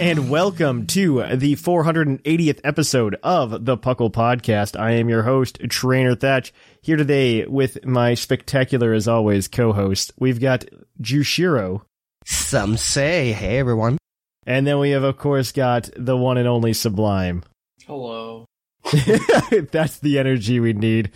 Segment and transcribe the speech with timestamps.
[0.00, 4.78] And welcome to the 480th episode of the Puckle Podcast.
[4.78, 10.12] I am your host, Trainer Thatch, here today with my spectacular, as always, co-host.
[10.18, 10.64] We've got
[11.00, 11.82] Jushiro,
[12.26, 13.98] Some say, hey everyone.
[14.46, 17.44] and then we have, of course, got the one and only Sublime.
[17.86, 18.46] Hello.
[19.72, 21.10] That's the energy we need.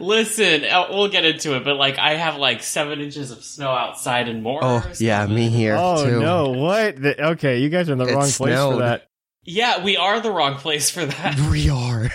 [0.00, 3.70] Listen, uh, we'll get into it, but like I have like seven inches of snow
[3.70, 4.60] outside and more.
[4.62, 6.20] Oh yeah, me here Oh too.
[6.20, 7.00] no, what?
[7.00, 9.08] The- okay, you guys are in the It wrong place for that.
[9.44, 11.38] Yeah, we are the wrong place for that.
[11.50, 12.10] We are.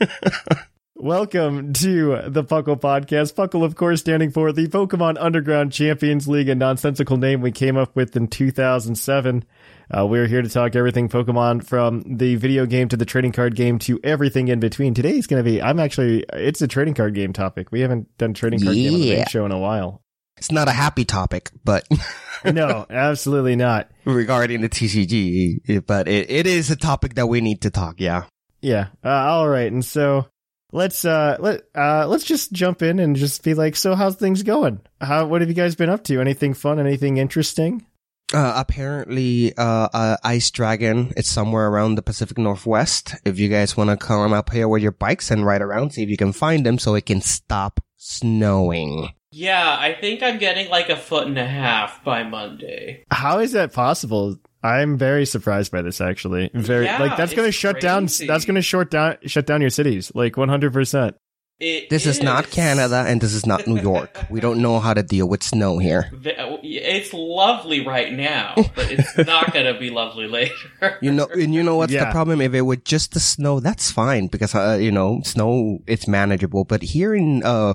[0.98, 3.34] Welcome to the Puckle Podcast.
[3.34, 7.76] Puckle, of course, standing for the Pokemon Underground Champions League, a nonsensical name we came
[7.76, 9.44] up with in 2007.
[9.90, 13.54] Uh, we're here to talk everything Pokemon from the video game to the trading card
[13.54, 14.94] game to everything in between.
[14.94, 17.70] Today's going to be, I'm actually, it's a trading card game topic.
[17.70, 20.02] We haven't done trading card game on the main show in a while.
[20.38, 21.86] It's not a happy topic, but
[22.44, 23.90] No, absolutely not.
[24.04, 28.00] regarding the TCG, but it, it is a topic that we need to talk.
[28.00, 28.24] Yeah.
[28.60, 28.88] Yeah.
[29.04, 29.70] Uh, all right.
[29.70, 30.26] And so
[30.72, 34.42] let's uh let uh let's just jump in and just be like, so how's things
[34.42, 34.80] going?
[35.00, 36.20] How what have you guys been up to?
[36.20, 36.78] Anything fun?
[36.80, 37.86] Anything interesting?
[38.34, 43.14] Uh, apparently, uh, uh, Ice Dragon it's somewhere around the Pacific Northwest.
[43.24, 46.02] If you guys want to come up here with your bikes and ride around, see
[46.02, 49.10] if you can find them so it can stop snowing.
[49.30, 53.04] yeah, I think I'm getting like a foot and a half by Monday.
[53.10, 54.38] How is that possible?
[54.62, 56.50] I'm very surprised by this actually.
[56.52, 59.46] Very Yeah, like that's going to it's shut down that's going to short down shut
[59.46, 61.14] down your cities like 100%.
[61.58, 64.26] It This is not Canada and this is not New York.
[64.28, 66.10] we don't know how to deal with snow here.
[66.62, 70.98] It's lovely right now, but it's not going to be lovely later.
[71.00, 72.06] You know, and you know what's Yeah.
[72.06, 72.40] the problem?
[72.42, 76.64] If it were just the snow, that's fine because uh, you know, snow it's manageable.
[76.64, 77.74] But here in uh,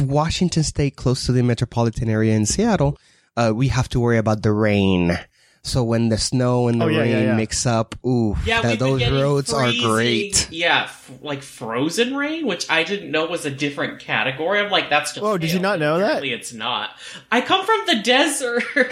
[0.00, 2.98] Washington State, close to the metropolitan area in Seattle,
[3.36, 5.18] uh, we have to worry about the rain.
[5.62, 7.36] So when the snow and the Oh, yeah, rain yeah, yeah.
[7.36, 10.48] mix up, ooh, Yeah, that- those getting roads are great.
[10.50, 14.58] Yeah, f- like frozen rain, which I didn't know was a different category.
[14.58, 15.22] I'm like, that's just.
[15.24, 16.04] Oh, did you not know that?
[16.04, 16.90] Apparently It's not.
[17.30, 18.64] I come from the desert.
[18.74, 18.82] we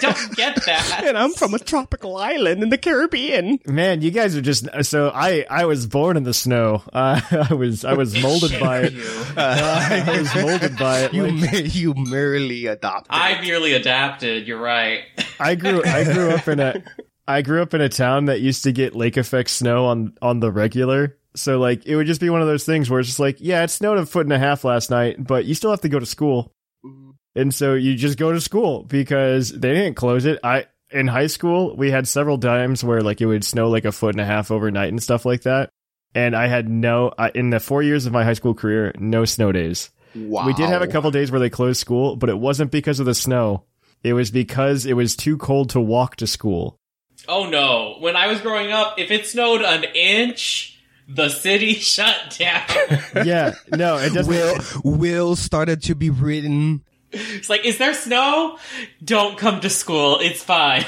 [0.00, 1.02] don't get that.
[1.10, 3.58] And I'm from a tropical island in the Caribbean.
[3.66, 6.82] Man, you guys are just so I I was born in the snow.
[6.92, 8.92] Uh, I was I was molded by it.
[8.94, 9.04] You.
[9.36, 11.12] I was molded by it.
[11.12, 13.08] You Like, you merely adopted.
[13.10, 14.46] I merely adapted.
[14.46, 15.00] You're right.
[15.38, 16.82] I grew I grew up in a
[17.26, 20.40] I grew up in a town that used to get lake effect snow on on
[20.40, 21.16] the regular.
[21.36, 23.62] So like it would just be one of those things where it's just like, yeah,
[23.62, 26.00] it snowed a foot and a half last night, but you still have to go
[26.00, 26.52] to school.
[26.84, 27.10] Mm-hmm.
[27.36, 30.40] And so you just go to school because they didn't close it.
[30.42, 33.92] I in high school, we had several times where like it would snow like a
[33.92, 35.70] foot and a half overnight and stuff like that.
[36.16, 39.24] And I had no I, in the 4 years of my high school career, no
[39.24, 39.90] snow days.
[40.16, 40.44] wow.
[40.46, 43.06] We did have a couple days where they closed school, but it wasn't because of
[43.06, 43.62] the snow.
[44.02, 46.76] It was because it was too cold to walk to school.
[47.28, 47.96] Oh no!
[48.00, 52.62] When I was growing up, if it snowed an inch, the city shut down.
[53.26, 54.32] Yeah, no, it doesn't.
[54.32, 56.82] Will Will started to be written.
[57.12, 58.56] it's like, is there snow?
[59.04, 60.18] Don't come to school.
[60.20, 60.84] It's fine.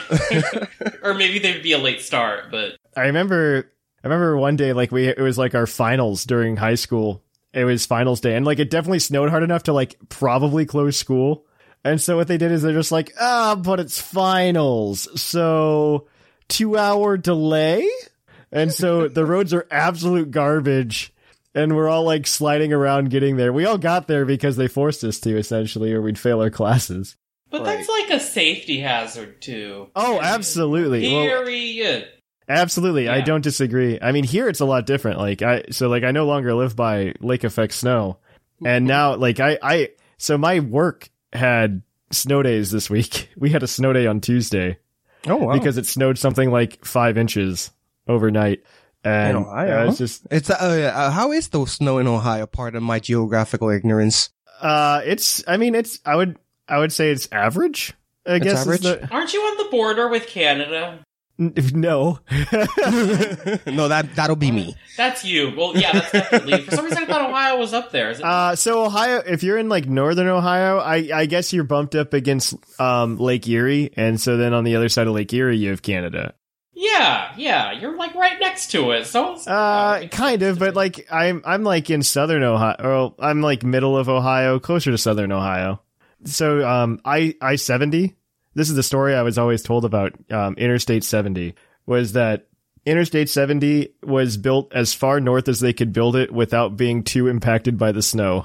[1.02, 3.70] or maybe there'd be a late start, but I remember,
[4.02, 7.22] I remember one day, like we, it was like our finals during high school.
[7.52, 10.96] It was finals day, and like it definitely snowed hard enough to like probably close
[10.96, 11.44] school.
[11.84, 16.06] And so what they did is they're just like, ah, but it's finals, so
[16.48, 17.88] two hour delay.
[18.52, 21.12] And so the roads are absolute garbage.
[21.54, 23.52] And we're all like sliding around getting there.
[23.52, 27.16] We all got there because they forced us to, essentially, or we'd fail our classes.
[27.50, 29.90] but that's like a safety hazard too.
[29.94, 31.12] Oh, absolutely.
[31.12, 32.08] Well, Period.
[32.48, 33.98] Absolutely, I don't disagree.
[34.00, 35.18] I mean, here it's a lot different.
[35.18, 38.18] Like I, so like I no longer live by lake effect snow,
[38.64, 43.30] and now like I I so my work had snow days this week.
[43.36, 44.78] We had a snow day on Tuesday
[45.26, 45.52] Oh wow!
[45.52, 47.70] because it snowed something like five inches
[48.08, 48.62] overnight,
[49.04, 50.54] and In Ohio, uh, it's just it's uh,
[50.94, 52.46] uh, how is the snow in Ohio?
[52.46, 54.30] Part of my geographical ignorance.
[54.60, 56.38] uh, it's I mean it's I would
[56.68, 57.94] I would say it's average.
[58.26, 58.82] I It's guess average?
[58.82, 61.00] the- Aren't you on the border with Canada?
[61.42, 62.18] N- no.
[62.30, 64.74] no, that that'll be me.
[64.96, 65.52] That's you.
[65.56, 66.62] Well, yeah, that's definitely.
[66.62, 68.10] For some reason, I thought Ohio was up there.
[68.10, 68.24] Is it?
[68.24, 72.12] Uh, so Ohio, if you're in like northern Ohio, I, I guess you're bumped up
[72.14, 75.70] against um, Lake Erie, and so then on the other side of Lake Erie, you
[75.70, 76.34] have Canada.
[76.74, 79.06] yeah, yeah, you're like right next to it.
[79.06, 83.62] So, Uh, kind of, but like I'm I'm like in southern Ohio, or I'm like
[83.62, 85.80] middle of Ohio, closer to southern Ohio.
[86.24, 88.14] So um, I I seventy.
[88.54, 91.54] This is the story I was always told about um, Interstate seventy
[91.86, 92.46] was that
[92.84, 97.28] Interstate seventy was built as far north as they could build it without being too
[97.28, 98.44] impacted by the snow.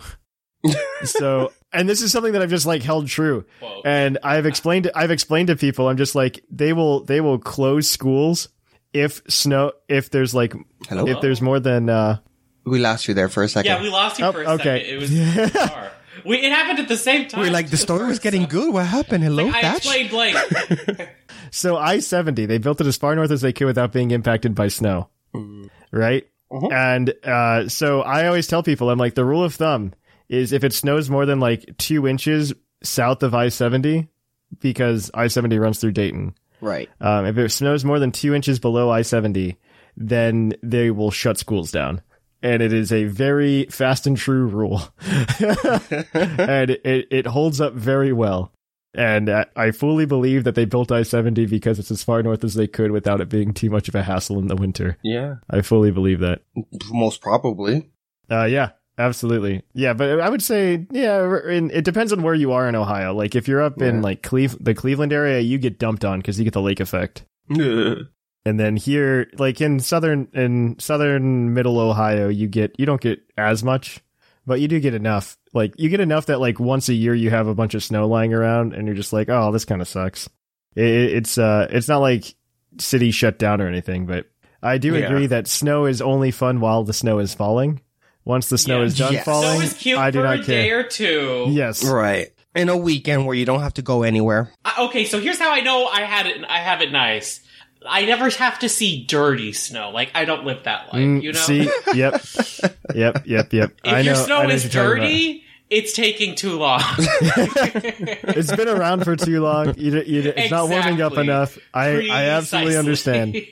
[1.04, 3.46] so, and this is something that I've just like held true.
[3.60, 3.82] Whoa.
[3.86, 7.90] And I've explained I've explained to people I'm just like they will they will close
[7.90, 8.50] schools
[8.94, 10.54] if snow if there's like
[10.90, 11.08] Hello.
[11.08, 12.18] if there's more than uh
[12.66, 13.72] We lost you there for a second.
[13.72, 14.64] yeah, we lost you Oh, for a okay.
[14.84, 14.94] second.
[14.94, 15.10] It was
[15.54, 15.92] bizarre.
[16.28, 17.42] We it happened at the same time.
[17.42, 18.74] We're like the story was getting good.
[18.74, 19.24] What happened?
[19.24, 19.78] Hello, I Thatch.
[19.78, 21.10] explained like
[21.52, 24.54] so I seventy they built it as far north as they could without being impacted
[24.54, 25.10] by snow,
[25.92, 26.28] right?
[26.52, 29.94] And uh, so I always tell people I'm like the rule of thumb
[30.30, 32.54] is if it snows more than like two inches
[32.84, 34.08] south of I seventy
[34.60, 36.36] because I seventy runs through Dayton.
[36.62, 36.90] Right.
[37.00, 39.58] Um, if it snows more than two inches below I 70,
[39.96, 42.02] then they will shut schools down.
[42.42, 44.82] And it is a very fast and true rule.
[45.40, 48.52] and it, it holds up very well.
[48.94, 52.56] And I fully believe that they built I 70 because it's as far north as
[52.56, 54.98] they could without it being too much of a hassle in the winter.
[55.04, 55.36] Yeah.
[55.50, 56.42] I fully believe that.
[56.90, 57.92] Most probably.
[58.30, 59.62] Uh, yeah, absolutely.
[59.74, 63.14] Yeah, but I would say, yeah, in, it depends on where you are in Ohio.
[63.14, 66.40] Like if you're up in like Cleve- the Cleveland area, you get dumped on because
[66.40, 67.24] you get the lake effect.
[68.48, 73.20] And then here, like in southern in southern middle Ohio, you get you don't get
[73.38, 74.00] as much,
[74.46, 75.38] but you do get enough.
[75.54, 78.08] Like you get enough that like once a year you have a bunch of snow
[78.08, 80.30] lying around, and you're just like, oh, this kind of sucks.
[80.76, 82.36] It, it's uh, it's not like
[82.80, 84.26] city shut down or anything, but
[84.62, 85.06] I do Yeah.
[85.08, 87.82] agree that snow is only fun while the snow is falling.
[88.26, 88.86] Once the snow Yeah.
[88.86, 89.26] is done Yes.
[89.26, 90.80] falling, so is cute I do for not a day care.
[90.80, 91.46] or two.
[91.50, 92.30] Yes, Right.
[92.56, 94.52] In a weekend where you don't have to go anywhere.
[94.66, 96.38] I- okay, so here's how I know I had it.
[96.50, 97.40] I have it nice.
[97.86, 99.92] I never have to see dirty snow.
[99.92, 100.96] Like I don't live that life.
[100.96, 101.40] Mm, you know.
[101.40, 102.24] See, yep,
[102.96, 103.74] yep, yep, yep.
[103.84, 104.12] if I know.
[104.12, 105.08] your I snow know is what you're talking about.
[105.08, 106.82] dirty, it's taking too long.
[106.98, 109.78] it's been around for too long.
[109.78, 111.58] You, you, it's not warming up enough.
[111.74, 113.36] I, I absolutely understand.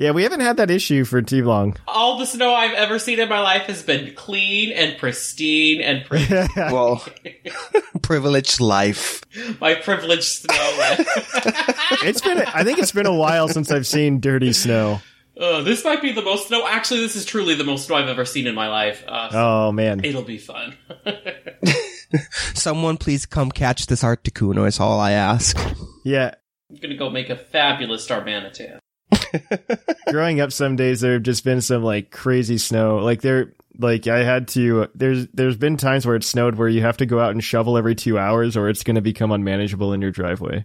[0.00, 1.76] Yeah, we haven't had that issue for too long.
[1.88, 6.04] All the snow I've ever seen in my life has been clean and pristine and
[6.04, 6.32] pretty.
[6.56, 7.04] Well,
[8.02, 9.22] privileged life.
[9.60, 10.54] my privileged snow.
[12.04, 12.38] it's been.
[12.38, 15.00] I think it's been a while since I've seen dirty snow.
[15.36, 16.64] uh, this might be the most snow.
[16.68, 19.02] Actually, this is truly the most snow I've ever seen in my life.
[19.08, 20.76] Uh, so Oh man, It'll be fun.
[22.54, 25.58] Someone please come catch this Articuno is all I ask.
[26.04, 26.34] yeah.
[26.70, 28.78] I'm gonna go make a fabulous Darmanitan.
[30.08, 32.98] Growing up, some days there have just been some like crazy snow.
[32.98, 34.88] Like there, like I had to.
[34.94, 37.76] There's there's been times where it snowed where you have to go out and shovel
[37.78, 40.64] every two hours, or it's going to become unmanageable in your driveway.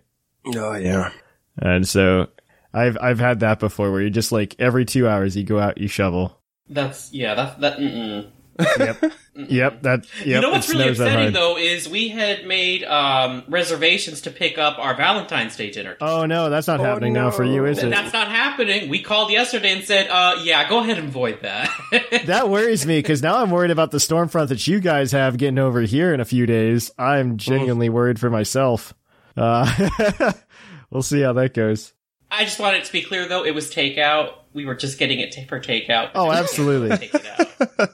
[0.55, 1.12] Oh yeah.
[1.58, 2.27] And so
[2.74, 5.77] I've I've had that before, where you just like every two hours you go out,
[5.77, 6.39] you shovel.
[6.70, 7.36] That's yeah.
[7.36, 7.77] That's that.
[7.77, 8.29] Mm-mm.
[8.60, 9.03] Yep,
[9.36, 9.81] Yep.
[9.81, 10.05] that.
[10.17, 14.29] Yep, you know what's really snows upsetting though is we had made um, reservations to
[14.31, 15.98] pick up our Valentine's Day dinner.
[16.00, 17.91] Oh no, that's not happening now for you, is And it?
[17.95, 18.89] that's not happening.
[18.89, 21.69] We called yesterday and said, uh, yeah, go ahead and void that.
[22.25, 25.38] That worries me because now I'm worried about the storm front that you guys have
[25.38, 26.91] getting over here in a few days.
[26.98, 28.93] I'm genuinely worried for myself.
[29.36, 30.31] Uh,
[30.91, 31.93] we'll see how that goes.
[32.29, 34.33] I just wanted to be clear though, it was takeout.
[34.53, 36.12] We were just getting it ta- for takeout.
[36.15, 37.10] Oh, absolutely.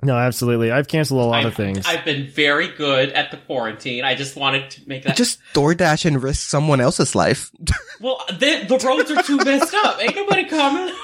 [0.00, 0.14] Take it out.
[0.14, 0.70] No, absolutely.
[0.70, 1.86] I've canceled a lot I've, of things.
[1.86, 4.04] I've been very good at the quarantine.
[4.04, 5.16] I just wanted to make that.
[5.16, 7.50] Just DoorDash and risk someone else's life.
[8.00, 10.00] well, the, the roads are too messed up.
[10.00, 10.94] Ain't nobody coming.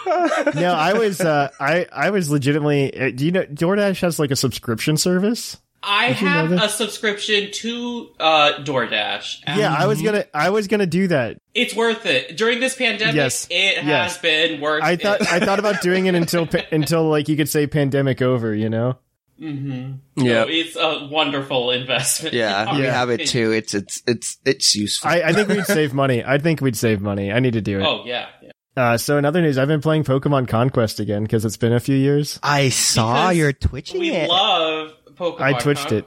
[0.55, 2.99] no, I was, uh, I, I was legitimately.
[2.99, 5.59] uh, Do you know DoorDash has like a subscription service?
[5.87, 9.43] I you know have a subscription to uh, DoorDash.
[9.47, 11.39] and Yeah, I was gonna, I was gonna do that.
[11.55, 12.37] It's worth it.
[12.37, 13.47] During this pandemic, Yes.
[13.51, 13.85] it Yes.
[14.15, 15.03] has been worth I it.
[15.03, 18.55] thought, I thought about doing it until, until like you could say pandemic over.
[18.55, 18.99] You know?
[19.41, 20.25] Mm-hmm.
[20.25, 20.43] Yeah.
[20.45, 22.35] So it's a wonderful investment.
[22.35, 22.93] Yeah, we Yeah.
[22.93, 23.53] have it too.
[23.53, 25.11] It's it's it's it's useful.
[25.11, 26.25] I, I think we'd save money.
[26.25, 27.31] I think we'd save money.
[27.33, 27.85] I need to do it.
[27.87, 28.27] Oh yeah.
[28.43, 28.51] yeah.
[28.79, 31.81] Uh, so in other news, I've been playing Pokemon Conquest again because it's been a
[31.81, 32.39] few years.
[32.43, 34.29] I saw Because your twitching We it.
[34.29, 36.05] love Pokemon I twitched it.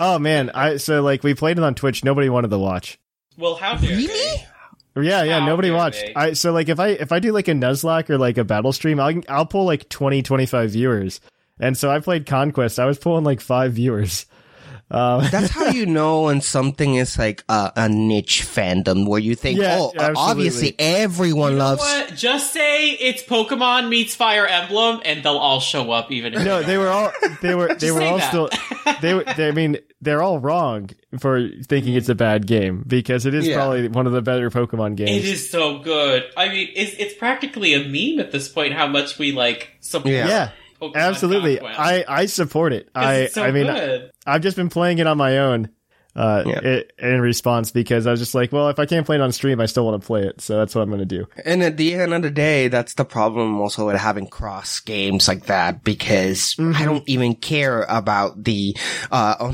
[0.00, 2.04] Oh man, I so like we played it on Twitch.
[2.04, 2.98] Nobody wanted to watch.
[3.36, 4.06] well, how dare Really?
[4.06, 4.46] they?
[4.98, 6.00] Yeah, yeah, How nobody watched.
[6.00, 6.14] they?
[6.14, 8.72] I so like if I if I do like a Nuzlocke or like a battle
[8.72, 11.20] stream, I'll I'll pull like 20 25 viewers.
[11.60, 12.78] And so I played Conquest.
[12.78, 14.26] I was pulling like 5 viewers.
[14.88, 19.34] Um, That's how you know when something is like a, a niche fandom where you
[19.34, 20.14] think, Yeah, oh, absolutely.
[20.30, 21.80] obviously everyone You know loves.
[21.82, 22.14] what?
[22.14, 26.12] Just say it's Pokemon meets Fire Emblem, and they'll all show up.
[26.12, 27.10] Even if no, they were all
[27.42, 28.28] they were they were all that.
[28.28, 28.48] still
[29.00, 33.26] they were they, I mean, they're all wrong for thinking it's a bad game because
[33.26, 33.56] it is Yeah.
[33.56, 35.10] probably one of the better Pokemon games.
[35.10, 36.24] It is so good.
[36.36, 38.72] I mean, it's, it's practically a meme at this point.
[38.74, 40.14] How much we like support.
[40.14, 40.28] Yeah.
[40.28, 40.50] Yeah.
[40.80, 41.56] Pokemon Absolutely.
[41.58, 41.80] Conquest.
[41.80, 42.88] I I support it.
[42.94, 44.10] I so I mean good.
[44.26, 45.70] I've just been playing it on my own
[46.14, 46.60] uh, Yeah.
[47.00, 49.32] i- in response because I was just like, well, if I can't play it on
[49.32, 50.40] stream, I still want to play it.
[50.40, 51.26] So that's what I'm going to do.
[51.44, 55.28] And at the end of the day, that's the problem also with having cross games
[55.28, 56.72] like that because Mm-hmm.
[56.74, 58.74] I don't even care about the,
[59.10, 59.52] uh,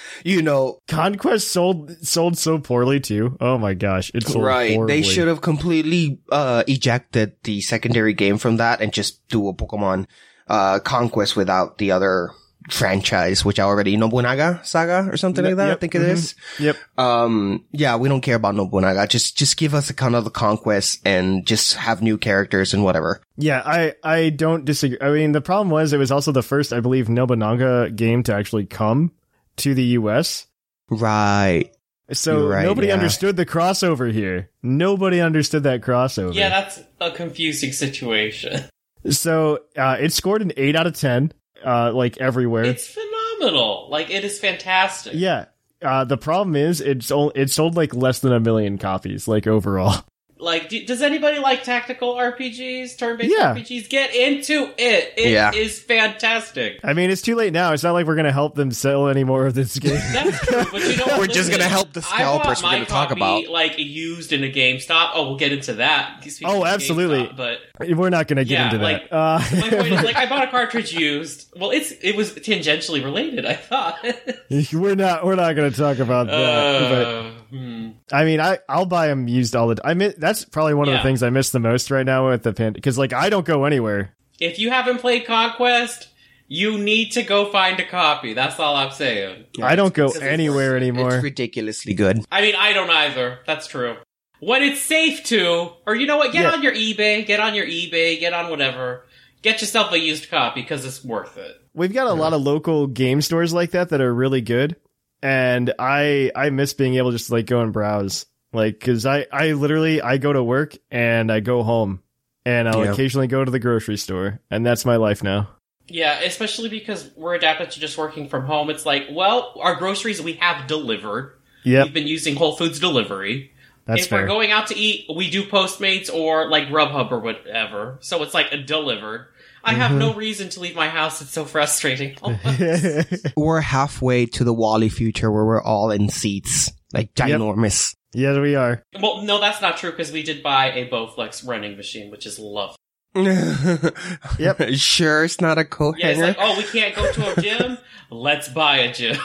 [0.24, 3.36] you know, Conquest sold sold so poorly too.
[3.38, 4.72] Oh my gosh, it's sold right.
[4.74, 5.02] horribly.
[5.02, 9.54] They should have completely, uh, ejected the secondary game from that and just do a
[9.54, 10.06] Pokemon,
[10.50, 12.30] uh, conquest without the other
[12.68, 15.80] franchise, which I already, Nobunaga Saga or something like that, I Yep.
[15.80, 16.34] think it is.
[16.58, 16.76] Yep.
[16.98, 19.06] Um, yeah, we don't care about Nobunaga.
[19.06, 22.84] Just, just give us a kind of the conquest and just have new characters and
[22.84, 23.20] whatever.
[23.36, 24.98] Yeah, I I don't disagree.
[25.00, 28.34] I mean, the problem was it was also the first, I believe, Nobunaga game to
[28.34, 29.12] actually come
[29.56, 30.46] to the U.S.
[30.90, 31.70] Right.
[32.12, 32.94] So right, nobody yeah.
[32.94, 34.50] understood the crossover here.
[34.62, 36.34] Nobody understood that crossover.
[36.34, 38.64] Yeah, that's a confusing situation.
[39.08, 41.32] So uh, it scored an eight out of ten,
[41.64, 42.64] uh, like everywhere.
[42.64, 43.88] It's phenomenal.
[43.90, 45.14] Like it is fantastic.
[45.14, 45.46] yeah.
[45.82, 50.04] Uh, the problem is it's it sold like less than a million copies, like overall.
[50.40, 53.54] Like, do, does anybody like tactical RPGs, turn-based Yeah.
[53.54, 53.88] RPGs?
[53.88, 55.14] Get into it.
[55.16, 55.50] It is Yeah.
[55.86, 56.80] fantastic.
[56.82, 57.72] I mean, it's too late now.
[57.72, 60.00] It's not like we're gonna help them sell any more of this game.
[60.12, 61.18] That's true, but you know what?
[61.18, 63.48] We're just gonna help the scalpers we're my gonna talk copy, about.
[63.48, 65.10] like used in a GameStop.
[65.14, 66.26] Oh, we'll get into that.
[66.44, 67.24] Oh, absolutely.
[67.26, 67.58] GameStop, but
[67.96, 69.14] we're not gonna get Yeah, into like, that.
[69.16, 71.48] Uh, my point is, like, I bought a cartridge used.
[71.56, 73.46] Well, it's it was tangentially related.
[73.46, 73.98] I thought.
[74.72, 76.34] we're not we're not gonna talk about that.
[76.34, 77.90] Uh, hmm.
[78.12, 79.74] I mean, I I'll buy them used all the.
[79.76, 79.90] time.
[79.90, 82.42] I miss, that's probably one of the things I miss the most right now with
[82.42, 84.14] the pan because like I don't go anywhere.
[84.38, 86.08] If you haven't played Conquest,
[86.48, 88.32] you need to go find a copy.
[88.32, 89.44] That's all I'm saying.
[89.62, 91.14] I don't go because it's anywhere anymore.
[91.14, 92.24] It's ridiculously good.
[92.32, 93.40] I mean, I don't either.
[93.46, 93.96] That's true.
[94.40, 96.52] When it's safe to, or you know what, get Yeah.
[96.52, 99.04] on your eBay, get on your eBay, get on whatever.
[99.42, 101.56] Get yourself a used copy because it's worth it.
[101.74, 104.76] We've got a lot of local game stores like that that are really good,
[105.22, 109.26] and I I miss being able to just like go and browse, like because I
[109.32, 112.02] I literally I go to work and I go home,
[112.44, 112.92] and I'll Yeah.
[112.92, 115.48] occasionally go to the grocery store, and that's my life now.
[115.88, 118.70] Yeah, especially because we're adapted to just working from home.
[118.70, 121.34] It's like, well, our groceries we have delivered.
[121.64, 123.50] Yeah, We've been using Whole Foods delivery.
[123.86, 124.20] that's if fair.
[124.22, 127.98] we're going out to eat, we do Postmates or like Grubhub or whatever.
[128.00, 129.26] So it's like a delivered.
[129.62, 129.98] I have Mm-hmm.
[129.98, 131.20] no reason to leave my house.
[131.20, 132.16] It's so frustrating.
[133.36, 137.94] We're halfway to the WALL-E future where we're all in seats, like ginormous.
[138.14, 138.82] yes, we are.
[139.02, 142.38] well, no, that's not true because we did buy a Bowflex running machine, which is
[142.38, 142.74] love.
[143.14, 144.60] yep.
[144.74, 147.78] Sure, it's not a coat Yeah, it's like, oh, we can't go to a gym.
[148.10, 149.16] Let's buy a gym.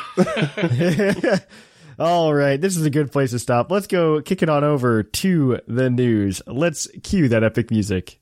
[2.00, 3.72] All right, this is a good place to stop.
[3.72, 6.42] Let's go kick it on over to the news.
[6.46, 8.20] Let's cue that epic music.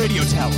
[0.00, 0.50] Radio Tower.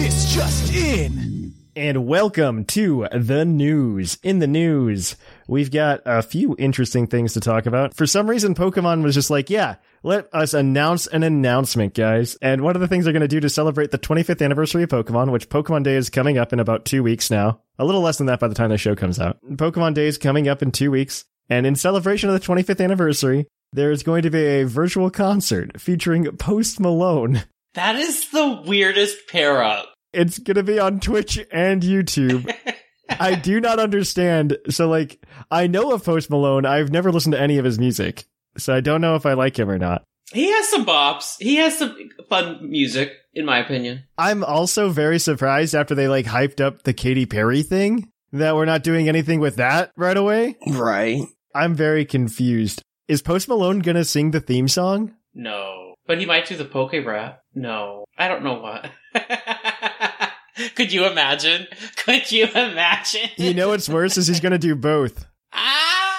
[0.00, 1.54] This just in.
[1.76, 4.18] And welcome to the news.
[4.24, 5.14] In the news,
[5.46, 7.94] we've got a few interesting things to talk about.
[7.94, 12.36] For some reason, Pokemon was just like, yeah, let us announce an announcement, guys.
[12.42, 14.88] And one of the things they're going to do to celebrate the 25th anniversary of
[14.88, 17.60] Pokemon, which Pokemon Day is coming up in about two weeks now.
[17.78, 19.38] A little less than that by the time the show comes out.
[19.52, 21.26] Pokemon Day is coming up in two weeks.
[21.48, 25.80] And in celebration of the 25th anniversary, there is going to be a virtual concert
[25.80, 27.44] featuring Post Malone.
[27.74, 29.86] That is the weirdest pair up.
[30.12, 32.52] It's going to be on Twitch and YouTube.
[33.08, 34.56] I do not understand.
[34.68, 36.66] So, like, I know of Post Malone.
[36.66, 38.24] I've never listened to any of his music.
[38.56, 40.04] So, I don't know if I like him or not.
[40.32, 41.36] He has some bops.
[41.40, 41.96] He has some
[42.28, 44.04] fun music, in my opinion.
[44.16, 48.64] I'm also very surprised after they, like, hyped up the Katy Perry thing that we're
[48.64, 50.56] not doing anything with that right away.
[50.68, 51.22] right.
[51.54, 52.82] I'm very confused.
[53.08, 55.14] Is Post Malone going to sing the theme song?
[55.34, 55.89] No.
[56.06, 57.42] But he might do the poke rap.
[57.54, 58.04] No.
[58.18, 58.90] I don't know what.
[60.74, 61.66] Could you imagine?
[61.96, 63.30] Could you imagine?
[63.36, 65.26] You know what's worse is he's gonna do both.
[65.52, 66.16] ah!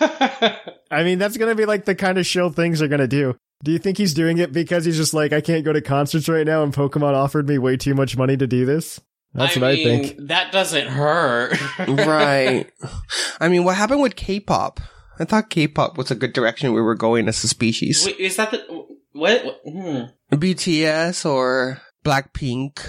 [0.90, 3.34] I mean, that's gonna be like the kind of show things are gonna do.
[3.64, 6.28] Do you think he's doing it because he's just like, I can't go to concerts
[6.28, 9.00] right now and Pokemon offered me way too much money to do this?
[9.34, 10.28] That's I what mean, I think.
[10.28, 11.58] That doesn't hurt.
[11.88, 12.70] right.
[13.40, 14.80] I mean, what happened with K-pop?
[15.18, 18.06] I thought K-pop was a good direction we were going as a species.
[18.06, 18.86] Wait, is that the
[19.18, 19.44] what?
[19.44, 20.36] what- Hmm.
[20.36, 22.80] BTS or Blackpink.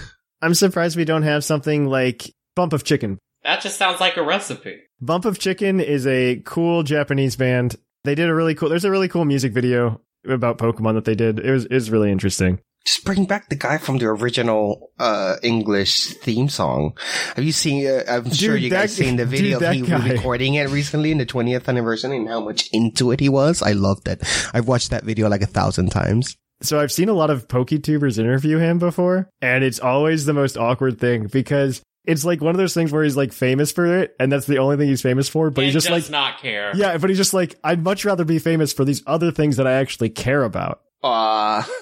[0.41, 3.17] I'm surprised we don't have something like Bump of Chicken.
[3.43, 4.77] That just sounds like a recipe.
[5.01, 7.75] Bump of Chicken is a cool Japanese band.
[8.03, 8.69] They did a really cool.
[8.69, 11.39] There's a really cool music video about Pokemon that they did.
[11.39, 12.59] It was is really interesting.
[12.86, 16.98] Just bring back the guy from the original uh, English theme song.
[17.36, 17.86] Have you seen?
[17.86, 20.09] Uh, I'm sure you that- guys seen the dude, video of that he guy.
[20.13, 23.62] recording it recently in the 20th anniversary and how much into it he was.
[23.62, 24.24] I loved it.
[24.53, 26.36] I've watched that video like a thousand times.
[26.62, 30.57] So I've seen a lot of PokeTubers interview him before, and it's always the most
[30.57, 34.15] awkward thing because it's like one of those things where he's like famous for it,
[34.19, 35.51] and that's the only thing he's famous for.
[35.51, 36.71] But he he's just does like, not care.
[36.75, 39.67] yeah, but he's just like, I'd much rather be famous for these other things that
[39.67, 40.81] I actually care about.
[41.03, 41.63] Uh,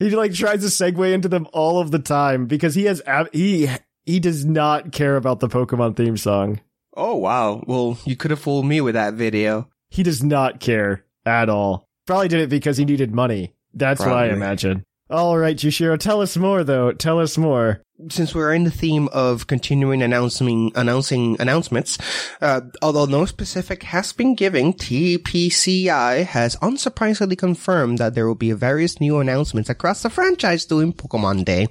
[0.00, 3.32] He like tries to segue into them all of the time because he has ab-
[3.34, 3.68] he
[4.06, 6.60] he does not care about the Pokemon theme song.
[6.96, 7.64] oh wow.
[7.66, 9.68] Well, you could have fooled me with that video.
[9.90, 11.88] He does not care at all.
[12.06, 13.54] Probably did it because he needed money.
[13.74, 14.84] That's what I imagine.
[15.10, 16.92] All right, Jushiro, tell us more though.
[16.92, 17.82] Tell us more.
[18.10, 21.98] Since we're in the theme of continuing announcing announcing announcements,
[22.40, 28.52] uh, although no specific has been given, TPCI has unsurprisingly confirmed that there will be
[28.52, 31.68] various new announcements across the franchise during Pokemon Day.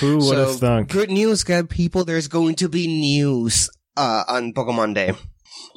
[0.00, 0.90] Who would have so, thunk?
[0.90, 2.04] good news, good people.
[2.04, 5.12] There's going to be news uh, on Pokemon Day.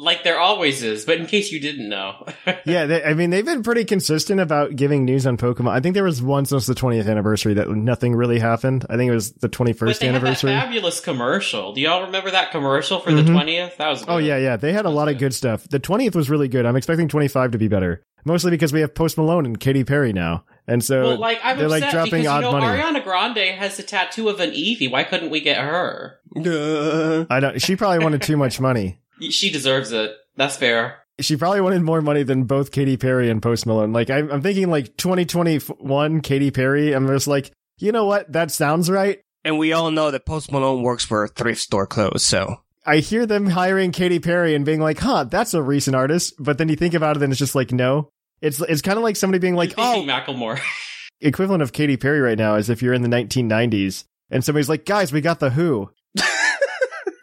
[0.02, 2.26] Like there always is, but in case you didn't know.
[2.66, 5.72] Yeah, they, I mean they've been pretty consistent about giving news on Pokemon.
[5.72, 8.86] I think there was one since the 20th anniversary that nothing really happened.
[8.90, 10.52] I think it was the 21st anniversary.
[10.52, 11.74] had that fabulous commercial.
[11.74, 13.36] Do y'all remember that commercial for the Mhm.
[13.36, 13.78] 20th?
[13.78, 14.58] That was Oh yeah, yeah.
[14.58, 15.68] They had a lot of good stuff.
[15.70, 16.66] The 20th was really good.
[16.66, 18.04] I'm expecting 25 to be better.
[18.26, 20.46] Mostly because we have Post Malone and Katy Perry now.
[20.68, 22.66] And so Well, like I'm they're upset like dropping because you odd know money.
[22.66, 24.92] Ariana Grande has a tattoo of an Eevee.
[24.92, 26.20] Why couldn't we get her?
[26.36, 29.00] Uh, I don't she probably wanted too much money.
[29.30, 30.16] She deserves it.
[30.36, 31.00] That's fair.
[31.20, 33.94] She probably wanted more money than both Katy Perry and Post Malone.
[33.94, 36.94] Like I'm, I'm thinking like 2021 Katy Perry.
[36.94, 38.32] I'm just like, you know what?
[38.32, 39.20] That sounds right.
[39.44, 42.62] and we all know that Post Malone works for a thrift store clothes, so.
[42.86, 46.58] I hear them hiring Katy Perry and being like, "Huh, that's a recent artist." But
[46.58, 48.10] then you think about it, and it's just like, no.
[48.42, 50.60] It's it's kind of like somebody being like, "Oh, Macklemore.
[51.22, 54.86] equivalent of Katy Perry right now is if you're in the 1990s and somebody's like,
[54.86, 55.92] "Guys, we got the Who,"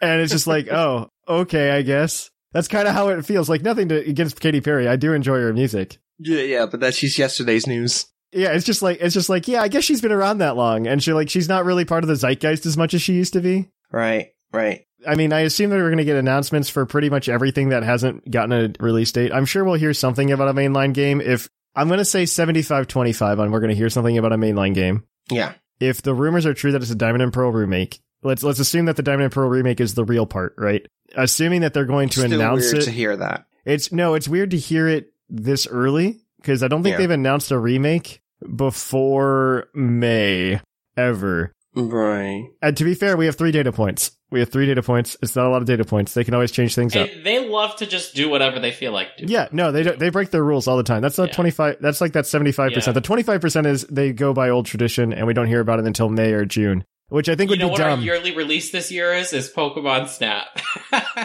[0.01, 3.49] and it's just like, "Oh, okay, I guess." That's kind of how it feels.
[3.49, 4.87] Like nothing to against Katy Perry.
[4.87, 5.97] I do enjoy her music.
[6.17, 8.07] Yeah, yeah, but that's she's yesterday's news.
[8.31, 10.87] Yeah, it's just like it's just like yeah, I guess she's been around that long,
[10.87, 13.33] and she like she's not really part of the zeitgeist as much as she used
[13.33, 13.69] to be.
[13.91, 14.85] Right, right.
[15.07, 17.83] I mean, I assume that we're going to get announcements for pretty much everything that
[17.83, 19.31] hasn't gotten a release date.
[19.33, 21.21] I'm sure we'll hear something about a mainline game.
[21.21, 24.73] If I'm going to say 75-25 on, we're going to hear something about a mainline
[24.73, 25.05] game.
[25.31, 25.53] Yeah.
[25.79, 28.85] If the rumors are true that it's a Diamond and Pearl remake, let's let's assume
[28.85, 30.85] that the Diamond and Pearl remake is the real part, right?
[31.15, 33.45] Assuming that they're going to Still announce weird it, to hear that.
[33.65, 36.97] it's no, it's weird to hear it this early because I don't think Yeah.
[36.99, 38.21] they've announced a remake
[38.55, 40.61] before May
[40.97, 41.53] ever.
[41.75, 42.47] Right.
[42.61, 44.11] And to be fair, we have three data points.
[44.31, 45.17] We have three data points.
[45.21, 46.13] It's not a lot of data points.
[46.13, 47.09] They can always change things up.
[47.23, 49.29] They love to just do whatever they feel like doing.
[49.29, 51.01] Yeah, no, they don't, they break their rules all the time.
[51.01, 51.33] That's not Yeah.
[51.35, 51.77] twenty five.
[51.79, 52.93] That's like that seventy five percent.
[52.95, 55.79] The twenty five percent is they go by old tradition, and we don't hear about
[55.79, 57.99] it until May or June, which I think You would know be what dumb.
[57.99, 59.33] our yearly release this year is?
[59.33, 60.47] Is Pokemon Snap.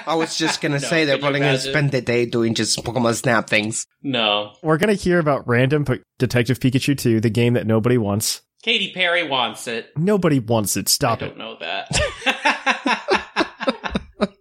[0.07, 3.15] I was just gonna No, say they're probably gonna spend the day doing just Pokemon
[3.15, 3.87] Snap things.
[4.03, 4.55] No.
[4.63, 8.43] We're gonna hear about random po- Detective Pikachu two, the game that nobody wants.
[8.63, 9.91] Katy Perry wants it.
[9.97, 10.89] Nobody wants it.
[10.89, 11.25] Stop it.
[11.25, 11.31] I it.
[11.31, 11.91] don't know that.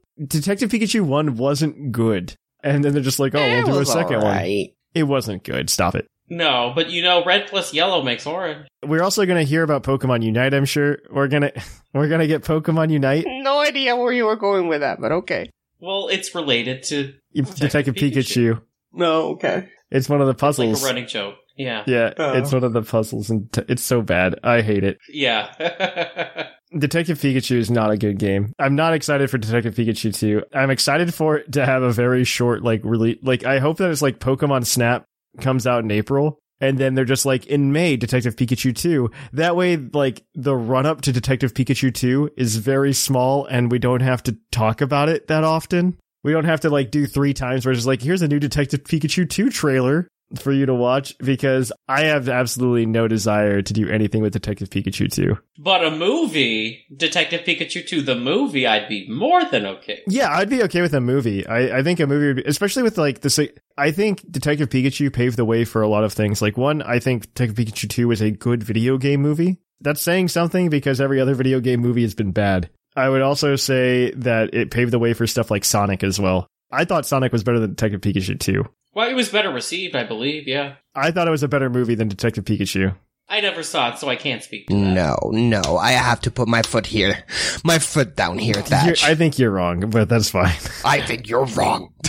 [0.25, 3.79] Detective Pikachu one wasn't good, and then they're just like, oh, Eh, we'll do a
[3.79, 4.67] was second one.
[4.93, 5.69] It wasn't good.
[5.69, 6.07] Stop it.
[6.37, 8.67] No, but you know, red plus yellow makes orange.
[8.85, 10.53] We're also gonna hear about Pokemon Unite.
[10.53, 11.51] I'm sure we're gonna
[11.93, 13.25] we're gonna get Pokemon Unite.
[13.27, 15.49] No idea where you were going with that, but okay.
[15.79, 18.61] Well, it's related to Detective, Pikachu.
[18.93, 19.69] No, okay.
[19.91, 20.83] It's one of the like puzzles.
[20.83, 21.35] a running joke.
[21.55, 21.83] Yeah.
[21.85, 22.33] Yeah, Oh.
[22.33, 24.39] it's one of the puzzles, and t- it's so bad.
[24.43, 24.97] I hate it.
[25.09, 25.53] Yeah.
[26.77, 28.53] Detective Pikachu is not a good game.
[28.57, 30.41] I'm not excited for Detective Pikachu 2.
[30.53, 33.19] I'm excited for it to have a very short, like, release.
[33.21, 35.05] Like, I hope that it's like Pokemon Snap
[35.41, 39.09] comes out in April, and then they're just like, in May, Detective Pikachu 2.
[39.33, 43.79] That way, like, the run up to Detective Pikachu 2 is very small, and we
[43.79, 45.97] don't have to talk about it that often.
[46.23, 48.39] We don't have to, like, do three times where it's just like, here's a new
[48.39, 50.07] Detective Pikachu 2 trailer.
[50.39, 54.69] for you to watch because I have absolutely no desire to do anything with Detective
[54.69, 55.37] Pikachu 2.
[55.59, 60.01] But a movie, Detective Pikachu 2, the movie, I'd be more than okay.
[60.07, 61.45] Yeah, I'd be okay with a movie.
[61.45, 65.11] I, I think a movie would be, especially with like the, I think Detective Pikachu
[65.11, 66.41] paved the way for a lot of things.
[66.41, 69.57] Like one, I think Detective Pikachu 2 is a good video game movie.
[69.81, 72.69] That's saying something because every other video game movie has been bad.
[72.95, 76.47] I would also say that it paved the way for stuff like Sonic as well.
[76.71, 78.63] I thought Sonic was better than Detective Pikachu 2.
[78.93, 80.75] Well, it was better received, I believe, yeah.
[80.93, 82.95] I thought it was a better movie than Detective Pikachu.
[83.33, 84.79] I never saw it, so I can't speak to that.
[84.79, 87.23] No, no, I have to put my foot here,
[87.63, 89.03] my foot down here, You're- Thatch.
[89.03, 90.55] I think you're wrong, but that's fine.
[90.85, 91.95] I think you're wrong.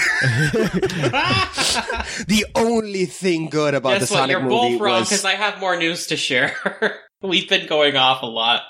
[2.29, 4.21] the only thing good about Guess the what?
[4.21, 6.55] Sonic You're movie both wrong was because I have more news to share.
[7.23, 8.61] We've been going off a lot.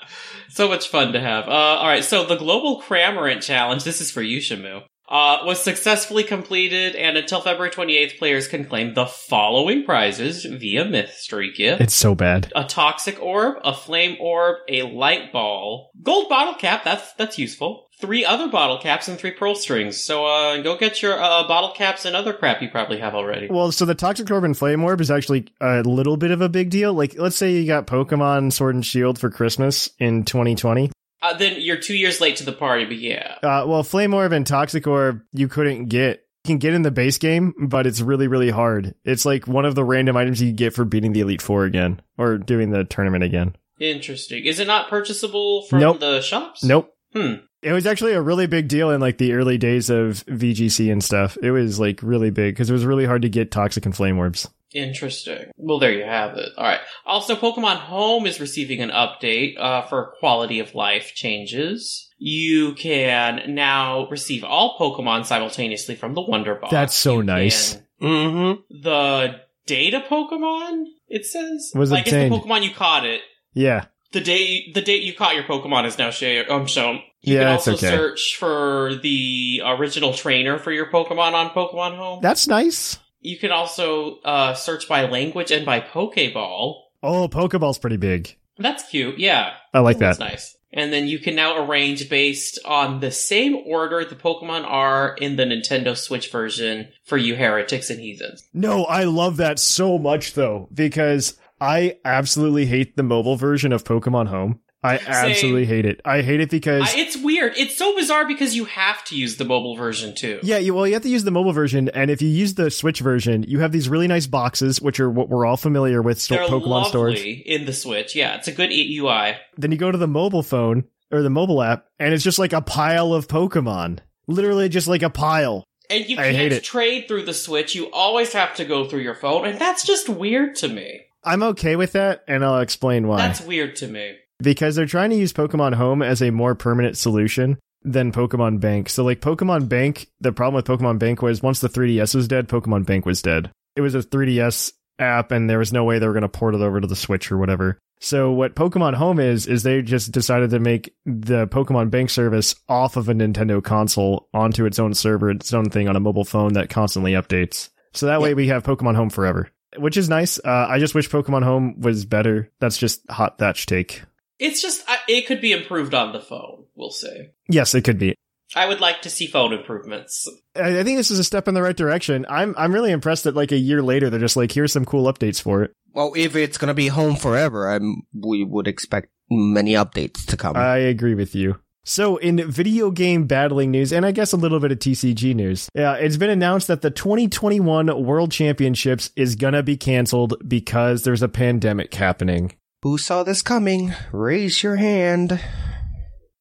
[0.47, 1.49] So much fun to have.
[1.49, 5.61] Uh, all right, so the Global Cramorant Challenge, this is for you, Shamu, uh, was
[5.61, 11.81] successfully completed, and until February 28th, players can claim the following prizes via mystery gift.
[11.81, 12.51] It's so bad.
[12.55, 16.83] a toxic orb, a flame orb, a light ball, gold bottle cap.
[16.83, 17.83] That's that's useful.
[18.01, 20.03] Three other bottle caps and three pearl strings.
[20.03, 23.47] So uh, go get your uh, bottle caps and other crap you probably have already.
[23.49, 26.49] Well, so the Toxic Orb and Flame Orb is actually a little bit of a
[26.49, 26.93] big deal.
[26.93, 30.91] Like, let's say you got Pokemon Sword and Shield for Christmas in 2020.
[31.25, 33.35] Uh, then you're two years late to the party, but yeah.
[33.41, 36.21] Uh, well, Flame Orb and Toxic Orb you couldn't get.
[36.43, 38.93] You can get in the base game, but it's really, really hard.
[39.03, 42.01] It's like one of the random items you get for beating the Elite Four again
[42.17, 43.55] or doing the tournament again.
[43.79, 44.45] Interesting.
[44.45, 45.99] Is it not purchasable from Nope.
[45.99, 46.63] the shops?
[46.63, 46.93] Nope.
[47.13, 47.35] Hmm.
[47.63, 51.03] It was actually a really big deal in like the early days of VGC and
[51.03, 51.35] stuff.
[51.41, 54.19] It was like really big because it was really hard to get Toxic and Flame
[54.19, 54.47] Orbs.
[54.75, 55.51] Interesting.
[55.57, 56.49] Well, there you have it.
[56.57, 56.81] All right.
[57.05, 62.09] Also, Pokemon Home is receiving an update uh, for quality of life changes.
[62.17, 66.71] You can now receive all Pokemon simultaneously from the Wonder Box.
[66.71, 67.73] That's so You nice.
[67.73, 68.81] can- Mm-hmm.
[68.83, 69.35] The
[69.65, 70.83] data Pokemon.
[71.07, 71.71] It says.
[71.73, 72.33] Was like obtained.
[72.33, 73.21] it's the Pokemon you caught it.
[73.53, 73.85] Yeah.
[74.11, 76.49] The date the date you caught your Pokemon is now shared.
[76.49, 76.99] Um, shown.
[77.21, 77.87] You Yeah, can also okay.
[77.87, 82.19] search for the original trainer for your Pokemon on Pokemon Home.
[82.21, 82.97] That's nice.
[83.25, 86.81] You can also uh, search by language and by Pokeball.
[87.01, 88.35] Oh, Pokeball's pretty big.
[88.57, 89.19] That's cute.
[89.19, 90.17] Yeah, I like that.
[90.17, 90.29] that's that.
[90.31, 90.57] nice.
[90.71, 95.37] And then you can now arrange based on the same order the Pokemon are in
[95.37, 98.43] the Nintendo Switch version for you heretics and heathens.
[98.53, 103.85] No, I love that so much though, because I absolutely hate the mobile version of
[103.85, 104.59] Pokemon Home.
[104.85, 106.01] I absolutely hate it.
[106.05, 107.53] I hate it because I, it's weird.
[107.57, 110.39] It's so bizarre because you have to use the mobile version too.
[110.43, 112.69] yeah, you, well, you have to use the mobile version, and if you use the
[112.69, 116.21] Switch version, you have these really nice boxes, which are what we're all familiar with,
[116.21, 118.15] sto- They're Pokemon lovely in the Switch.
[118.15, 119.35] Yeah, it's a good UI.
[119.57, 122.53] Then you go to the mobile phone or the mobile app, and it's just like
[122.53, 125.63] a pile of Pokemon, literally just like a pile.
[125.89, 127.75] And you I can't trade through the Switch.
[127.75, 131.01] You always have to go through your phone, and that's just weird to me.
[131.23, 133.17] I'm okay with that, and I'll explain why.
[133.17, 134.15] That's weird to me.
[134.39, 138.89] Because they're trying to use Pokemon Home as a more permanent solution than Pokemon Bank.
[138.89, 142.47] So like Pokemon Bank, the problem with Pokemon Bank was once the 3DS was dead,
[142.47, 143.51] Pokemon Bank was dead.
[143.75, 146.55] It was a 3DS app and there was no way they were going to port
[146.55, 147.77] it over to the Switch or whatever.
[147.99, 152.55] So what Pokemon Home is is they just decided to make the Pokemon Bank service
[152.67, 156.25] off of a Nintendo console onto its own server, its own thing on a mobile
[156.25, 157.69] phone that constantly updates.
[157.93, 160.37] So that way we have Pokemon Home forever, which is nice.
[160.43, 162.51] Uh, I just wish Pokemon Home was better.
[162.59, 164.03] That's just hot thatch take.
[164.39, 166.65] It's just it could be improved on the phone.
[166.75, 167.31] We'll say.
[167.49, 168.15] Yes, it could be.
[168.55, 170.27] I would like to see phone improvements.
[170.55, 172.25] I I think this is a step in the right direction.
[172.29, 175.11] I'm I'm really impressed that like a year later they're just like here's some cool
[175.11, 175.71] updates for it.
[175.93, 180.57] Well, if it's gonna be home forever, I'm, we would expect many updates to come.
[180.57, 181.59] I agree with you.
[181.87, 185.69] So, in video game battling news, and I guess a little bit of TCG news,
[185.75, 191.21] yeah, it's been announced that the 2021 World Championships is gonna be canceled because there's
[191.21, 192.53] a pandemic happening.
[192.85, 193.95] Who saw this coming?
[194.11, 195.41] Raise your hand.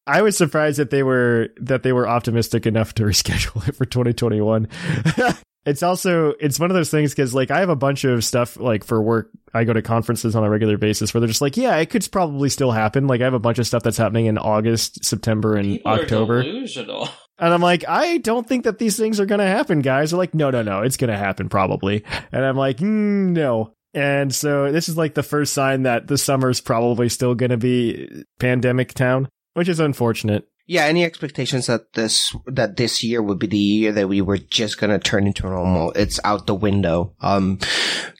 [0.07, 3.87] I was surprised that they were that they were optimistic enough to reschedule it for
[3.87, 4.69] 2021.
[5.65, 8.59] it's also it's one of those things because like I have a bunch of stuff
[8.59, 9.31] like for work.
[9.55, 12.07] I go to conferences on a regular basis where they're just like, yeah, it could
[12.13, 13.07] probably still happen.
[13.07, 16.43] Like I have a bunch of stuff that's happening in August, September, and People October,
[16.43, 17.09] delusional.
[17.39, 20.11] and I'm like, I don't think that these things are gonna happen, guys.
[20.11, 23.74] They're like, no, no, no, it's gonna happen probably, and I'm like, mm, no.
[23.95, 28.25] And so this is like the first sign that the summer's probably still gonna be
[28.39, 30.49] pandemic town, which is unfortunate.
[30.67, 34.39] Yeah, any expectations that this that this year would be the year that we were
[34.39, 35.93] just gonna turn into normal?
[35.93, 37.15] It's out the window.
[37.21, 37.59] Um,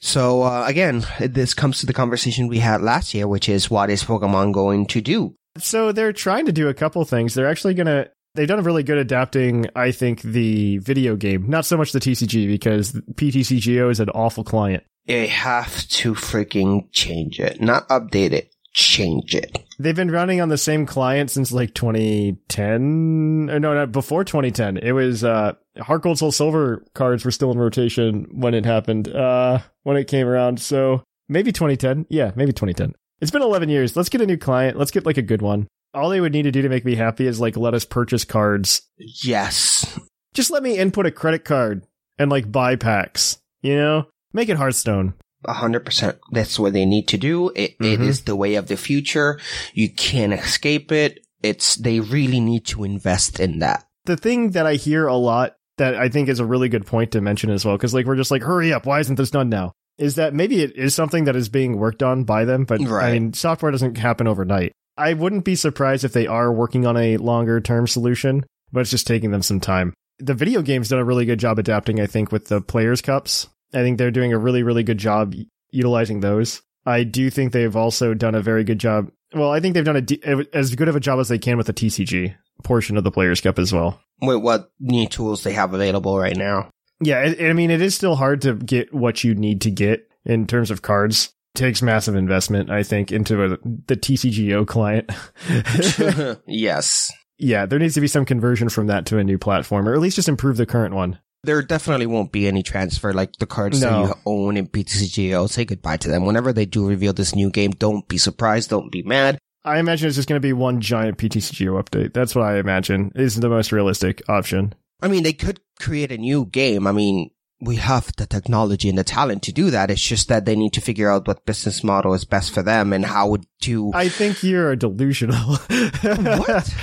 [0.01, 3.89] so uh, again, this comes to the conversation we had last year, which is what
[3.89, 5.35] is Pokemon going to do?
[5.57, 7.33] So they're trying to do a couple things.
[7.33, 11.49] They're actually going to They've done a really good adapting, I think, the video game.
[11.49, 14.83] Not so much the TCG because PTCGO is an awful client.
[15.07, 17.61] They have to freaking change it.
[17.61, 18.51] Not update it.
[18.73, 19.63] Change it.
[19.79, 23.49] They've been running on the same client since like 2010.
[23.49, 24.77] Or no, no, before 2010.
[24.77, 29.07] It was, uh, Heart Gold Soul Silver cards were still in rotation when it happened,
[29.07, 30.59] uh, when it came around.
[30.59, 32.07] So maybe 2010.
[32.09, 32.95] Yeah, maybe 2010.
[33.21, 33.95] It's been 11 years.
[33.95, 34.77] Let's get a new client.
[34.77, 35.67] Let's get like a good one.
[35.93, 38.25] All they would need to do to make me happy is like let us purchase
[38.25, 38.81] cards.
[38.97, 39.97] Yes.
[40.33, 41.85] Just let me input a credit card
[42.19, 44.07] and like buy packs, you know?
[44.35, 45.13] Make it Hearthstone.
[45.45, 46.17] A hundred percent.
[46.31, 47.49] That's what they need to do.
[47.55, 48.07] It, it Mhm.
[48.07, 49.39] is the way of the future.
[49.73, 51.19] You can't escape it.
[51.41, 53.85] It's, they really need to invest in that.
[54.05, 57.11] the thing that I hear a lot that I think is a really good point
[57.13, 59.49] to mention as well, because like we're just like, hurry up, why isn't this done
[59.49, 59.71] now?
[59.97, 63.13] Is that maybe it is something that is being worked on by them, but I
[63.13, 64.73] mean, software doesn't happen overnight.
[64.97, 68.91] I wouldn't be surprised if they are working on a longer term solution, but it's
[68.91, 69.93] just taking them some time.
[70.19, 73.47] The video game's done a really good job adapting, I think, with the Players Cups.
[73.73, 75.33] I think they're doing a really, really good job
[75.71, 76.61] utilizing those.
[76.85, 79.11] I do think they've also done a very good job.
[79.33, 81.67] Well, I think they've done a as good of a job as they can with
[81.67, 83.99] the TCG portion of the Players Cup as well.
[84.21, 86.69] With what new tools they have available right now.
[87.01, 90.09] Yeah, it, I mean, it is still hard to get what you need to get
[90.23, 91.33] in terms of cards.
[91.53, 93.49] takes massive investment, I think, into a,
[93.87, 95.11] the TCGO client.
[96.47, 97.11] yes.
[97.37, 99.99] yeah, there needs to be some conversion from that to a new platform, or at
[99.99, 101.19] least just improve the current one.
[101.45, 105.49] There definitely won't be any transfer like the cards that you own in PTCGO.
[105.49, 106.25] Say goodbye to them.
[106.25, 108.69] Whenever they do reveal this new game, don't be surprised.
[108.69, 109.37] Don't be mad.
[109.63, 112.13] I imagine it's just going to be one giant PTCGO update.
[112.13, 114.75] That's what I imagine is the most realistic option.
[115.01, 116.85] I mean, they could create a new game.
[116.85, 117.31] I mean,
[117.61, 119.89] we have the technology and the talent to do that.
[119.89, 122.93] It's just that they need to figure out what business model is best for them
[122.93, 123.91] and how to.
[123.93, 125.57] I think you're delusional.
[125.57, 126.75] What?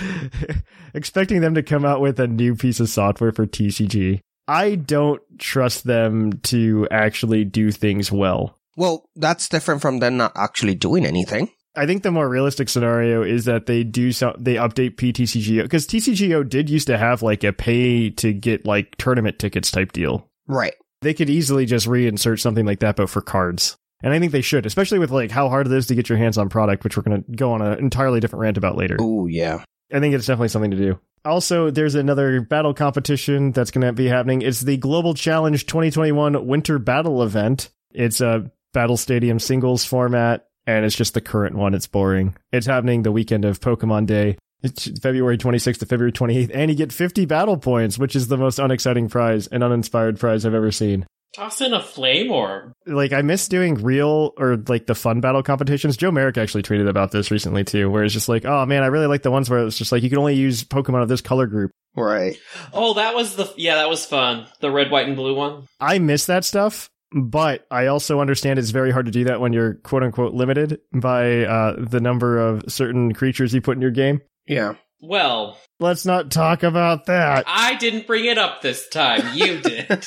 [0.94, 4.20] Expecting them to come out with a new piece of software for TCG.
[4.48, 8.58] I don't trust them to actually do things well.
[8.76, 11.50] well, that's different from them not actually doing anything.
[11.74, 15.86] I think the more realistic scenario is that they do so they update PTCGO because
[15.86, 20.28] TCGO did used to have like a pay to get like tournament tickets type deal.
[20.46, 20.74] Right.
[21.00, 23.76] They could easily just reinsert something like that, but for cards.
[24.02, 26.18] And I think they should, especially with like how hard it is to get your
[26.18, 28.96] hands on product, which we're going to go on an entirely different rant about later.
[29.00, 29.64] Oh, yeah.
[29.92, 30.98] I think it's definitely something to do.
[31.24, 34.42] Also, there's another battle competition that's going to be happening.
[34.42, 37.70] It's the Global Challenge 2021 Winter Battle event.
[37.92, 41.74] It's a Battle Stadium singles format, and it's just the current one.
[41.74, 42.36] It's boring.
[42.50, 44.36] It's happening the weekend of Pokemon Day.
[44.62, 48.36] It's February 26th to February 28th, and you get 50 battle points, which is the
[48.36, 51.06] most unexciting prize and uninspired prize I've ever seen.
[51.34, 52.72] Toss in a flame orb.
[52.86, 55.96] Like, I miss doing real or like the fun battle competitions.
[55.96, 58.88] Joe Merrick actually tweeted about this recently too, where it's just like, oh man, I
[58.88, 61.22] really like the ones where it's just like you can only use Pokemon of this
[61.22, 61.70] color group.
[61.96, 62.36] Right.
[62.72, 64.46] Oh, that was the yeah, that was fun.
[64.60, 65.68] The red, white, and blue one.
[65.80, 69.54] I miss that stuff, but I also understand it's very hard to do that when
[69.54, 73.90] you're quote unquote limited by uh, the number of certain creatures you put in your
[73.90, 74.20] game.
[74.46, 74.74] Yeah.
[75.00, 77.42] Well, Let's not talk about that.
[77.48, 79.34] I didn't bring it up this time.
[79.34, 79.88] You did.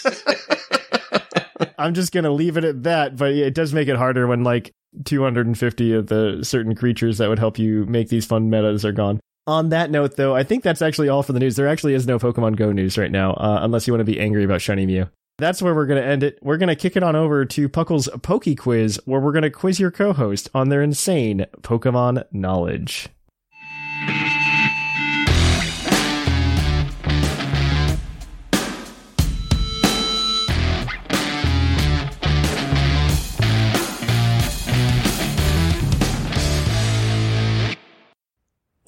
[1.78, 4.72] I'm just to leave it at that, but it does make it harder when like
[5.04, 9.20] 250 of the certain creatures that would help you make these fun metas are gone.
[9.48, 11.56] On that note, though, I think that's actually all for the news.
[11.56, 14.20] There actually is no Pokemon Go news right now, uh, unless you want to be
[14.20, 15.08] angry about Shiny Mew.
[15.38, 16.40] That's where we're going to end it.
[16.42, 19.52] We're going to kick it on over to Puckle's Poke Quiz, where we're going to
[19.52, 23.10] quiz your co host on their insane Pokemon knowledge.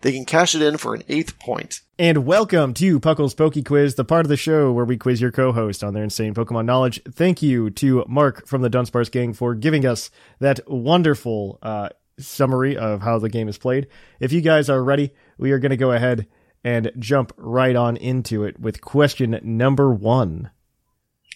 [0.00, 1.80] they can cash it in for an eighth point.
[1.98, 5.32] And welcome to Puckle's Poke Quiz, the part of the show where we quiz your
[5.32, 7.02] co-host on their insane Pokemon knowledge.
[7.10, 12.76] Thank you to Mark from the Dunsparce Gang for giving us that wonderful uh, summary
[12.76, 13.86] of how the game is played.
[14.20, 16.26] If you guys are ready, we are going to go ahead
[16.62, 20.50] and jump right on into it with question number one.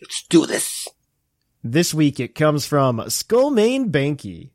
[0.00, 0.88] Let's do this.
[1.62, 4.50] This week it comes from Skullmane Banky.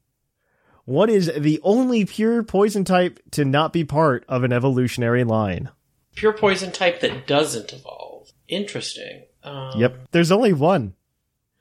[0.86, 5.70] What is the only pure poison type to not be part of an evolutionary line?
[6.16, 8.32] Pure poison type that doesn't evolve.
[8.48, 9.24] Interesting.
[9.44, 10.08] Um, Yep.
[10.12, 10.94] There's only one.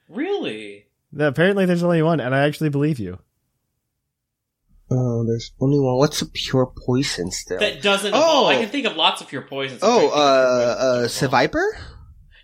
[0.09, 0.87] Really?
[1.19, 3.19] Apparently, there's only one, and I actually believe you.
[4.91, 5.97] Oh, there's only one.
[5.97, 7.59] What's a pure poison still?
[7.59, 8.19] That doesn't Oh.
[8.19, 8.47] evolve.
[8.49, 9.81] I can think of lots of pure poisons.
[9.83, 11.51] Oh, trying to think uh, uh, poisons that don't evolve.
[11.51, 11.71] Seviper?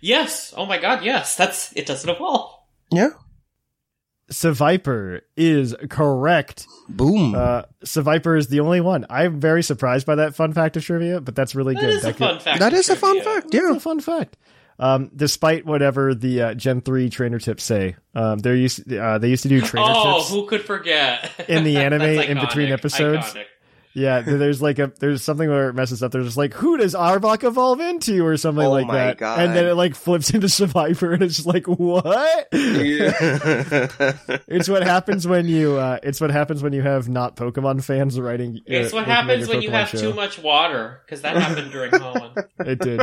[0.01, 0.53] Yes.
[0.57, 1.35] Oh my god, yes.
[1.35, 2.55] That's it doesn't evolve.
[2.91, 3.09] Yeah.
[4.31, 6.65] Seviper is correct.
[6.89, 7.35] Boom.
[7.35, 9.05] Uh, Seviper is the only one.
[9.09, 11.89] I'm very surprised by that fun fact of trivia, but that's really That good.
[11.95, 12.59] is a could- fun fact.
[12.59, 13.33] that of a fun trivia.
[13.33, 13.51] fact.
[13.51, 13.75] That's Yeah.
[13.75, 14.37] a fun fact.
[14.79, 19.29] Um, despite whatever the uh, Gen three trainer tips say, um, they used uh, they
[19.29, 20.31] used to do trainer Oh, tips.
[20.31, 21.29] who could forget?
[21.47, 23.27] In the anime, in between episodes.
[23.33, 23.45] iconic.
[23.93, 26.11] Yeah, there's like a there's something where it messes up.
[26.13, 29.39] There's just like who does Arbok evolve into or something Oh like my that, God.
[29.39, 32.47] and then it like flips into Survivor, and it's just like what?
[34.47, 38.17] It's what happens when you uh, it's what happens when you have not Pokemon fans
[38.19, 38.57] writing.
[38.59, 39.97] uh, It's what happens your when you have show.
[39.99, 42.33] too much water, because that happened during Hoenn.
[42.65, 43.01] It did.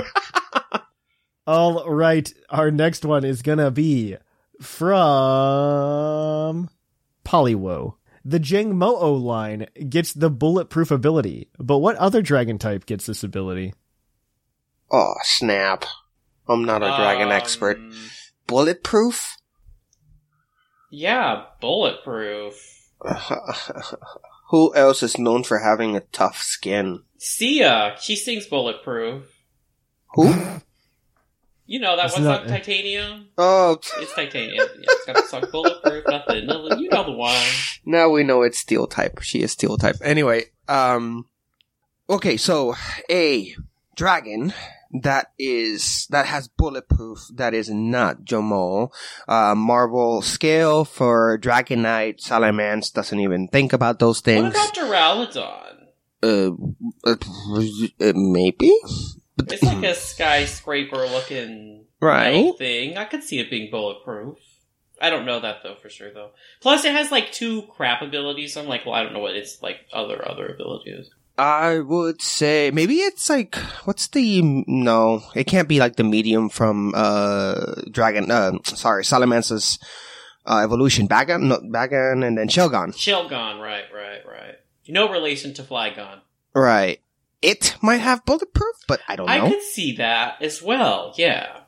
[1.47, 4.17] All right, our next one is gonna be
[5.29, 6.71] from
[7.27, 7.95] Poliwo.
[8.29, 13.73] The Jangmo-O line gets the bulletproof ability, but what other dragon type gets this ability?
[14.91, 15.87] oh, snap.
[16.47, 17.79] I'm not a dragon Um, expert.
[18.47, 19.37] Bulletproof?
[20.91, 22.55] Yeah, bulletproof.
[24.51, 27.05] Who else is known for having a tough skin?
[27.17, 29.25] Sia, she sings bulletproof.
[30.15, 30.35] Who?
[31.71, 33.27] You know that It's one not- song, Titanium.
[33.37, 34.55] oh, It's Titanium.
[34.57, 36.03] Yeah, it's got the song bulletproof.
[36.09, 36.47] Nothing.
[36.47, 36.79] nothing.
[36.81, 37.37] You know the one.
[37.85, 39.21] now we know it's steel type.
[39.21, 39.97] She is steel type.
[40.03, 41.27] Anyway, um,
[42.09, 42.75] okay, so
[43.11, 43.55] a
[43.97, 44.55] dragon
[45.03, 48.91] that is that has bulletproof that is not Jomo.
[49.29, 54.55] Uh, Marvel scale for Dragonite, Salamence doesn't even think about those things.
[54.55, 54.79] What things.
[54.89, 55.75] about Duraludon?
[56.23, 57.17] uh, uh,
[58.01, 58.73] uh, maybe.
[59.49, 62.57] It's like a skyscraper looking Right.
[62.59, 62.97] thing.
[62.97, 64.39] I could see it being bulletproof.
[65.01, 66.31] I don't know that though for sure though.
[66.61, 68.57] Plus, it has like two crap abilities.
[68.57, 71.09] I'm like, well, I don't know what its like other other abilities.
[71.37, 75.23] I would say maybe it's like what's the no?
[75.37, 78.29] It can't be like the medium from uh Dragon.
[78.31, 79.79] Uh, sorry, Salamence's
[80.47, 81.07] uh, evolution.
[81.07, 82.89] Bagon, no, Bagon, and then Shelgon.
[82.93, 84.55] Shelgon, right, right, right.
[84.89, 86.21] No relation to Flygon.
[86.55, 87.01] Right.
[87.41, 89.33] It might have bulletproof, but I don't know.
[89.33, 91.15] I could see that as well.
[91.17, 91.61] Yeah,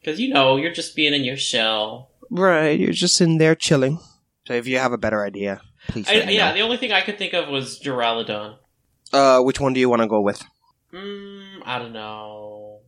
[0.00, 2.10] because you know you're just being in your shell.
[2.30, 4.00] Right, you're just in there chilling.
[4.46, 6.08] So if you have a better idea, please.
[6.08, 6.54] I, yeah, know.
[6.54, 8.56] the only thing I could think of was Duraludon.
[9.12, 10.42] Uh, which one do you want to go with?
[10.92, 12.80] Mm, I don't know.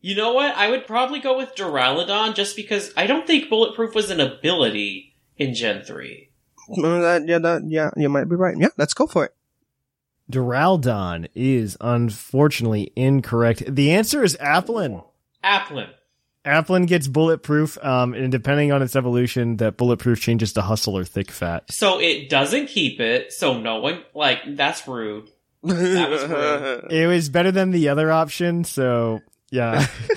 [0.00, 0.54] You know what?
[0.56, 5.14] I would probably go with Duraludon just because I don't think Bulletproof was an ability
[5.36, 6.30] in Gen 3.
[6.70, 8.56] Uh, that, yeah, that, yeah, you might be right.
[8.56, 9.34] Yeah, let's go for it.
[10.30, 13.62] Duraludon is unfortunately incorrect.
[13.66, 15.04] The answer is Applin.
[15.44, 15.88] Applin.
[16.44, 21.04] Applin gets bulletproof, um, and depending on its evolution, that bulletproof changes to hustle or
[21.04, 21.70] thick fat.
[21.70, 25.28] So it doesn't keep it, so no one, like, that's rude.
[25.62, 26.92] That was rude.
[26.92, 29.86] It was better than the other option, so yeah.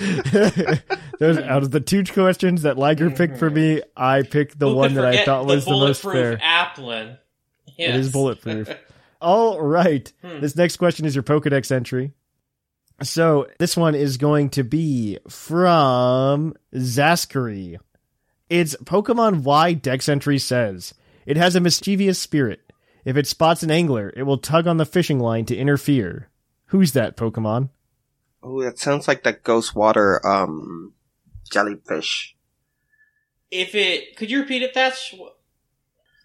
[1.18, 4.76] Those out of the two questions that Liger picked for me, I picked the Who
[4.76, 6.38] one that I thought was the, most fair.
[6.38, 7.18] Applin.
[7.76, 8.68] It is bulletproof.
[9.24, 10.12] All right.
[10.22, 10.40] Hmm.
[10.40, 12.12] This next question is your Pokedex entry.
[13.02, 17.78] So this one is going to be from Zaskary.
[18.50, 20.92] Its Pokemon Y Dex entry says
[21.24, 22.60] it has a mischievous spirit.
[23.06, 26.28] If it spots an angler, it will tug on the fishing line to interfere.
[26.66, 27.70] Who's that Pokemon?
[28.42, 30.92] oh, that sounds like that ghost water um
[31.50, 32.36] jellyfish.
[33.50, 35.14] If it, could you repeat it, Thatch?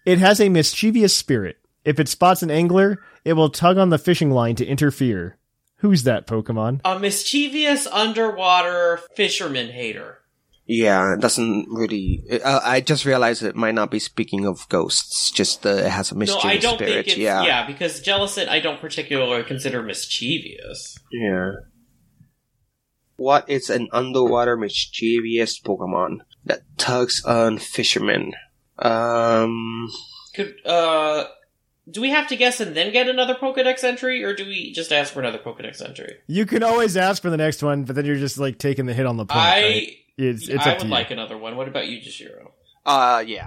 [0.04, 1.59] It has a mischievous spirit.
[1.84, 5.38] If it spots an angler, it will tug on the fishing line to interfere.
[5.76, 6.82] Who's that Pokemon?
[6.84, 10.18] A mischievous underwater fisherman hater.
[10.66, 12.22] Yeah, it doesn't really.
[12.44, 15.30] Uh, I just realized it might not be speaking of ghosts.
[15.32, 16.92] Just uh, it has a mischievous no, I don't spirit.
[16.92, 17.42] think it's, yeah.
[17.42, 20.96] yeah, because Jellicent I don't particularly consider mischievous.
[21.10, 21.52] Yeah.
[23.16, 28.34] What is an underwater mischievous Pokemon that tugs on fishermen?
[28.78, 29.88] Um,
[30.34, 31.24] Could, uh,
[31.88, 34.92] do we have to guess and then get another Pokedex entry, or do we just
[34.92, 36.16] ask for another Pokedex entry?
[36.26, 38.94] You can always ask for the next one, but then you're just like taking the
[38.94, 39.40] hit on the point.
[39.40, 39.92] I, right?
[40.18, 40.94] It's it's I up to would you.
[40.94, 41.56] like another one.
[41.56, 42.50] What about you, Jashiro?
[42.86, 43.46] uh, yeah.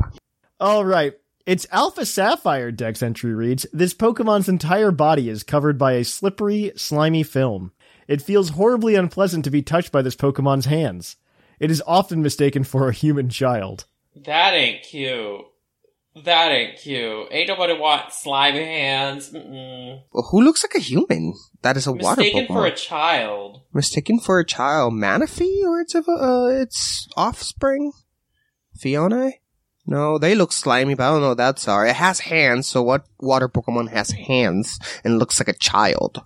[0.60, 1.14] All right.
[1.46, 6.72] Its Alpha Sapphire Dex entry reads This Pokemon's entire body is covered by a slippery,
[6.78, 7.74] slimy film.
[8.08, 11.18] It feels horribly unpleasant to be touched by this Pokemon's hands.
[11.60, 13.86] It is often mistaken for a human child.
[14.16, 15.42] That ain't cute.
[16.16, 17.28] That ain't cute.
[17.32, 19.32] Ain't nobody want slimy hands.
[19.32, 20.02] Mm-mm.
[20.12, 21.34] Well, who looks like a human?
[21.64, 22.48] That is a water Mistaken Pokemon.
[22.48, 23.62] for a child.
[23.74, 24.94] Mistaken for a child.
[24.94, 26.02] Manaphy or its, uh,
[26.52, 27.94] its offspring?
[28.78, 29.34] Phione?
[29.86, 31.86] No, they look slimy, but I don't know what that's are.
[31.86, 36.24] It has hands, so what water Pokemon has hands and looks like a child?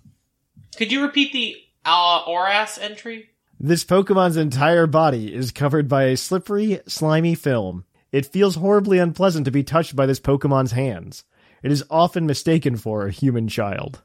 [0.76, 3.30] Could you repeat the uh, Oras entry?
[3.60, 7.86] This Pokemon's entire body is covered by a slippery, slimy film.
[8.12, 11.24] It feels horribly unpleasant to be touched by this Pokemon's hands.
[11.64, 14.02] It is often mistaken for a human child.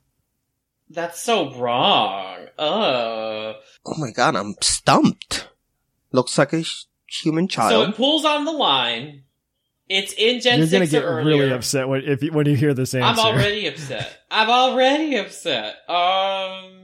[0.91, 2.47] That's so wrong.
[2.59, 3.55] Uh.
[3.87, 5.49] Oh my god, I'm stumped.
[6.13, 7.71] Looks like a sh- human child.
[7.73, 9.23] So it pulls on the line.
[9.89, 11.37] It's in Gen You're 6 gonna get or earlier.
[11.39, 13.21] really upset when if you, when you hear this answer.
[13.21, 14.19] I'm already upset.
[14.31, 15.77] I'm already upset.
[15.89, 16.79] Um.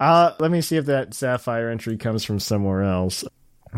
[0.00, 3.24] Uh, let me see if that Sapphire entry comes from somewhere else.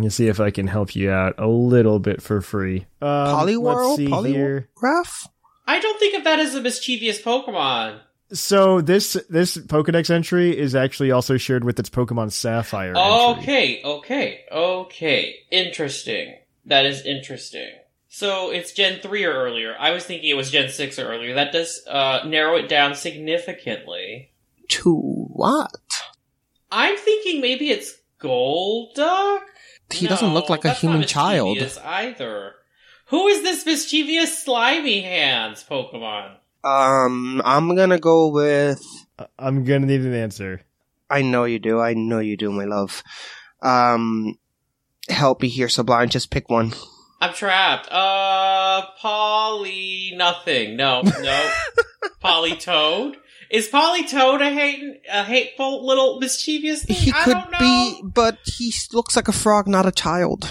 [0.00, 2.86] Let me see if I can help you out a little bit for free.
[3.02, 3.88] Um, Poliwhirl?
[3.88, 4.70] Let's see here.
[4.74, 5.28] Poliwrath?
[5.66, 8.00] I don't think of that as a mischievous Pokemon.
[8.32, 12.96] So this this Pokedex entry is actually also shared with its Pokemon Sapphire.
[12.96, 13.42] entry.
[13.42, 15.34] Okay, okay, okay.
[15.50, 16.36] Interesting.
[16.64, 17.68] That is interesting.
[18.08, 19.76] So it's Gen 3 or earlier.
[19.78, 21.34] I was thinking it was Gen 6 or earlier.
[21.34, 24.32] That does uh, narrow it down significantly.
[24.68, 25.76] To what?
[26.72, 29.42] I'm thinking maybe it's Golduck?
[29.92, 31.58] He doesn't look like a human child.
[31.84, 32.54] either.
[33.06, 36.36] Who is this mischievous slimy hands Pokemon?
[36.62, 38.80] Um, I'm gonna go with.
[39.18, 40.62] I- I'm gonna need an answer.
[41.08, 41.80] I know you do.
[41.80, 43.02] I know you do, my love.
[43.62, 44.38] Um,
[45.08, 46.08] help me here, Sublime.
[46.08, 46.72] Just pick one.
[47.20, 47.88] I'm trapped.
[47.90, 50.76] Uh, Polly nothing.
[50.76, 51.50] No, no.
[52.24, 53.16] Politoed.
[53.50, 56.96] Is Politoed a hate, a hateful little mischievous thing?
[56.96, 57.58] He I could don't know.
[57.58, 60.48] be, but he looks like a frog, not a child.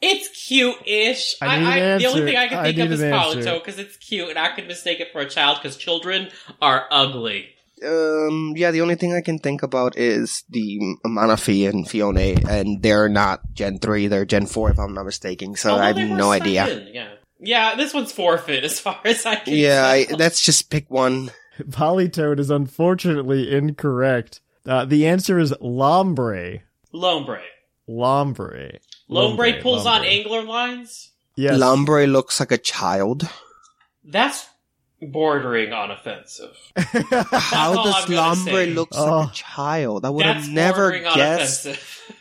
[0.00, 1.36] It's cute-ish.
[1.40, 3.42] I need an the only thing I can I think of is an Polly.
[3.42, 6.30] Toad because it's cute, and I could mistake it for a child because children
[6.60, 7.50] are ugly.
[7.86, 12.82] Um, yeah, the only thing I can think about is the Manaphy and Phione, and
[12.82, 15.96] they're not Gen 3, they're Gen 4 if I'm not mistaken, so Although I have
[15.96, 16.66] were no idea.
[16.66, 17.08] second, Yeah,
[17.40, 17.74] yeah.
[17.76, 19.54] This one's forfeit as far as I can.
[19.54, 21.30] Yeah, I, let's just pick one.
[21.70, 24.40] Politoed is unfortunately incorrect.
[24.66, 26.60] Uh, the answer is Lombre.
[26.92, 27.40] Lombre.
[27.88, 28.78] Lombre.
[29.08, 31.10] Lombre pulls on angler lines.
[31.36, 31.58] Yes.
[31.58, 33.28] Lombre looks like a child.
[34.04, 34.46] That's
[35.00, 36.56] bordering on offensive.
[36.76, 38.66] How does Lombre say.
[38.72, 39.04] look Oh.
[39.20, 40.04] like a child?
[40.04, 41.66] I would That's have never guessed.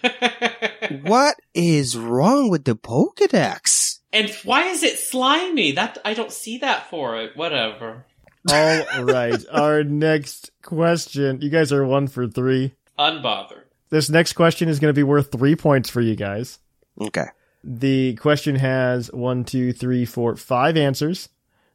[1.03, 3.99] What is wrong with the Pokedex?
[4.13, 5.71] and why is it slimy?
[5.73, 7.37] That I don't see that for it.
[7.37, 8.05] Whatever.
[8.49, 9.45] All right.
[9.51, 11.41] Our next question.
[11.41, 12.73] You guys are one for three.
[12.97, 13.63] Unbothered.
[13.89, 16.59] This next question is going to be worth three points for you guys.
[16.99, 17.25] Okay.
[17.63, 21.29] The question has one, two, three, four, five answers.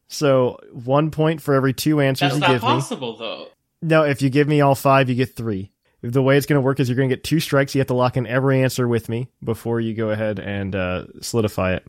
[0.08, 2.68] So one point for every two answers That's you not give me.
[2.68, 3.48] That's not possible though.
[3.82, 5.72] No, if you give me all five, you get three.
[6.02, 7.74] The way it's going to work is you're going to get two strikes.
[7.74, 11.04] You have to lock in every answer with me before you go ahead and uh,
[11.20, 11.86] solidify it.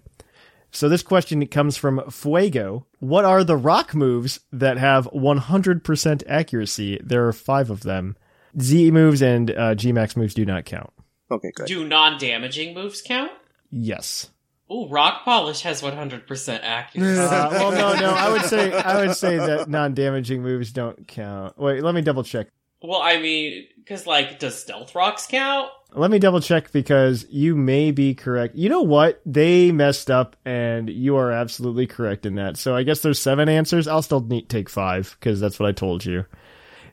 [0.72, 2.86] So this question comes from Fuego.
[3.00, 7.00] What are the rock moves that have 100% accuracy?
[7.04, 8.16] There are five of them.
[8.60, 10.92] Z moves and uh, G max moves do not count.
[11.32, 11.68] Okay, good.
[11.68, 13.32] Do non-damaging moves count?
[13.72, 14.30] Yes.
[14.72, 17.20] Ooh, rock polish has 100% accuracy.
[17.20, 18.10] Uh, well, no, no.
[18.14, 21.58] I would say I would say that non-damaging moves don't count.
[21.58, 22.48] Wait, let me double check.
[22.82, 25.70] well, I mean, because like, does stealth rocks count?
[25.94, 28.56] Let me double check because you may be correct.
[28.56, 29.22] You know what?
[29.26, 32.58] They messed up, and you are absolutely correct in that.
[32.58, 33.88] So I guess there's seven answers.
[33.88, 36.26] I'll still need take five because that's what I told you.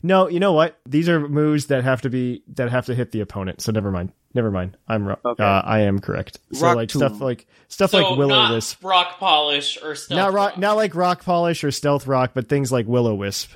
[0.03, 0.79] No, you know what?
[0.87, 3.61] These are moves that have to be that have to hit the opponent.
[3.63, 4.13] So never mind.
[4.35, 4.77] Never mind.
[4.89, 5.17] I'm wrong.
[5.25, 5.43] Okay.
[5.43, 6.39] Uh, I am correct.
[6.53, 7.01] So Rock like tomb.
[7.01, 8.85] stuff like stuff so like Willow Wisp.
[8.85, 10.59] rock polish or stealth Not rock, rock.
[10.59, 13.53] not like rock polish or stealth rock, but things like Willow Wisp.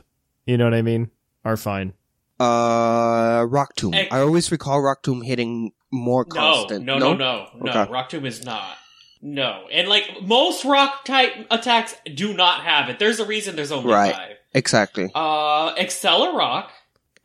[0.47, 1.11] You know what I mean?
[1.45, 1.93] Are fine.
[2.41, 3.95] Uh, Rock Tomb.
[3.95, 6.85] Ex- I always recall Rock Tomb hitting more No, constant.
[6.85, 7.71] no, no, no, no.
[7.71, 7.91] Okay.
[7.93, 8.77] Rock Tomb is not.
[9.21, 13.01] No, and like most rock type attacks do not have it.
[13.01, 13.57] There's a reason.
[13.57, 14.15] There's only Right.
[14.15, 14.37] five.
[14.55, 15.11] Exactly.
[15.15, 16.69] Uh, Accelerock,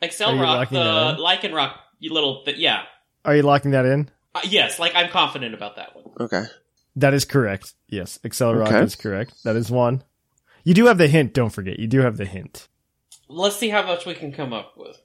[0.02, 1.16] Excel Rock, the?
[1.20, 2.84] Lichen Rock, little, th- yeah,
[3.26, 4.10] Are you locking that in?
[4.34, 4.80] uh, yes.
[4.80, 6.06] Like I'm confident about that one.
[6.20, 6.44] Okay.
[6.96, 7.74] That is correct.
[7.88, 8.82] Yes, Accelerock Okay.
[8.84, 9.44] is correct.
[9.44, 10.04] That is one.
[10.64, 11.34] You do have the hint.
[11.34, 11.78] Don't forget.
[11.78, 12.68] You do have the hint.
[13.30, 15.00] Let's see how much we can come up with.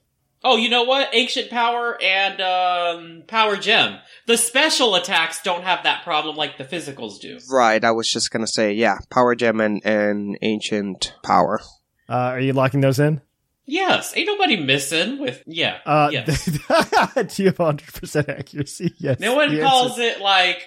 [0.44, 1.08] Oh, you know what?
[1.12, 3.98] Ancient Power and um, Power Gem.
[4.26, 7.38] The special attacks don't have that problem like the physicals do.
[7.50, 7.82] Right.
[7.82, 11.60] I was just gonna say, yeah, Power Gem and, and Ancient Power.
[12.08, 13.20] Uh, are you locking those in?
[13.66, 15.78] Yes, ain't nobody missing with yeah.
[15.84, 16.44] Uh, yes.
[16.46, 16.52] do
[17.42, 18.94] you have 100% accuracy?
[18.98, 19.20] Yes.
[19.20, 20.62] no one calls answer- it like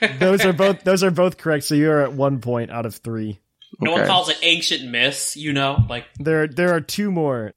[0.18, 0.84] Those are both.
[0.84, 1.64] Those are both correct.
[1.64, 3.40] So you're at one point out of three.
[3.80, 5.84] No one calls it ancient myths, you know?
[5.88, 7.52] Like, There, there are two more.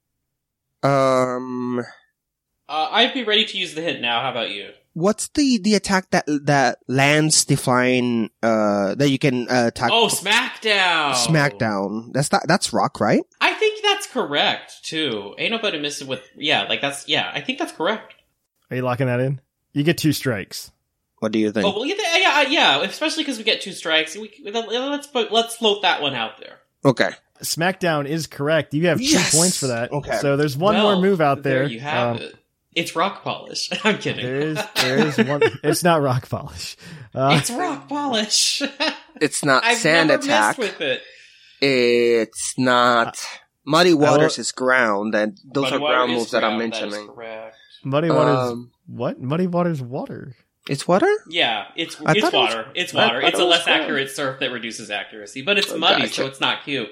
[0.82, 1.80] Um,
[2.68, 4.20] uh, I'd be ready to use the hint now.
[4.22, 4.70] How about you?
[4.94, 9.90] what's the the attack that that lands the flying uh that you can uh, attack?
[9.92, 11.14] Oh, Smackdown!
[11.14, 12.12] Smackdown.
[12.12, 12.46] That's that.
[12.46, 13.22] That's rock, right?
[13.40, 15.34] I think that's correct, too.
[15.38, 16.22] Ain't nobody missing with.
[16.36, 17.08] Yeah, like that's.
[17.08, 18.14] Yeah, I think that's correct.
[18.70, 19.40] Are you locking that in?
[19.72, 20.70] You get two strikes.
[21.18, 21.66] What do you think?
[21.66, 24.16] Oh, well, yeah, yeah, yeah, especially because we get two strikes.
[24.16, 26.60] We, let's let's float that one out there.
[26.84, 27.10] Okay.
[27.42, 28.74] SmackDown is correct.
[28.74, 29.34] You have two Yes!
[29.36, 29.92] points for that.
[29.92, 30.18] Okay.
[30.18, 31.60] So there's one Well, more move out there.
[31.60, 32.36] There you have Um, it.
[32.74, 33.68] It's rock polish.
[33.84, 34.24] I'm kidding.
[34.24, 35.42] There is, there is one.
[35.64, 36.76] It's not rock polish.
[37.14, 38.62] Uh, it's rock polish.
[39.20, 40.56] It's not I've sand never attack.
[40.56, 41.02] with it.
[41.60, 43.18] It's not.
[43.66, 46.76] Muddy Waters is ground, and those Muddy are ground is moves that I'm ground, that
[46.76, 47.08] is mentioning.
[47.14, 47.56] correct.
[47.84, 48.52] Muddy waters.
[48.52, 49.20] Um, what?
[49.20, 50.34] Muddy waters water.
[50.68, 51.08] It's water.
[51.28, 52.70] Yeah, it's I it's thought it was- water.
[52.74, 53.20] it's water.
[53.20, 53.82] It's a was less ground.
[53.82, 56.14] accurate surf that reduces accuracy, but it's Oh, muddy, gotcha.
[56.14, 56.88] so it's not cute.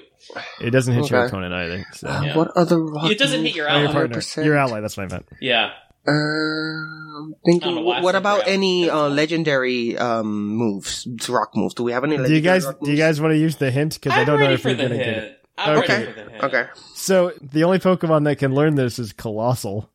[0.61, 1.27] It doesn't hit your Okay.
[1.29, 1.85] opponent either.
[1.93, 2.07] So.
[2.07, 2.37] Uh, Yeah.
[2.37, 3.93] What other rock It doesn't hit your Oh, your ally.
[3.93, 4.17] partner.
[4.17, 4.45] 100%.
[4.45, 4.79] Your ally.
[4.81, 5.27] That's what I meant.
[5.41, 5.71] Yeah.
[6.07, 7.85] Um, I don't thinking.
[7.85, 8.51] why I What said about ground.
[8.51, 11.07] any uh, legendary um moves?
[11.29, 11.73] Rock moves?
[11.75, 12.15] Do we have any?
[12.17, 12.65] Do you Legendary guys?
[12.65, 12.99] rock Do you moves?
[13.01, 13.93] guys want to use the hint?
[13.95, 15.23] Because I I'm don't know ready if for you're the gonna get it.
[15.23, 15.33] hint.
[15.57, 15.93] I'm Okay.
[15.93, 16.43] ready for the hint.
[16.43, 16.65] Okay.
[16.95, 19.89] So the only Pokemon that can learn this is Coalossal,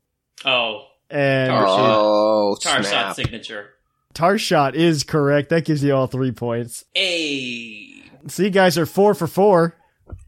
[0.44, 1.78] Oh, and Tar Shot.
[1.98, 3.16] Oh Tar Shot snap!
[3.16, 3.70] signature.
[4.14, 5.48] Tarshot is correct.
[5.48, 6.84] That gives you all three points.
[6.96, 7.92] A
[8.28, 9.76] So you guys are four for four.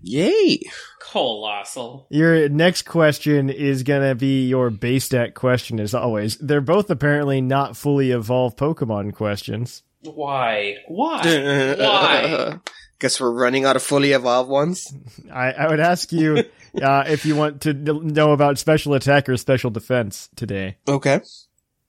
[0.02, 0.60] Yay!
[1.00, 2.06] Coalossal.
[2.10, 6.36] Your next question is gonna be your base stat question, as always.
[6.38, 9.82] They're both apparently not fully evolved Pokemon questions.
[10.02, 10.76] Why?
[10.88, 11.74] Why?
[11.78, 12.58] Why?
[12.98, 14.90] Guess we're running out of fully evolved ones.
[15.30, 16.44] I, I would ask you
[16.82, 20.78] uh, if you want to know about special attack or special defense today.
[20.88, 21.20] Okay.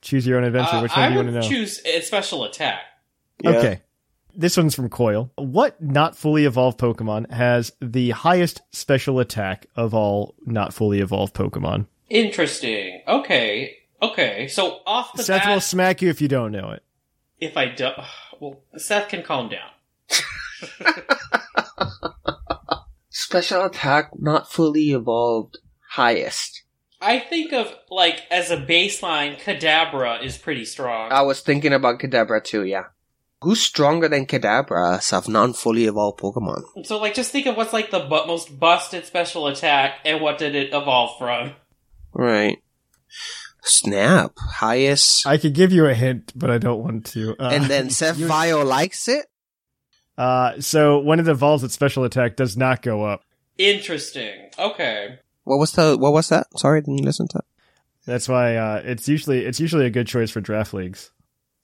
[0.02, 0.76] Choose your own adventure.
[0.78, 1.56] Uh, Which one I do you would want to know?
[1.56, 2.82] choose a special attack.
[3.42, 3.52] Yeah.
[3.52, 3.82] Okay.
[4.40, 5.32] This one's from Coil.
[5.36, 11.34] What not fully evolved Pokemon has the highest special attack of all not fully evolved
[11.34, 11.88] Pokemon?
[12.08, 13.02] Interesting.
[13.08, 13.78] Okay.
[14.00, 14.48] Okay.
[14.48, 16.84] So off the Seth bat, will smack you if you don't know it.
[17.40, 17.98] if I don't,
[18.40, 19.72] well, Seth can calm down.
[23.10, 25.58] Special attack not fully evolved.
[25.94, 26.62] Highest.
[27.02, 31.12] I think of like as a baseline, Kadabra is pretty strong.
[31.12, 32.64] I was thinking about Kadabra too.
[32.64, 32.84] Yeah.
[33.42, 36.86] Who's stronger than Kadabra as of non-fully evolved Pokemon?
[36.86, 40.38] so like, just think of what's like the bu- most busted special attack, and what
[40.40, 41.54] did it evolve from?
[42.14, 42.58] Right.
[43.62, 44.32] Snap.
[44.38, 45.28] Highest.
[45.28, 47.36] I could give you a hint, but I don't want to.
[47.40, 49.26] Uh, and then Seth likes it.
[50.18, 53.22] uh, so when it evolves, its special attack does not go up.
[53.58, 54.50] Interesting.
[54.58, 55.20] Okay.
[55.44, 55.96] What was the?
[55.98, 56.48] What was that?
[56.58, 57.38] Sorry, I didn't listen to.
[57.38, 57.46] That.
[58.12, 61.12] That's why uh, it's usually it's usually a good choice for draft leagues.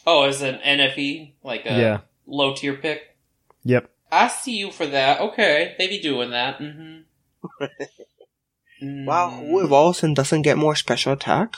[0.06, 1.99] Oh, as an NFE, like a Yeah.
[2.26, 3.16] low tier pick.
[3.64, 3.89] Yep.
[4.12, 5.20] I see you for that.
[5.22, 6.60] Okay, they be doing that.
[6.60, 7.01] Mm-hmm.
[9.06, 9.30] Wow.
[9.32, 11.54] Who evolves and doesn't get more special attack?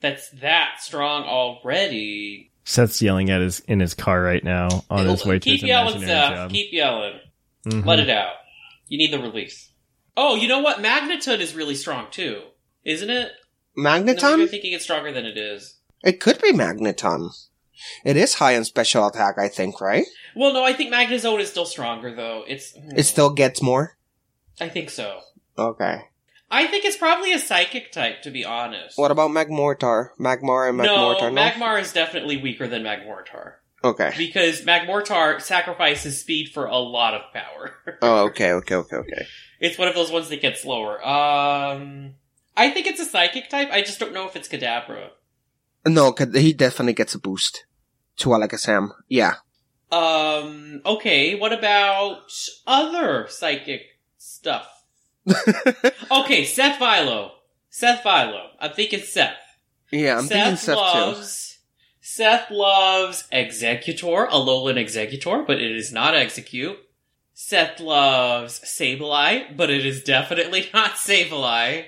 [0.00, 2.50] That's that strong already.
[2.64, 5.42] Seth's yelling at his in his car right now on his way to the street.
[5.42, 6.30] Keep his yelling, imaginary Seth.
[6.34, 6.50] job.
[6.50, 7.20] Keep yelling.
[7.66, 7.84] Mhm.
[7.86, 8.34] Let it out.
[8.88, 9.70] You need the release.
[10.16, 10.78] Oh, you know what?
[10.78, 12.42] Magneton is really strong too,
[12.84, 13.32] isn't it?
[13.76, 14.42] No, Magneton?
[14.42, 15.76] I'm thinking it's stronger than it is.
[16.04, 17.30] It could be Magneton.
[18.04, 20.04] It is high in special attack, I think, right?
[20.34, 22.44] Well, no, I think Magnezone is still stronger though.
[22.46, 23.96] It's It still gets more.
[24.60, 25.20] I think so.
[25.58, 26.02] Okay.
[26.50, 28.98] I think it's probably a psychic type, to be honest.
[28.98, 30.10] What about Magmortar?
[30.20, 31.32] Magmar and Magmortar?
[31.32, 31.40] No.
[31.40, 33.54] Magmar is definitely weaker than Magmortar.
[33.82, 34.12] okay.
[34.18, 37.72] Because Magmortar sacrifices speed for a lot of power.
[38.02, 39.26] Oh, okay, okay, okay, okay.
[39.60, 41.04] it's one of those ones that gets slower.
[41.06, 42.14] Um,
[42.54, 43.70] I think it's a psychic type.
[43.72, 45.08] I just don't know if it's Kadabra.
[45.86, 47.64] No, he definitely gets a boost
[48.16, 48.90] to Alakazam.
[49.08, 49.34] Yeah.
[49.90, 52.32] Um, okay, what about
[52.66, 53.82] other psychic
[54.18, 54.68] stuff?
[56.10, 57.32] Okay, Seth Philo.
[57.70, 58.50] Seth Philo.
[58.60, 59.36] I'm thinking Seth.
[59.90, 60.80] yeah, I'm thinking Seth too.
[60.80, 61.58] loves
[62.00, 66.76] Seth loves Exeggutor, a Alolan Exeggutor, but it is not Exeggcute.
[67.32, 71.86] Seth loves Sableye, but it is definitely not Sableye.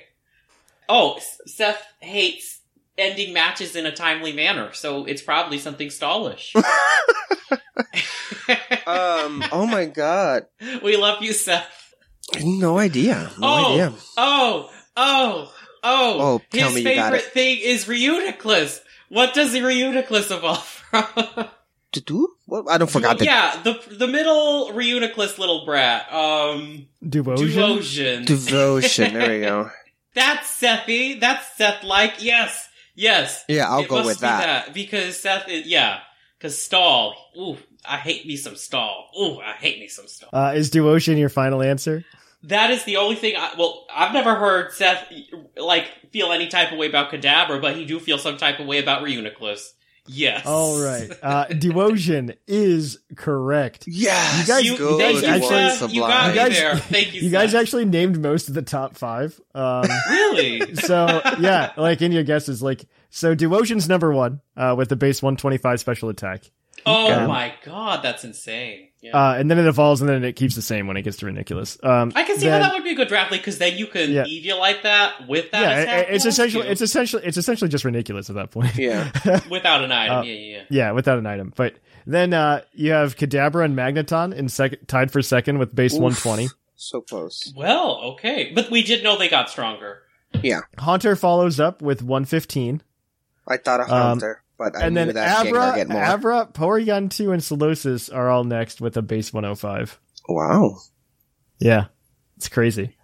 [0.88, 2.53] Oh, Seth hates
[2.96, 6.54] ending matches in a timely manner, so it's probably something stallish.
[8.86, 10.44] Um, oh my god.
[10.82, 11.94] we love you, Seth.
[12.42, 13.30] No idea.
[13.38, 13.92] No oh, idea.
[14.18, 16.18] oh, oh, oh.
[16.20, 17.32] Oh, tell His me you got favorite it.
[17.32, 18.80] thing is Reuniclus.
[19.08, 21.48] What does the Reuniclus evolve from?
[21.92, 22.28] To do?
[22.46, 22.70] What?
[22.70, 26.12] I don't forgot the yeah, the the middle Reuniclus little brat.
[26.12, 27.46] Um, Devotion.
[27.48, 28.26] Duosion.
[28.26, 29.14] devotion.
[29.14, 29.70] There we go.
[30.14, 31.20] That's Sethy.
[31.20, 32.22] That's Seth like.
[32.22, 33.44] Yes, yes.
[33.48, 34.74] Yeah, I'll It go must with be that.
[34.74, 36.00] because Seth is yeah.
[36.40, 37.16] Cause stall.
[37.38, 37.56] Ooh,
[37.88, 39.08] I hate me some stall.
[39.18, 40.28] Ooh, I hate me some stall.
[40.32, 42.04] Uh, is Duosion your final answer?
[42.42, 43.34] That is the only thing.
[43.38, 45.10] I, well, I've never heard Seth
[45.56, 48.66] like feel any type of way about Kadabra, but he do feel some type of
[48.66, 49.70] way about Reuniclus.
[50.06, 50.44] Yes.
[50.44, 51.10] All right.
[51.22, 53.84] Uh, Duosion is correct.
[53.86, 55.92] Yes, You guys- You, good thank you, one, Seth.
[55.92, 56.76] You got me You guys- there.
[56.76, 57.22] Thank you.
[57.22, 57.60] You guys Seth.
[57.62, 59.40] actually named most of the top five.
[59.54, 60.74] Um, really?
[60.74, 65.22] so yeah, like in your guesses, like so Duosion's number one uh, with the base
[65.22, 66.50] 125 special attack,
[66.84, 67.26] Oh Okay.
[67.26, 68.88] my god, that's insane.
[69.04, 69.12] Yeah.
[69.16, 71.26] uh, and then it evolves, and then it keeps the same when it gets to
[71.26, 71.82] Reuniclus.
[71.84, 73.76] Um, I can see then- how that would be a good draft league because then
[73.76, 74.24] you can Yeah.
[74.24, 76.08] Eviolite that with that yeah, attack.
[76.08, 76.70] it- it's essentially too.
[76.70, 78.74] it's essentially it's essentially just ridiculous at that point.
[78.76, 79.10] Yeah.
[79.50, 80.16] without an item.
[80.18, 80.62] Uh, yeah, yeah, yeah.
[80.70, 81.52] Yeah, without an item.
[81.54, 81.74] But
[82.06, 86.00] then uh, you have Kadabra and Magneton in second, tied for second with base Oof.
[86.00, 86.48] 120.
[86.76, 87.52] So close.
[87.56, 90.00] Well, okay, but we did know they got stronger.
[90.42, 92.82] Yeah, Haunter follows up with 115.
[93.46, 96.02] I thought of Um, Haunter, but I and then that Gengar Abra, get more.
[96.04, 99.98] Abra, Porygon 2, and Solosis are all next with a base 105.
[100.28, 100.76] wow.
[101.60, 101.86] Yeah,
[102.36, 102.96] it's crazy.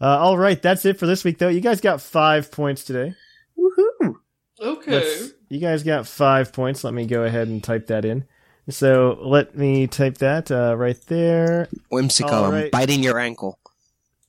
[0.00, 1.48] Uh, all right, that's it for this week, though.
[1.48, 3.14] You guys got five points today.
[3.58, 4.14] Woohoo.
[4.60, 4.90] Okay.
[4.92, 6.82] Let's- you guys got five points.
[6.82, 8.24] Let me go ahead and type that in.
[8.70, 11.68] So let me type that uh, right there.
[11.90, 12.32] Whimsical.
[12.34, 12.70] All I'm right.
[12.70, 13.58] biting your ankle.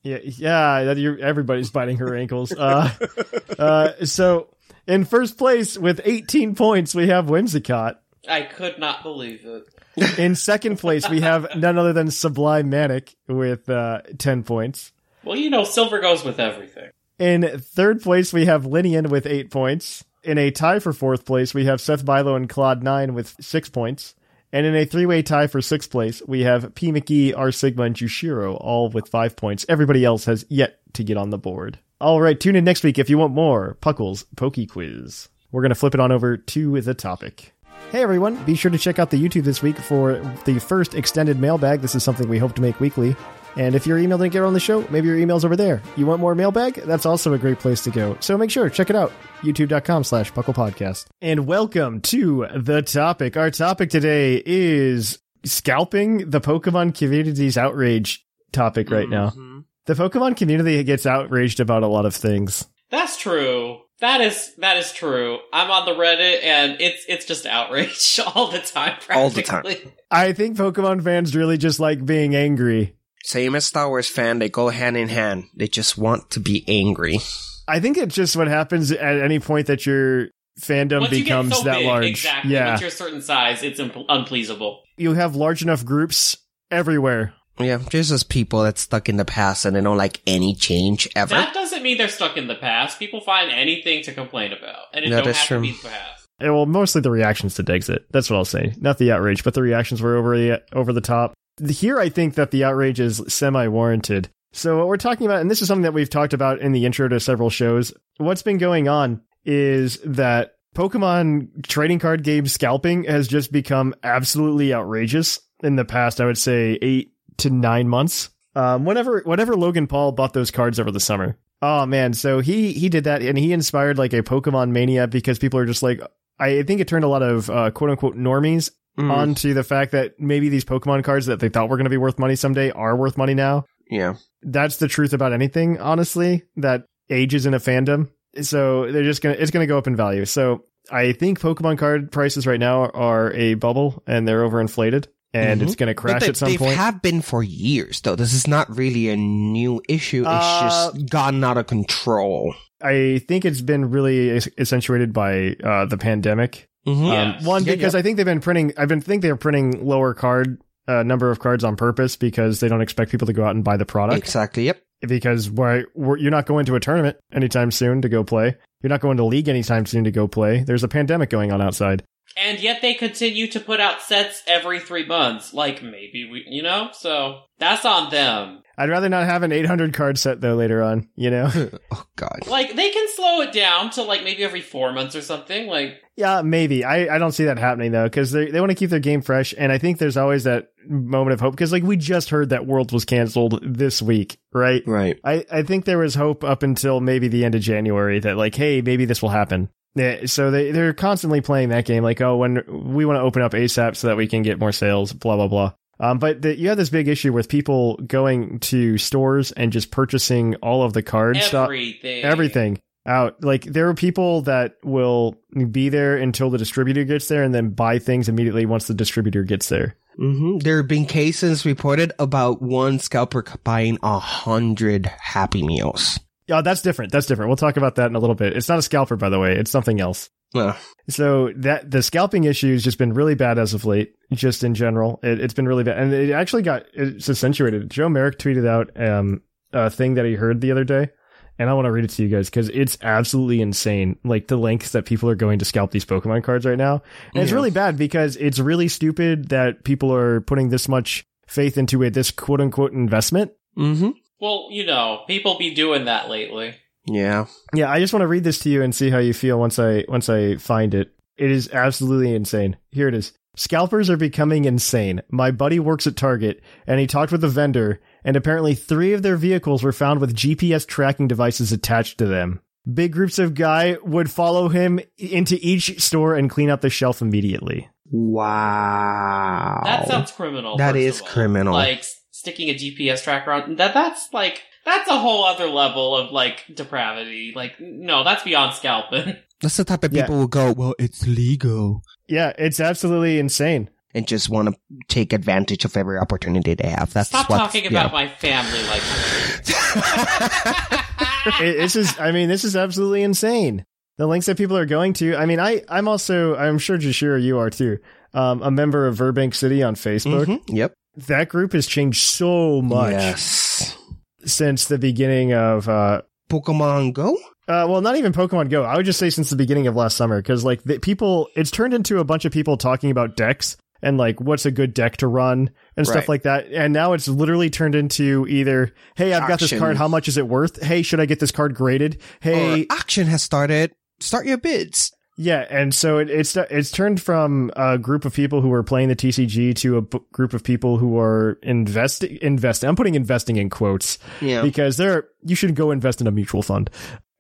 [0.02, 0.92] Yeah, yeah.
[0.92, 2.52] you're- Everybody's biting her ankles.
[2.52, 2.90] Uh,
[3.60, 4.53] uh, so
[4.88, 7.98] in first place with 18 points, we have Whimsicott.
[8.28, 10.20] I could not believe it.
[10.20, 14.92] In second place, we have none other than Sublime Manic with uh, 10 points.
[15.24, 16.90] Well, you know, silver goes with everything.
[17.20, 20.04] In third place, we have Linian with 8 points.
[20.24, 23.70] In a tie for fourth place, we have Seth Bilo and Claude 9 with 6
[23.70, 24.16] points.
[24.54, 26.92] And in a three way tie for sixth place, we have P.
[26.92, 27.52] McGee, R.
[27.52, 29.66] Sigma, and Jushiro, all with 5 points.
[29.68, 31.80] Everybody else has yet to get on the board.
[32.04, 35.30] All right, tune in next week if you want more Puckle's Pokey Quiz.
[35.54, 37.54] We're going to flip it on over to the topic.
[37.94, 41.40] Hey everyone, be sure to check out the YouTube this week for the first extended
[41.40, 41.80] mailbag.
[41.80, 43.16] This is something we hope to make weekly.
[43.56, 45.82] And if your email didn't get on the show, maybe your email's over there.
[45.96, 46.74] You want more mailbag?
[46.74, 48.18] That's also a great place to go.
[48.20, 49.14] So make sure, check it out.
[49.42, 51.06] YouTube.com slash Puckle Podcast.
[51.22, 53.38] And welcome to the topic.
[53.38, 59.30] Our topic today is scalping the Pokemon community's outrage topic right now.
[59.30, 59.53] Mm-hmm.
[59.86, 62.66] The Pokemon community gets outraged about a lot of things.
[62.90, 63.80] That's true.
[64.00, 65.40] That is that is true.
[65.52, 68.98] I'm on the Reddit and it's it's just outrage all the time.
[69.10, 69.64] All the time.
[70.12, 72.96] I think Pokemon fans really just like being angry.
[73.24, 75.46] Same as Star Wars fan, they go hand in hand.
[75.56, 77.20] They just want to be angry.
[77.68, 80.28] I think it's just what happens at any point that your
[80.60, 82.06] fandom Once you get becomes so that big, large.
[82.06, 82.52] exactly.
[82.52, 82.70] Yeah.
[82.72, 84.80] Once you're a certain size, it's un- unpleasable.
[84.98, 86.36] you have large enough groups
[86.70, 87.34] everywhere.
[87.60, 91.08] Yeah, there's just people that's stuck in the past and they don't like any change
[91.16, 91.36] ever.
[91.36, 92.98] That doesn't mean they're stuck in the past.
[93.00, 95.58] People find anything to complain about, and it That don't is have true.
[95.58, 96.26] to be the past.
[96.42, 98.06] Eh, Well, mostly the reactions to Dexit.
[98.12, 98.74] That's what I'll say.
[98.80, 101.34] Not the outrage, but the reactions were over the over the top.
[101.70, 104.30] Here, I think that the outrage is semi warranted.
[104.52, 106.86] So what we're talking about, and this is something that we've talked about in the
[106.86, 107.94] intro to several shows.
[108.18, 114.74] What's been going on is that Pokemon trading card game scalping has just become absolutely
[114.74, 116.20] outrageous in the past.
[116.20, 118.30] I would say eight to nine months.
[118.56, 121.38] Um, whenever whenever Logan Paul bought those cards over the summer.
[121.62, 125.40] Oh man, so he he did that and he inspired like a Pokemon mania because
[125.40, 126.02] people are just like
[126.40, 129.92] I think it turned a lot of uh, quote unquote normies Mm, onto the fact
[129.94, 132.70] that maybe these Pokemon cards that they thought were going to be worth money someday
[132.70, 133.66] are worth money now.
[133.90, 134.14] yeah.
[134.44, 138.12] That's the truth about anything, honestly, that ages in a fandom.
[138.44, 140.26] So they're just gonna it's gonna go up in value.
[140.26, 145.62] So I think Pokemon card prices right now are a bubble and they're overinflated and
[145.62, 145.64] Mhm.
[145.66, 146.76] it's gonna crash they, at some they point.
[146.76, 148.16] have been for years, though.
[148.16, 150.22] This is not really a new issue.
[150.22, 152.54] It's Uh, just gotten out of control.
[152.82, 156.68] I think it's been really accentuated by uh, the pandemic.
[156.86, 157.04] Mm-hmm.
[157.06, 157.36] Yeah.
[157.40, 158.74] Um, one Yeah, because I think they've been printing.
[158.78, 162.68] I've been think they're printing lower card uh, number of cards on purpose because they
[162.68, 164.18] don't expect people to go out and buy the product.
[164.18, 164.66] Exactly.
[164.66, 164.82] Yep.
[165.08, 168.56] Because why you're not going to a tournament anytime soon to go play.
[168.82, 170.64] You're not going to league anytime soon to go play.
[170.64, 172.04] There's a pandemic going on outside.
[172.36, 175.54] And yet they continue to put out sets every three months.
[175.54, 178.64] Like maybe we, you know, so that's on them.
[178.76, 181.10] I'd rather not have an 800 card set though later on.
[181.16, 181.52] You know.
[181.92, 182.48] Oh God.
[182.48, 185.68] Like they can slow it down to like maybe every four months or something.
[185.68, 186.84] Like Yeah, maybe.
[186.84, 189.22] I, I don't see that happening though, because they they want to keep their game
[189.22, 191.54] fresh, and I think there's always that moment of hope.
[191.54, 194.82] Because like we just heard that Worlds was canceled this week, right?
[194.88, 195.20] Right.
[195.24, 198.56] I I think there was hope up until maybe the end of January that like,
[198.56, 199.70] hey, maybe this will happen.
[199.96, 203.42] Yeah, so they they're constantly playing that game, like, oh, when we want to open
[203.42, 205.74] up ASAP so that we can get more sales, blah blah blah.
[206.00, 209.92] Um, but the, you have this big issue with people going to stores and just
[209.92, 212.24] purchasing all of the card stuff everything.
[212.26, 213.44] everything out.
[213.44, 215.36] Like there are people that will
[215.72, 219.44] be there until the distributor gets there and then buy things immediately once the distributor
[219.44, 219.96] gets there.
[220.18, 226.20] hmm There have been cases reported about one scalper buying a hundred Happy Meals.
[226.48, 227.12] Yeah, that's different.
[227.12, 227.50] That's different.
[227.50, 228.56] We'll talk about that in a little bit.
[228.56, 229.56] It's not a scalper, by the way.
[229.56, 230.30] It's something else.
[230.54, 230.78] Well,
[231.10, 234.76] So that the scalping issue has just been really bad as of late, just in
[234.76, 235.20] general.
[235.24, 237.90] It, it's been really bad, and it actually got it's accentuated.
[237.90, 239.42] Joe Merrick tweeted out um,
[239.72, 241.10] a thing that he heard the other day,
[241.58, 244.20] and I want to read it to you guys because it's absolutely insane.
[244.24, 247.02] Like the lengths that people are going to scalp these Pokemon cards right now,
[247.34, 251.80] and it's really bad because it's really stupid that people are putting this much faith
[251.80, 253.52] into it, this quote unquote investment.
[253.76, 254.12] hmm
[254.44, 256.76] Well, you know, people be doing that lately.
[257.06, 257.46] Yeah.
[257.74, 259.80] Yeah, I just want to read this to you and see how you feel once
[259.80, 261.14] I once I find it.
[261.38, 262.76] It is absolutely insane.
[262.92, 263.32] Here it is.
[263.56, 265.22] Scalpers are becoming insane.
[265.32, 269.22] My buddy works at Target and he talked with the vendor and apparently 3 of
[269.22, 272.60] their vehicles were found with GPS tracking devices attached to them.
[272.94, 277.22] Big groups of guy would follow him into each store and clean up the shelf
[277.22, 277.88] immediately.
[278.12, 279.82] Wow.
[279.86, 280.76] That sounds criminal.
[280.78, 281.32] That first is of all.
[281.34, 281.74] criminal.
[281.74, 283.94] Like s- sticking a GPS tracker on that.
[283.94, 287.54] That's like that's a whole other level of like depravity.
[287.56, 289.38] Like no, that's beyond scalping.
[289.62, 290.24] That's the type of Yeah.
[290.24, 292.02] people who go, well, it's legal.
[292.28, 293.90] Yeah, it's absolutely insane.
[294.14, 294.76] And just want to
[295.08, 297.14] take advantage of every opportunity they have.
[297.14, 299.02] That's Stop what, talking about my family like
[301.62, 303.86] it, this is i mean this is absolutely insane
[304.18, 307.42] the links that people are going to i mean i i'm also i'm sure jashira
[307.42, 307.98] you are too
[308.34, 310.46] um, a member of Burbank City on Facebook.
[310.48, 310.62] Mhm.
[310.68, 310.96] Yep.
[311.16, 313.98] That group has changed so much Yes.
[314.46, 317.36] since the beginning of, uh, Pokemon Go?
[317.68, 318.84] uh, well, not even Pokemon Go.
[318.84, 321.72] I would just say since the beginning of last summer, because like the people, it's
[321.72, 325.18] turned into a bunch of people talking about decks and like what's a good deck
[325.18, 326.30] to run and stuff Right.
[326.30, 326.68] like that.
[326.74, 329.96] And now it's literally turned into either, hey, I've got this card.
[329.98, 330.82] How much is it worth?
[330.84, 332.22] Hey, should I get this card graded?
[332.42, 333.92] Hey, Or auction has started.
[334.20, 335.12] Start your bids.
[335.36, 339.10] Yeah, and so it, it's it's turned from a group of people who are playing
[339.10, 342.38] the TCG to a b- group of people who are investing.
[342.42, 342.88] Investing.
[342.88, 344.62] I'm putting investing in quotes Yeah.
[344.62, 346.90] because they're you should go invest in a mutual fund.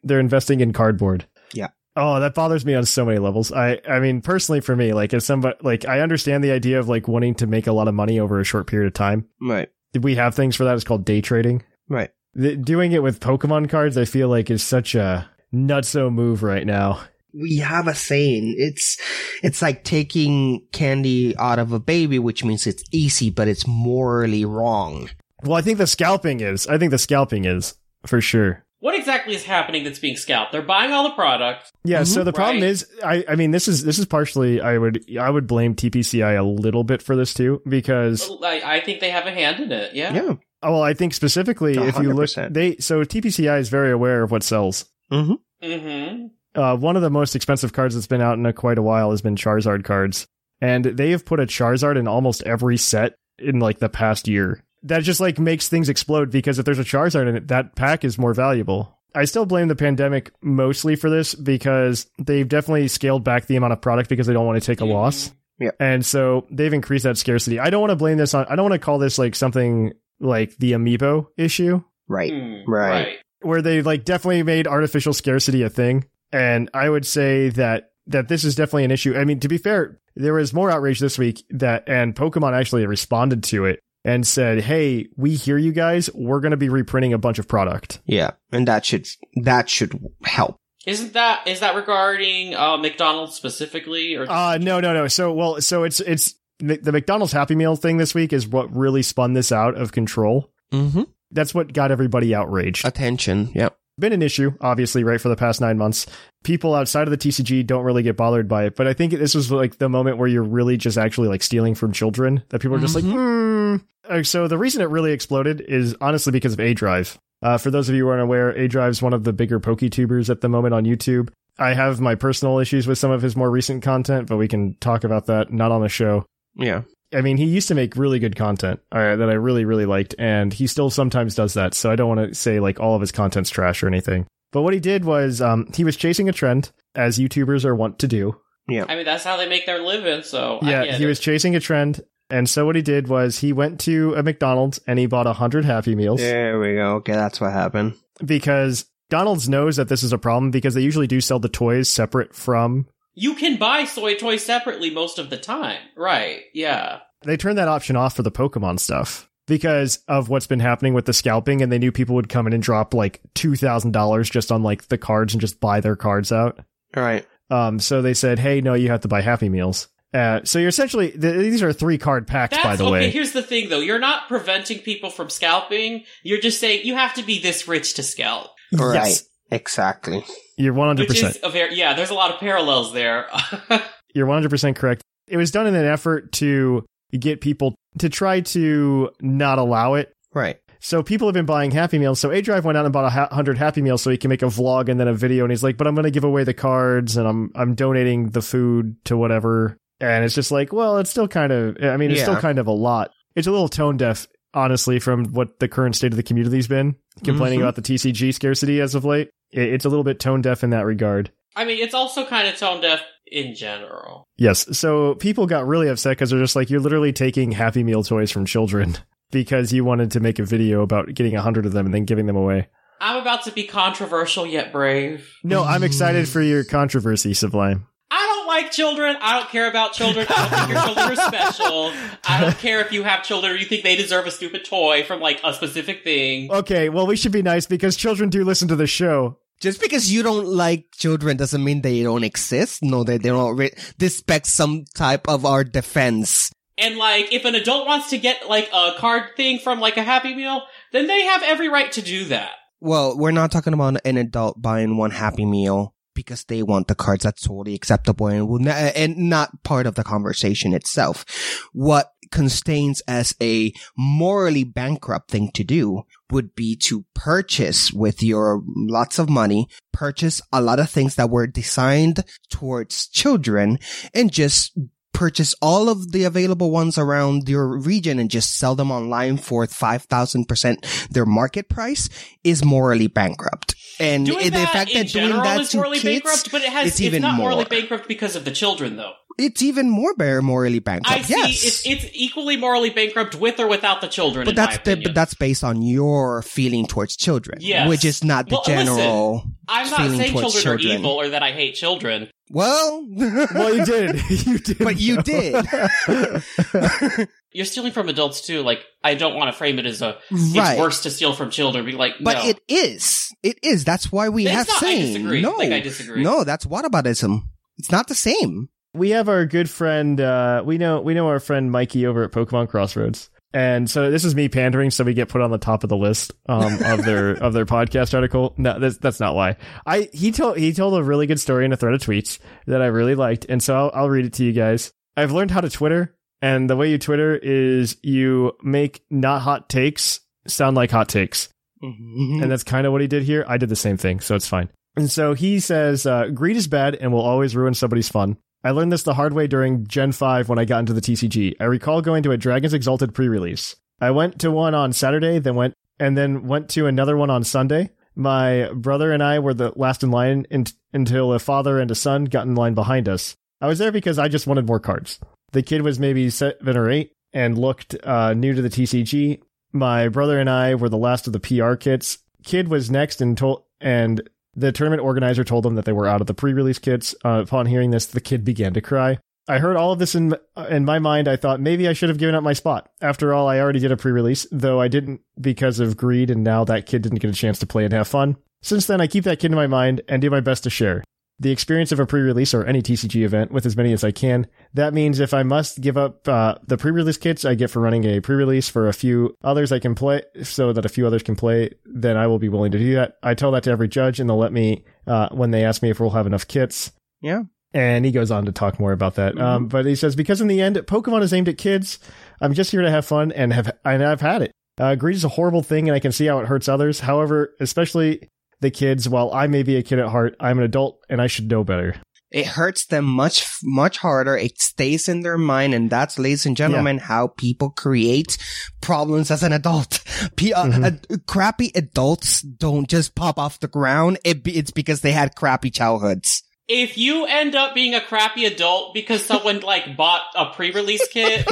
[0.01, 1.25] They're investing in cardboard.
[1.53, 1.67] Yeah.
[1.95, 3.51] Oh, that bothers me on so many levels.
[3.51, 6.89] I I mean, personally, for me, like as somebody, like I understand the idea of
[6.89, 9.27] like wanting to make a lot of money over a short period of time.
[9.39, 9.69] Right.
[10.01, 10.73] We have things for that.
[10.73, 11.61] It's called day trading.
[11.87, 12.09] Right.
[12.33, 16.65] The, doing it with Pokemon cards, I feel like is such a nutso move right
[16.65, 17.01] now.
[17.33, 18.55] We have a saying.
[18.57, 18.97] It's
[19.41, 24.45] it's like taking candy out of a baby, which means it's easy, but it's morally
[24.45, 25.09] wrong.
[25.43, 26.67] Well, I think the scalping is.
[26.67, 27.75] I think the scalping is
[28.05, 28.63] for sure.
[28.79, 30.51] What exactly is happening that's being scalped?
[30.51, 31.71] They're buying all the product.
[31.85, 32.03] Yeah.
[32.03, 32.69] So the problem Right.
[32.69, 34.59] is, I, I mean, this is this is partially.
[34.61, 38.79] I would I would blame TPCI a little bit for this too because I, I
[38.81, 39.95] think they have a hand in it.
[39.95, 40.13] Yeah.
[40.13, 40.33] Yeah.
[40.63, 42.53] oh, well, I think specifically if you look, 100%.
[42.53, 44.85] they so TPCI is very aware of what sells.
[45.11, 46.25] Mm-hmm.
[46.55, 49.11] Uh, one of the most expensive cards that's been out in a, quite a while
[49.11, 50.27] has been Charizard cards,
[50.61, 54.63] and they have put a Charizard in almost every set in like the past year.
[54.83, 58.03] That just like makes things explode because if there's a Charizard in it, that pack
[58.03, 58.97] is more valuable.
[59.15, 63.73] I still blame the pandemic mostly for this because they've definitely scaled back the amount
[63.73, 65.31] of product because they don't want to take a loss.
[65.59, 65.69] Yeah.
[65.79, 67.59] And so they've increased that scarcity.
[67.59, 69.93] I don't want to blame this on, I don't want to call this like something
[70.19, 72.31] like the amiibo issue Right.
[72.33, 73.17] Hmm, Right.
[73.41, 76.05] where they like definitely made artificial scarcity a thing.
[76.33, 79.15] And I would say that that this is definitely an issue.
[79.15, 82.85] I mean, to be fair, there was more outrage this week that and Pokemon actually
[82.85, 86.09] responded to it and said, "Hey, we hear you guys.
[86.13, 88.31] We're going to be reprinting a bunch of product." Yeah.
[88.51, 89.07] And that should
[89.43, 90.57] that should help.
[90.85, 95.07] Isn't that is that regarding uh, McDonald's specifically, or Uh no, no, no.
[95.07, 99.01] So, well, so it's it's the McDonald's Happy Meal thing this week is what really
[99.01, 100.51] spun this out of control.
[100.71, 101.03] Mm-hmm.
[101.31, 102.85] That's what got everybody outraged.
[102.85, 103.51] Attention.
[103.55, 103.77] Yep.
[103.99, 106.07] Been an issue, obviously, right, for the past nine months.
[106.43, 109.35] People outside of the TCG don't really get bothered by it, but I think this
[109.35, 112.43] was like the moment where you're really just actually like stealing from children.
[112.49, 113.77] That people are just like, hmm.
[114.09, 117.17] Uh, So the reason it really exploded is honestly because of ADrive.
[117.41, 120.41] Uh, for those of you who aren't aware, ADrive's one of the bigger PokeTubers at
[120.41, 121.29] the moment on YouTube.
[121.59, 124.75] I have my personal issues with some of his more recent content, but we can
[124.79, 126.25] talk about that not on the show.
[126.55, 126.81] Yeah.
[127.13, 130.15] I mean, he used to make really good content uh, that I really, really liked,
[130.17, 131.73] and he still sometimes does that.
[131.73, 134.25] So I don't want to say like all of his content's trash or anything.
[134.51, 137.99] But what he did was um, he was chasing a trend, as YouTubers are wont
[137.99, 138.39] to do.
[138.67, 138.85] Yeah.
[138.87, 140.23] I mean that's how they make their living.
[140.23, 141.07] So yeah, he it.
[141.07, 144.79] was chasing a trend, and so what he did was he went to a McDonald's
[144.87, 146.95] and he bought a hundred Happy Meals There we go.
[146.95, 147.95] Okay, that's what happened.
[148.23, 151.89] because McDonald's knows that this is a problem because they usually do sell the toys
[151.89, 152.87] separate from.
[153.15, 156.41] You can buy soy toys separately most of the time, right?
[156.53, 156.99] Yeah.
[157.23, 161.05] They turned that option off for the Pokemon stuff because of what's been happening with
[161.05, 164.29] the scalping, and they knew people would come in and drop like two thousand dollars
[164.29, 166.59] just on like the cards and just buy their cards out.
[166.95, 167.25] All right.
[167.49, 170.69] Um, so they said, "Hey, no, you have to buy Happy Meals." Uh, so you're
[170.69, 172.91] essentially th- these are three card packs, That's by the okay.
[172.91, 173.09] way.
[173.09, 173.79] Here's the thing, though.
[173.79, 176.03] You're not preventing people from scalping.
[176.21, 178.51] You're just saying you have to be this rich to scalp.
[178.71, 178.95] Right.
[179.07, 179.23] Yes.
[179.53, 180.23] Exactly.
[180.57, 181.01] You're 100.
[181.03, 181.93] Which percent is a very yeah.
[181.93, 183.27] There's a lot of parallels there.
[184.15, 185.01] You're 100 percent correct.
[185.27, 186.85] It was done in an effort to
[187.17, 190.11] get people to try to not allow it.
[190.33, 190.57] Right.
[190.79, 192.19] So people have been buying Happy Meals.
[192.19, 194.45] So ADrive went out and bought a hundred Happy Meals so he can make a
[194.47, 195.43] vlog and then a video.
[195.45, 198.29] And he's like, "But I'm going to give away the cards and I'm I'm donating
[198.31, 201.77] the food to whatever." And it's just like, well, it's still kind of.
[201.81, 202.25] I mean, it's Yeah.
[202.25, 203.11] still kind of a lot.
[203.35, 206.95] It's a little tone deaf, honestly, from what the current state of the community's been
[207.23, 207.63] complaining Mhm.
[207.63, 209.29] about the TCG scarcity as of late.
[209.53, 211.31] It- It's a little bit tone deaf in that regard.
[211.55, 214.27] I mean, it's also kind of tone deaf in general.
[214.37, 214.77] Yes.
[214.77, 218.31] So people got really upset because they're just like, you're literally taking Happy Meal toys
[218.31, 218.97] from children
[219.31, 222.05] because you wanted to make a video about getting a hundred of them and then
[222.05, 222.67] giving them away.
[222.99, 225.29] I'm about to be controversial yet brave.
[225.43, 227.87] No, I'm excited for your controversy, Sublime.
[228.09, 229.15] I don't like children.
[229.19, 230.25] I don't care about children.
[230.29, 231.91] I don't think your children are special.
[232.27, 235.03] I don't care if you have children or you think they deserve a stupid toy
[235.03, 236.51] from like a specific thing.
[236.51, 239.37] Okay, well, we should be nice because children do listen to the show.
[239.59, 242.83] Just because you don't like children doesn't mean they don't exist.
[242.83, 246.51] No, that they don't re- respect some type of our defense.
[246.77, 250.03] And like, if an adult wants to get like a card thing from like a
[250.03, 252.51] Happy Meal, then they have every right to do that.
[252.81, 256.95] Well, we're not talking about an adult buying one Happy Meal because they want the
[256.95, 257.23] cards.
[257.23, 261.25] That's totally acceptable and will not, and not part of the conversation itself.
[261.71, 266.03] What constrains as a morally bankrupt thing to do
[266.33, 271.29] would be to purchase with your lots of money, purchase a lot of things that
[271.29, 273.77] were designed towards children
[274.13, 274.77] and just
[275.13, 279.65] purchase all of the available ones around your region and just sell them online for
[279.65, 282.09] 5,000% their market price
[282.43, 283.75] is morally bankrupt.
[283.99, 286.95] And Doing the fact that doing that is morally kids, bankrupt, but it has it's
[286.95, 289.13] it's, even not morally bankrupt because of the children though.
[289.37, 291.19] it's even more morally bankrupt.
[291.19, 291.63] I see yes.
[291.65, 294.45] it's it's equally morally bankrupt with or without the children.
[294.45, 297.87] but that's the, but that's based on your feeling towards children, Yes.
[297.89, 300.91] which is not the Well, listen, general I'm not saying children, children.
[300.91, 302.29] are evil or that I hate children.
[302.53, 304.21] Well, Well, you did.
[304.29, 304.77] you did.
[304.77, 305.65] but you did.
[307.51, 308.61] You're stealing from adults too.
[308.63, 310.71] Like I don't want to frame it as a Right.
[310.73, 311.85] it's worse to steal from children.
[311.85, 312.47] Be like, But no.
[312.49, 313.33] it is.
[313.43, 313.83] It is.
[313.85, 315.41] That's why we It's have not- I disagree.
[315.41, 316.23] No, Like, I disagree.
[316.23, 317.41] No, that's whataboutism.
[317.77, 318.69] It's not the same.
[318.93, 320.19] we have our good friend.
[320.21, 324.25] Uh, we know we know our friend Mikey over at Pokemon Crossroads, and so this
[324.25, 327.05] is me pandering, so we get put on the top of the list um, of
[327.05, 328.53] their of their podcast article.
[328.57, 329.57] No, that's that's not why.
[329.85, 332.81] I he told he told a really good story in a thread of tweets that
[332.81, 334.91] I really liked, and so I'll, I'll read it to you guys.
[335.15, 339.69] I've learned how to Twitter, and the way you Twitter is you make not hot
[339.69, 341.49] takes sound like hot takes.
[341.83, 342.41] Mm-hmm.
[342.41, 343.43] and that's kind of what he did here.
[343.45, 344.69] I did the same thing, so it's fine.
[344.95, 348.37] And so he says, uh, greed is bad and will always ruin somebody's fun.
[348.63, 351.55] I learned this the hard way during Gen 5 when I got into the TCG.
[351.59, 353.75] I recall going to a Dragon's Exalted pre-release.
[353.99, 357.43] I went to one on Saturday, then went and then went to another one on
[357.43, 357.89] Sunday.
[358.15, 361.95] My brother and I were the last in line in, until a father and a
[361.95, 363.35] son got in line behind us.
[363.59, 365.19] I was there because I just wanted more cards.
[365.51, 369.41] The kid was maybe seven or eight and looked uh, new to the TCG.
[369.71, 372.19] My brother and I were the last of the PR kits.
[372.43, 376.21] Kid was next and told, and the tournament organizer told them that they were out
[376.21, 377.15] of the pre-release kits.
[377.23, 379.17] Uh, upon hearing this, the kid began to cry.
[379.47, 380.35] I heard all of this in
[380.69, 381.27] in my mind.
[381.27, 382.89] I thought maybe I should have given up my spot.
[383.01, 386.63] After all, I already did a pre-release, though I didn't because of greed, and now
[386.63, 388.37] that kid didn't get a chance to play and have fun.
[388.61, 391.03] Since then, I keep that kid in my mind and do my best to share
[391.43, 394.47] the experience of a pre-release or any TCG event with as many as I can.
[394.73, 398.05] That means if I must give up uh, the pre-release kits I get for running
[398.05, 401.35] a pre-release for a few others I can play, so that a few others can
[401.35, 403.17] play, then I will be willing to do that.
[403.21, 405.89] I tell that to every judge, and they'll let me uh, when they ask me
[405.89, 406.91] if we'll have enough kits.
[407.21, 407.43] Yeah.
[407.73, 409.37] And he goes on to talk more about that.
[409.39, 411.99] Um, but he says because in the end, Pokemon is aimed at kids.
[412.39, 414.51] I'm just here to have fun and have and I've had it.
[414.77, 417.01] Uh, greed is a horrible thing, and I can see how it hurts others.
[417.01, 418.29] However, especially
[418.63, 419.07] the kids.
[419.07, 421.63] While I may be a kid at heart, I'm an adult and I should know
[421.63, 421.95] better.
[422.31, 424.35] It hurts them much, much harder.
[424.35, 425.75] It stays in their mind.
[425.75, 428.39] And that's, ladies and gentlemen, how people create
[428.81, 430.03] problems as an adult.
[430.35, 430.83] P- uh, Mhm.
[431.13, 434.17] uh, crappy adults don't just pop off the ground.
[434.25, 436.41] It be- it's because they had crappy childhoods.
[436.67, 441.45] If you end up being a crappy adult because someone like bought a pre-release kit,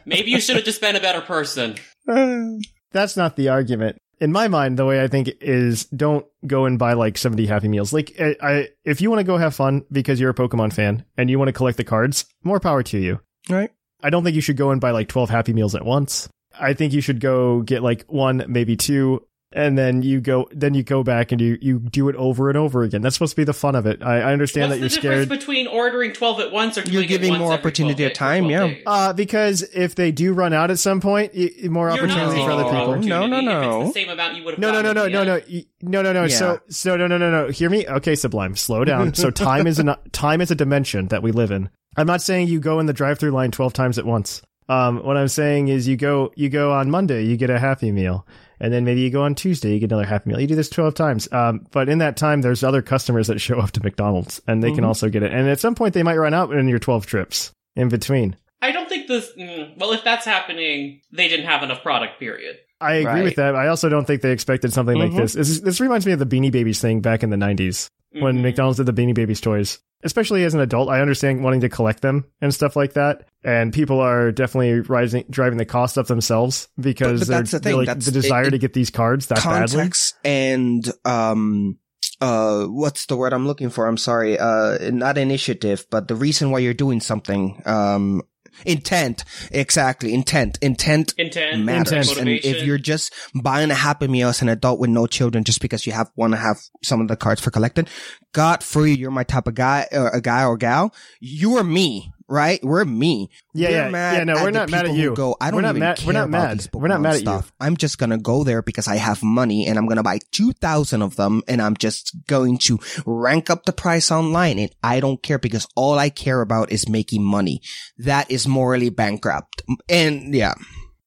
[0.06, 1.74] maybe you should have just been a better person.
[2.92, 3.98] That's not the argument.
[4.22, 7.66] In my mind, the way I think is don't go and buy like 70 Happy
[7.66, 7.92] Meals.
[7.92, 11.04] Like, I, I if you want to go have fun because you're a Pokemon fan
[11.16, 13.18] and you want to collect the cards, more power to you.
[13.50, 13.70] Right.
[14.00, 16.28] I don't think you should go and buy like 12 Happy Meals at once.
[16.56, 20.74] I think you should go get like one, maybe two, and then you go then
[20.74, 23.02] you go back and you you do it over and over again.
[23.02, 24.02] That's supposed to be the fun of it.
[24.02, 25.38] I, I understand What's that you're the difference scared.
[25.40, 28.46] between ordering 12 at once or doing You're it giving once more opportunity at time,
[28.46, 28.66] yeah.
[28.66, 28.82] days?
[28.86, 32.50] Uh, because if they do run out at some point, y- more You're opportunity for
[32.50, 32.96] other people.
[32.98, 33.86] No, no, no.
[33.86, 35.40] The same amount you would have No, no, no, no, no, no,
[35.82, 36.22] no, no, no.
[36.24, 36.28] Yeah.
[36.36, 37.48] So, so no, no, no, no.
[37.50, 37.86] Hear me?
[37.86, 38.56] Okay, Sublime.
[38.56, 39.14] Slow down.
[39.14, 41.68] So time is a time is a dimension that we live in.
[41.96, 44.40] I'm not saying you go in the drive-through line 12 times at once.
[44.68, 47.90] Um, what I'm saying is you go you go on Monday, you get a Happy
[47.92, 48.26] Meal,
[48.60, 50.40] and then maybe you go on Tuesday, you get another Happy Meal.
[50.40, 51.28] You do this 12 times.
[51.32, 54.68] Um, but in that time, there's other customers that show up to McDonald's, and they
[54.68, 54.76] Mm-hmm.
[54.76, 55.32] can also get it.
[55.32, 58.36] And at some point, they might run out in your 12 trips in between.
[58.60, 59.30] I don't think this.
[59.36, 62.20] Mm, well, if that's happening, they didn't have enough product.
[62.20, 62.56] Period.
[62.80, 63.24] I agree Right.
[63.24, 63.54] with that.
[63.56, 65.16] I also don't think they expected something like Mhm.
[65.16, 65.32] this.
[65.34, 65.60] this.
[65.60, 68.42] This reminds me of the Beanie Babies thing back in the 90s when Mhm.
[68.42, 69.80] McDonald's did the Beanie Babies toys.
[70.04, 73.28] Especially as an adult, I understand wanting to collect them and stuff like that.
[73.44, 77.50] And people are definitely rising, driving the cost up themselves because But- but they're, that's
[77.52, 77.76] the thing.
[77.76, 79.76] like That's- the desire it- to get these cards that badly.
[79.76, 81.78] context and um
[82.20, 83.86] uh what's the word I'm looking for?
[83.86, 84.38] I'm sorry.
[84.38, 87.60] Uh not initiative, but the reason why you're doing something.
[87.66, 88.22] Um
[88.64, 89.24] intent.
[89.50, 90.14] Exactly.
[90.14, 90.58] Intent.
[90.60, 92.16] Intent Intent, matters.
[92.16, 95.60] And if you're just buying a happy meal as an adult with no children just
[95.60, 97.86] because you have want to have some of the cards for collecting,
[98.32, 100.94] God free, you're my type of guy or a guy or gal.
[101.20, 102.11] You are me.
[102.28, 102.60] Right?
[102.62, 103.30] We're me.
[103.54, 105.14] Yeah, We're yeah, mad yeah, no, we're not mad at you.
[105.14, 106.58] Go, I We're don't even mad- care we're not about mad.
[106.58, 107.20] these We're not mad at you.
[107.26, 107.52] stuff.
[107.60, 111.16] I'm just gonna go there because I have money and I'm gonna buy 2,000 of
[111.16, 115.38] them and I'm just going to rank up the price online and I don't care
[115.38, 117.60] because all I care about is making money.
[117.98, 119.62] That is morally bankrupt.
[119.88, 120.54] And yeah.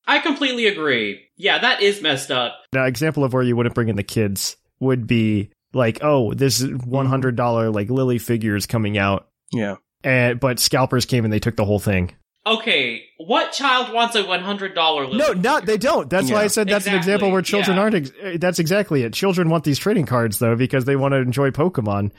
[0.08, 1.22] I completely agree.
[1.38, 2.56] Yeah, that is messed up.
[2.74, 6.64] An example of where you wouldn't bring in the kids would be like, oh, this
[6.86, 9.76] one hundred dollar like Lily figures coming out, Yeah.
[10.06, 12.14] And but scalpers came and they took the whole thing.
[12.48, 15.12] Okay, what child wants a one hundred dollar?
[15.12, 16.08] No, not they don't.
[16.12, 17.82] That's why I said that's an example where children yeah.
[17.82, 17.96] aren't.
[17.96, 19.14] Ex- eh, that's exactly it.
[19.14, 22.12] Children want these trading cards though because they want to enjoy Pokemon,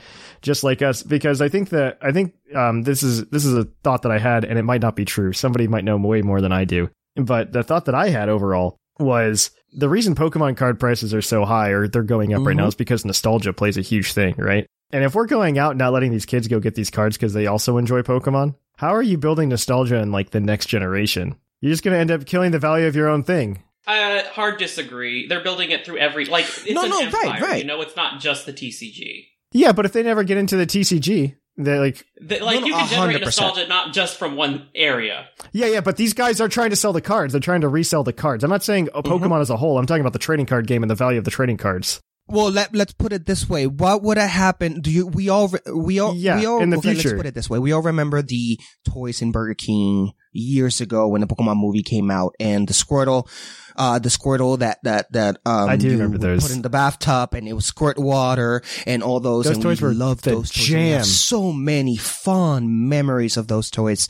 [0.43, 1.05] just like us.
[1.05, 4.19] Because I think that I think um, this is this is a thought that I
[4.19, 5.33] had, and it might not be true.
[5.33, 6.91] Somebody might know way more than I do.
[7.15, 11.45] But the thought that I had overall was the reason Pokemon card prices are so
[11.45, 12.69] high or they're going up right now Mhm.
[12.69, 14.67] is because nostalgia plays a huge thing, right?
[14.93, 17.33] And if we're going out and not letting these kids go get these cards because
[17.33, 21.37] they also enjoy Pokemon, how are you building nostalgia in like the next generation?
[21.61, 23.63] You're just going to end up killing the value of your own thing.
[23.87, 25.27] Uh, hard disagree.
[25.29, 27.41] They're building it through every like it's No, an no, right, empire.
[27.43, 27.59] right.
[27.63, 29.27] You know, it's not just the TCG.
[29.53, 33.17] Yeah, but if they never get into the TCG, they like, like you can generate
[33.23, 33.25] 100%.
[33.25, 35.29] nostalgia not just from one area.
[35.53, 37.33] yeah, yeah, but these guys are trying to sell the cards.
[37.33, 38.45] They're trying to resell the cards.
[38.45, 39.79] I'm not saying oh, Pokemon as a whole.
[39.79, 42.01] I'm talking about the trading card game and the value of the trading cards.
[42.29, 43.67] Well, let let's put it this way.
[43.69, 44.83] What would have happened?
[44.83, 45.07] Do you?
[45.07, 47.11] We all we all Yeah, we all in the okay, future.
[47.11, 47.61] Let's put it this way.
[47.61, 48.59] We all remember the
[48.89, 53.29] toys in Burger King years ago when the Pokemon movie came out, and the Squirtle,
[53.77, 56.43] uh, the Squirtle that that that um I do you remember those.
[56.43, 59.45] Put in the bathtub, and it was squirt water and all those.
[59.45, 60.69] Those toys we were loved those toys.
[60.71, 61.05] and we have jam.
[61.05, 64.09] So many fun memories of those toys.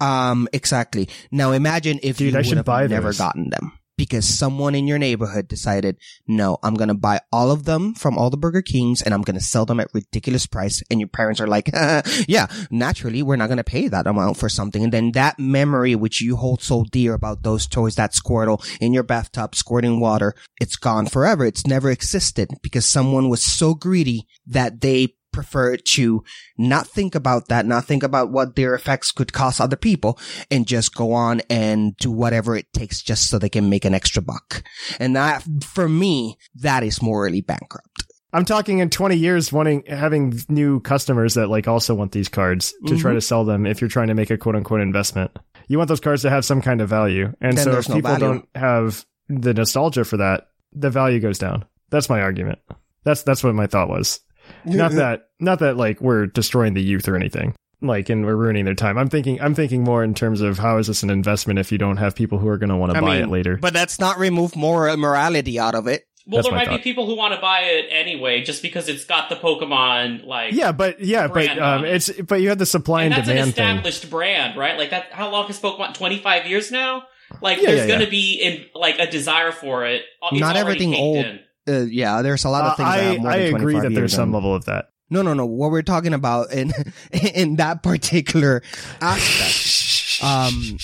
[0.00, 1.10] Um, exactly.
[1.30, 3.18] Now imagine if Dude, you I would have never those.
[3.18, 7.66] gotten them because someone in your neighborhood decided, no, I'm going to buy all of
[7.66, 10.82] them from all the Burger Kings and I'm going to sell them at ridiculous price.
[10.90, 11.68] And your parents are like,
[12.26, 14.82] yeah, naturally, we're not going to pay that amount for something.
[14.82, 18.94] And then that memory, which you hold so dear about those toys, that Squirtle in
[18.94, 21.44] your bathtub squirting water, it's gone forever.
[21.44, 26.22] It's never existed because someone was so greedy that they prefer to
[26.58, 30.18] not think about that, not think about what their effects could cost other people
[30.50, 33.94] and just go on and do whatever it takes just so they can make an
[33.94, 34.62] extra buck.
[34.98, 38.04] And that, for me, that is morally bankrupt.
[38.32, 42.72] I'm talking in 20 years wanting having new customers that like also want these cards
[42.86, 43.16] to try Mhm.
[43.16, 45.32] to sell them if you're trying to make a quote unquote investment.
[45.66, 47.32] You want those cards to have some kind of value.
[47.40, 48.24] And Then so if no people value.
[48.26, 51.64] don't have the nostalgia for that, the value goes down.
[51.90, 52.60] That's my argument.
[53.02, 54.20] That's that's what my thought was.
[54.64, 57.54] not that not that like we're destroying the youth or anything.
[57.82, 58.98] Like and we're ruining their time.
[58.98, 61.78] I'm thinking I'm thinking more in terms of how is this an investment if you
[61.78, 63.56] don't have people who are going to want to buy mean, it later.
[63.56, 66.04] But that's not remove moral morality out of it.
[66.26, 66.76] Well, That's there might thought.
[66.76, 70.52] be people who want to buy it anyway, just because it's got the Pokemon like.
[70.52, 71.94] yeah, but yeah, but um, it.
[71.94, 73.64] it's but you have the supply and and, that's an demand thing.
[73.64, 74.78] established brand, right?
[74.78, 75.06] Like that.
[75.12, 75.94] How long has Pokemon?
[75.94, 77.04] Twenty five years now.
[77.40, 78.04] Like, Yeah, there's yeah, going yeah.
[78.06, 80.02] to be in like a desire for it.
[80.30, 81.24] It's Not everything old.
[81.24, 81.40] in.
[81.68, 84.14] Uh, yeah, there's a lot of Uh, things that I I than agree that there's
[84.14, 84.86] some level of that.
[85.10, 85.44] No, no, no.
[85.44, 86.72] What we're talking about in
[87.12, 88.62] in that particular
[89.00, 90.78] aspect um,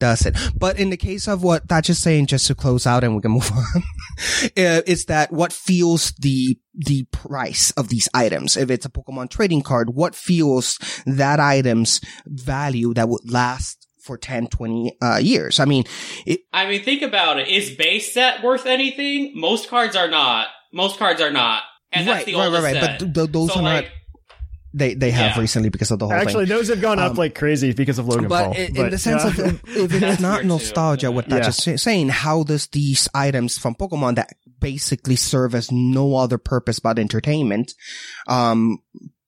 [0.00, 0.36] does it.
[0.56, 3.20] But in the case of what Thatch is saying, just to close out and we
[3.22, 3.82] can move on,
[4.56, 8.56] uh, is that what fuels the the price of these items?
[8.56, 14.18] If it's a Pokemon trading card, what fuels that item's value that would last for
[14.18, 15.60] 10, 20 uh, years.
[15.60, 15.84] I mean,
[16.26, 17.48] it, I mean, think about it.
[17.48, 19.32] Is base set worth anything?
[19.34, 20.48] Most cards are not.
[20.72, 21.62] Most cards are not.
[21.92, 22.98] And that's Right, the right, right, right, set.
[22.98, 23.84] but th- th- those So, are not-
[24.74, 25.40] they they have Yeah.
[25.42, 26.56] recently because of the whole Actually, thing.
[26.56, 28.52] those have gone up Um, like crazy because of Logan But Paul.
[28.54, 29.44] in, in the sense yeah.
[29.44, 30.48] of if it That's is not weird, too.
[30.48, 31.34] nostalgia, what Yeah.
[31.36, 34.30] that's just say- saying, how does these items from Pokemon that
[34.60, 37.74] basically serve as no other purpose but entertainment,
[38.28, 38.78] um,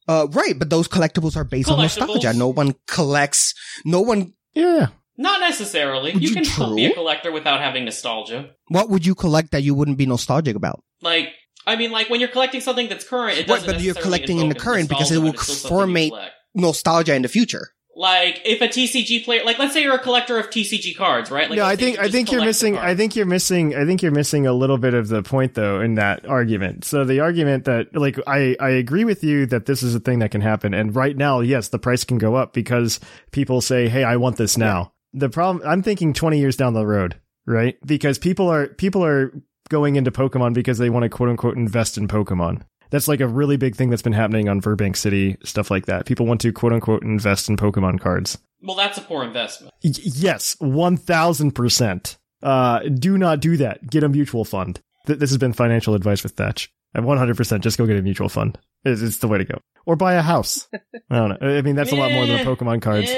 [0.08, 0.58] uh, right?
[0.58, 2.32] But those collectibles are based on nostalgia.
[2.32, 3.52] No one collects.
[3.84, 4.32] No one.
[4.54, 6.12] Yeah, not necessarily.
[6.12, 6.74] You you can true?
[6.74, 8.50] be a collector without having nostalgia.
[8.68, 10.82] What would you collect that you wouldn't be nostalgic about?
[11.02, 11.30] Like,
[11.66, 14.48] I mean, like when you're collecting something that's current, it doesn't but you're collecting in
[14.48, 17.70] the current because it will but it's still something you formate- Nostalgia in the future.
[17.96, 21.48] Like, if a TCG player, like, let's say you're a collector of TCG cards, right?
[21.48, 22.76] Like, no, I think I think you're missing.
[22.76, 23.74] I think you're missing.
[23.74, 26.84] I think you're missing a little bit of the point though in that argument.
[26.84, 30.18] So the argument that like I I agree with you that this is a thing
[30.18, 32.98] that can happen, and right now, yes, the price can go up because
[33.30, 36.84] people say, "Hey, I want this now." The problem I'm thinking 20 years down the
[36.84, 37.76] road, right?
[37.86, 39.32] Because people are people are
[39.68, 42.62] going into Pokemon because they want to quote unquote invest in Pokemon.
[42.94, 46.06] That's like a really big thing that's been happening on Verbank City, stuff like that.
[46.06, 48.38] People want to quote unquote invest in Pokemon cards.
[48.62, 49.74] Well, that's a poor investment.
[49.82, 52.18] Y- yes, one thousand percent.
[52.40, 53.90] Uh, do not do that.
[53.90, 54.80] Get a mutual fund.
[55.08, 56.70] Th- this has been financial advice with Thatch.
[56.94, 58.56] Hundred percent, just go get a mutual fund.
[58.84, 59.58] It's, it's the way to go.
[59.86, 60.68] Or buy a house.
[61.10, 61.48] I don't know.
[61.58, 63.10] I mean, that's a lot more than Eh, Pokemon cards.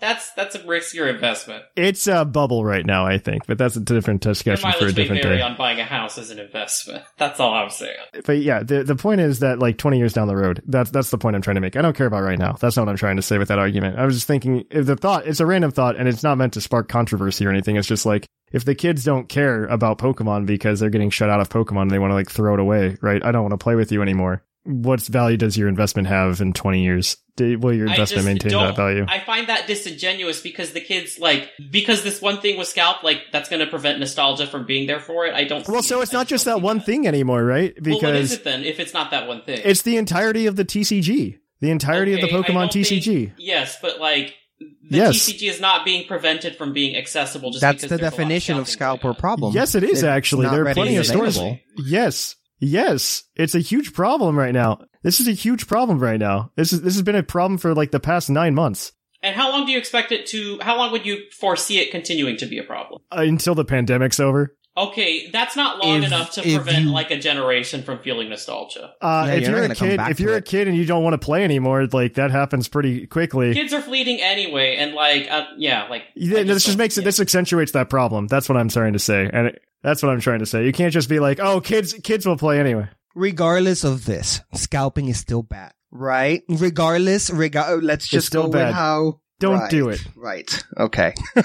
[0.00, 1.64] That's that's a riskier investment.
[1.76, 5.22] It's a bubble right now, I think, but that's a different discussion for a different
[5.22, 5.40] day.
[5.40, 7.04] on buying a house as an investment.
[7.18, 7.96] That's all I'm saying.
[8.24, 11.10] But yeah, the the point is that like twenty years down the road, that's that's
[11.10, 11.76] the point I'm trying to make.
[11.76, 12.52] I don't care about right now.
[12.52, 13.98] That's not what I'm trying to say with that argument.
[13.98, 16.52] I was just thinking if the thought it's a random thought and it's not meant
[16.54, 17.76] to spark controversy or anything.
[17.76, 21.40] It's just like if the kids don't care about Pokemon because they're getting shut out
[21.40, 23.24] of Pokemon and they want to like throw it away, right?
[23.24, 24.44] I don't want to play with you anymore.
[24.64, 27.16] What value does your investment have in 20 years?
[27.38, 29.06] Do- Will your investment just maintain that value?
[29.08, 33.22] I find that disingenuous because the kids like because this one thing was scalped, like
[33.32, 35.34] that's going to prevent nostalgia from being there for it.
[35.34, 35.66] I don't.
[35.68, 36.02] well, see so it.
[36.04, 37.74] it's I not just don't that one thing anymore, right?
[37.82, 38.64] Well, what is Because it then?
[38.64, 41.38] If it's not that one thing, it's the entirety of the TCG.
[41.60, 43.32] The entirety of the Pokemon don't think- TCG.
[43.38, 45.14] yes, but like the Yes.
[45.28, 47.50] TCG is not being prevented from being accessible.
[47.50, 49.54] Just That's because the there's a lot definition of scalping scalper problem.
[49.54, 50.48] Yes, it is It's actually.
[50.48, 51.38] There are plenty of stores.
[51.76, 54.80] Yes, yes, it's a huge problem right now.
[55.02, 56.50] This is a huge problem right now.
[56.56, 58.92] This is this has been a problem for like the past nine months
[59.22, 60.58] And how long do you expect it to?
[60.60, 63.00] How long would you foresee it continuing to be a problem?
[63.16, 64.54] uh, until the pandemic's over.
[64.76, 68.92] Okay, that's not long If- enough to prevent you- like a generation from feeling nostalgia.
[69.02, 71.14] Uh, Yeah, if you're you're, a kid, if you're a kid and you don't want
[71.14, 73.54] to play anymore, like that happens pretty quickly.
[73.54, 76.96] Kids are fleeting anyway, and like, uh, yeah, like Yeah, I this just don't- makes
[76.96, 77.00] it.
[77.00, 77.06] yeah.
[77.06, 78.28] This accentuates that problem.
[78.28, 80.64] That's what I'm trying to say, and it, that's what I'm trying to say.
[80.66, 85.08] You can't just be like, "Oh, kids, kids will play anyway." regardless of this, scalping
[85.08, 86.42] is still bad, right?
[86.48, 88.66] Regardless, rega- let's just still go bad.
[88.68, 89.20] with how.
[89.40, 90.04] Don't Right, do it.
[90.16, 90.64] Right.
[90.78, 91.14] Okay.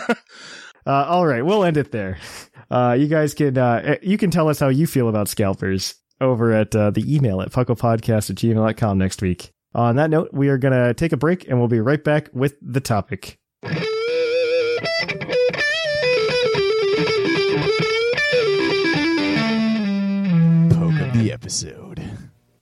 [0.85, 2.17] Uh, all right, we'll end it there.
[2.69, 6.51] Uh, you guys can uh, you can tell us how you feel about scalpers over
[6.51, 9.53] at uh, the email at pucklepodcast at gmail.com next week.
[9.73, 12.27] On that note, we are going to take a break and we'll be right back
[12.33, 13.39] with the topic.
[21.43, 22.01] Episode.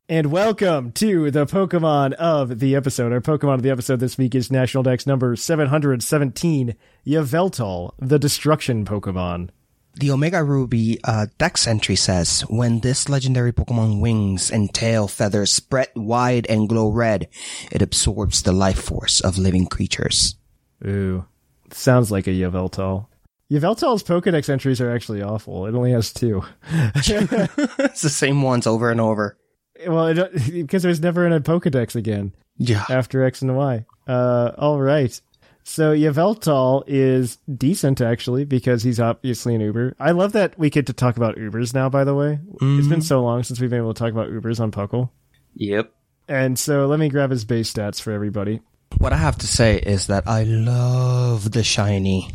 [0.10, 3.12] And welcome to the Pokemon of the episode.
[3.12, 6.76] Our Pokemon of the episode this week is National Dex number 717,
[7.06, 9.50] Yveltal, the Destruction Pokemon.
[9.94, 15.54] The Omega Ruby uh, Dex entry says, when this legendary Pokemon wings and tail feathers
[15.54, 17.28] spread wide and glow red,
[17.72, 20.38] it absorbs the life force of living creatures.
[20.84, 21.26] Ooh,
[21.70, 23.06] sounds like a Yveltal.
[23.52, 25.66] Yveltal's Pokedex entries are actually awful.
[25.66, 26.42] It only has two.
[26.72, 29.38] it's the same ones over and over.
[29.86, 32.86] Well, it, because there's never in a Pokedex again Yeah.
[32.90, 33.86] after X and Y.
[34.08, 35.20] Uh, all right.
[35.64, 39.96] So Yveltal is decent actually because he's obviously an Uber.
[40.00, 41.90] I love that we get to talk about Ubers now.
[41.90, 44.60] By the way, it's been so long since we've been able to talk about Ubers
[44.60, 45.10] on Puckle.
[45.56, 45.92] Yep.
[46.28, 48.62] And so let me grab his base stats for everybody.
[48.98, 52.32] What I have to say is that I love the shiny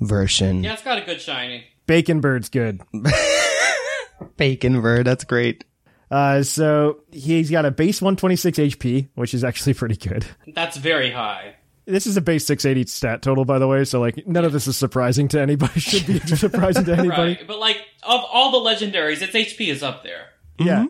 [0.00, 0.62] version.
[0.64, 1.64] Yeah, it's got a good shiny.
[1.86, 2.80] Bacon Bird's good.
[4.36, 5.64] Bacon bird, that's great.
[6.10, 10.24] Uh, so he's got a base 126 HP, which is actually pretty good.
[10.46, 11.56] That's very high.
[11.84, 13.84] This is a base 680 stat total, by the way.
[13.84, 15.80] So like none of this is surprising to anybody.
[15.80, 17.34] Should be surprising to anybody.
[17.36, 20.26] Right, but like of all the legendaries, its HP is up there.
[20.58, 20.86] Yeah.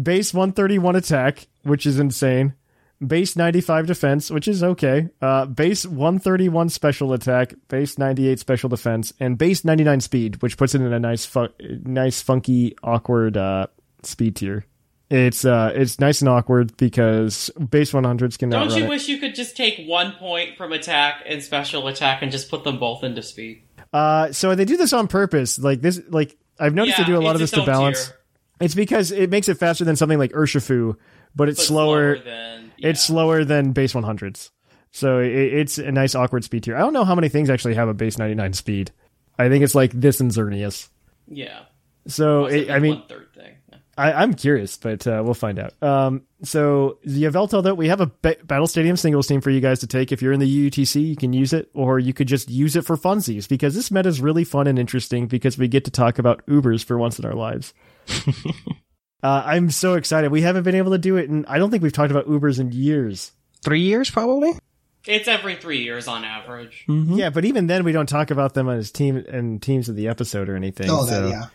[0.00, 2.54] Base 131 attack, which is insane.
[3.04, 5.08] Base 95 defense, which is okay.
[5.20, 10.74] Uh, base 131 special attack, base 98 special defense, and base 99 speed, which puts
[10.74, 11.48] it in a nice, fu-
[11.84, 13.66] nice, funky, awkward uh,
[14.04, 14.64] speed tier.
[15.10, 18.88] It's uh, it's nice and awkward because base 100s can Don't you it.
[18.88, 22.64] wish you could just take one point from attack and special attack and just put
[22.64, 23.62] them both into speed?
[23.92, 25.58] Uh, so they do this on purpose.
[25.58, 28.06] Like this, like I've noticed Yeah, they do a lot of this to balance.
[28.06, 28.16] tier,
[28.60, 30.96] It's because it makes it faster than something like Urshifu,
[31.36, 32.18] but it's but slower.
[32.18, 34.50] than It's slower than base 100s.
[34.90, 36.76] So it, it's a nice awkward speed tier.
[36.76, 38.92] I don't know how many things actually have a base 99 speed.
[39.38, 40.88] I think it's like this and Xerneas.
[41.26, 41.62] Yeah.
[42.06, 43.54] So it, I mean, third thing.
[43.96, 45.80] I, I'm curious, but uh, we'll find out.
[45.82, 49.60] Um, so the Yveltal, though, we have a ba- Battle Stadium singles team for you
[49.60, 50.10] guys to take.
[50.10, 52.84] If you're in the UTC, you can use it, or you could just use it
[52.84, 56.18] for funsies because this meta is really fun and interesting because we get to talk
[56.18, 57.72] about Ubers for once in our lives.
[59.24, 60.30] uh, I'm so excited.
[60.30, 62.60] We haven't been able to do it, and I don't think we've talked about Ubers
[62.60, 63.32] in years.
[63.64, 64.52] Three years, probably.
[65.06, 66.84] It's every three years on average.
[66.88, 70.08] Yeah, but even then, we don't talk about them as team and teams of the
[70.08, 70.90] episode or anything.
[70.90, 71.46] Oh, so that, yeah.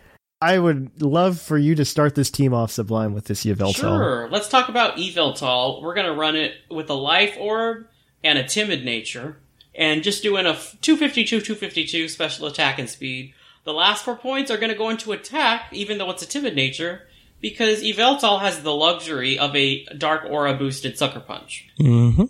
[0.42, 3.76] I would love for you to start this team off Sublime with this Yveltal.
[3.76, 4.30] Sure.
[4.32, 5.84] Let's talk about Yveltal.
[5.84, 7.88] We're gonna run it with a life orb
[8.24, 9.38] and a timid nature,
[9.76, 13.34] and just doing a 252, 252 special attack and speed.
[13.64, 17.04] The last four points are gonna go into attack, even though it's a timid nature,
[17.42, 21.68] because Yveltal has the luxury of a dark aura boosted sucker punch.
[21.80, 22.26] Mm-hmm.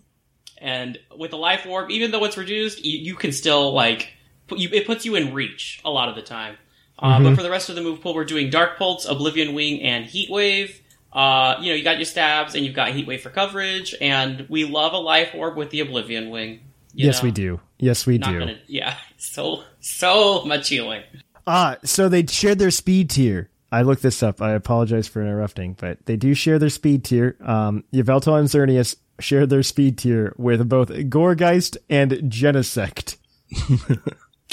[0.62, 4.12] And with a life orb, even though it's reduced, you, you can still like
[4.48, 6.58] put you, it puts you in reach a lot of the time.
[6.98, 9.82] Uh, But for the rest of the move pool, we're doing Dark Pulse, Oblivion Wing,
[9.82, 10.82] and Heat Wave.
[11.14, 14.46] Uh, you know, you got your stabs and you've got Heat Wave for coverage, and
[14.50, 16.60] we love a life orb with the Oblivion Wing.
[16.94, 17.28] Yes, know?
[17.28, 17.60] we do.
[17.78, 18.40] Yes, we Not do.
[18.40, 21.04] gonna, yeah, so so much healing.
[21.48, 23.50] Ah, so they shared their speed tier.
[23.72, 24.42] I looked this up.
[24.42, 27.36] I apologize for interrupting, but they do share their speed tier.
[27.42, 33.18] Um, Yveltal and Xerneas shared their speed tier with both Gourgeist and Genesect.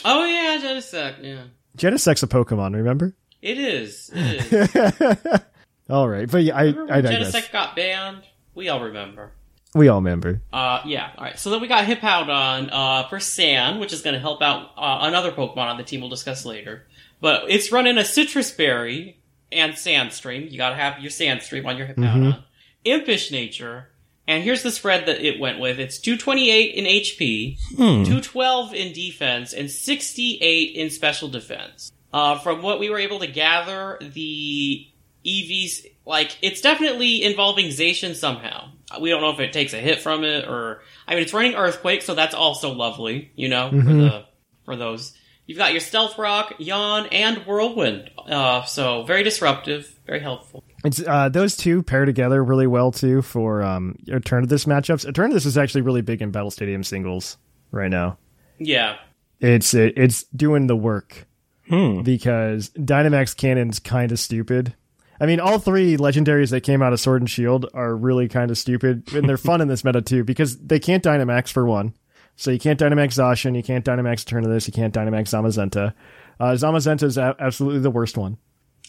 [0.04, 1.44] Oh yeah, Genesect, yeah,
[1.76, 3.14] Genesect's a Pokemon, remember?
[3.42, 4.10] it is.
[4.14, 5.40] It is.
[5.90, 7.34] All right, but yeah, I, Remember I digress.
[7.34, 8.22] Genesect got banned?
[8.54, 9.32] We all remember.
[9.74, 10.42] We all remember.
[10.52, 11.10] Uh, yeah.
[11.16, 11.38] All right.
[11.38, 14.98] So then we got Hippowdon uh, for Sand, which is going to help out uh,
[15.02, 16.86] another Pokemon on the team we'll discuss later.
[17.20, 19.20] But it's running a Sitrus Berry
[19.50, 20.50] and Sandstream.
[20.50, 22.02] You got to have your Sandstream on your mm-hmm.
[22.02, 22.44] Hippowdon.
[22.84, 23.88] Impish Nature.
[24.28, 25.78] And here's the spread that it went with.
[25.78, 28.02] It's 228 in HP, hmm.
[28.02, 31.92] 212 in defense, and 68 in special defense.
[32.12, 34.88] Uh, from what we were able to gather, the
[35.24, 38.70] EVs, like, it's definitely involving Zacian somehow.
[39.00, 41.54] We don't know if it takes a hit from it or, I mean, it's running
[41.54, 43.98] Earthquake, so that's also lovely, you know, for mm-hmm.
[43.98, 44.24] the,
[44.64, 45.12] for those.
[45.46, 48.10] You've got your Stealth Rock, Yawn, and Whirlwind.
[48.26, 50.64] Uh, so very disruptive, very helpful.
[50.84, 55.06] It's uh, those two pair together really well too for um, Eternatus matchups.
[55.10, 57.36] Eternatus is actually really big in Battle Stadium singles
[57.70, 58.18] right now.
[58.58, 58.96] Yeah.
[59.40, 61.26] It's it, it's doing the work
[61.68, 62.02] Hmm.
[62.02, 64.74] because Dynamax Cannon's kind of stupid.
[65.20, 68.50] I mean, all three legendaries that came out of Sword and Shield are really kind
[68.50, 71.94] of stupid, and they're fun in this meta too because they can't Dynamax for one.
[72.36, 75.94] So you can't Dynamax Zacian, you can't Dynamax Eternatus, you can't Dynamax Zamazenta.
[76.38, 78.36] Uh, Zamazenta is a- absolutely the worst one.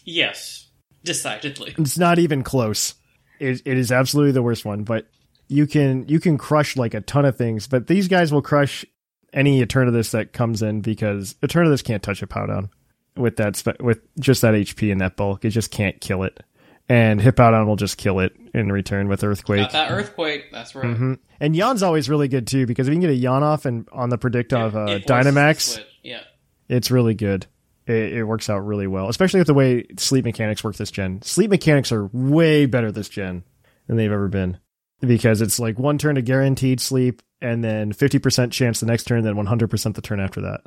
[0.04, 0.68] Yes.
[1.04, 1.74] Decidedly.
[1.78, 2.96] It's not even close.
[3.40, 5.08] It, it is absolutely the worst one, but
[5.48, 7.68] you can you can crush like a ton of things.
[7.68, 8.86] But these guys will crush
[9.32, 12.70] any Eternatus that comes in because Eternatus can't touch a Powdown
[13.16, 15.46] with that spe- with just that HP and that bulk.
[15.46, 16.44] It just can't kill it,
[16.90, 19.62] and Hippowdon will just kill it in return with Earthquake.
[19.62, 20.52] Got that Earthquake.
[20.52, 20.96] That's right.
[20.96, 23.66] hmm And Yawn's always really good too because if you can get a Yawn off
[23.66, 25.84] and on the predict of uh, It Dynamax.
[26.04, 26.22] Yeah.
[26.70, 27.46] it's really good.
[27.86, 31.22] It, it works out really well, especially with the way sleep mechanics work this gen.
[31.22, 33.44] Sleep mechanics are way better this gen
[33.88, 34.58] than they've ever been
[35.02, 39.24] because it's like one turn to guaranteed sleep and then 50% chance the next turn,
[39.24, 40.62] then 100% the turn after that.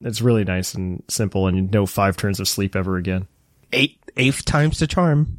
[0.00, 3.28] It's really nice and simple and no five turns of sleep ever again.
[3.72, 5.38] Eight eighth times the charm.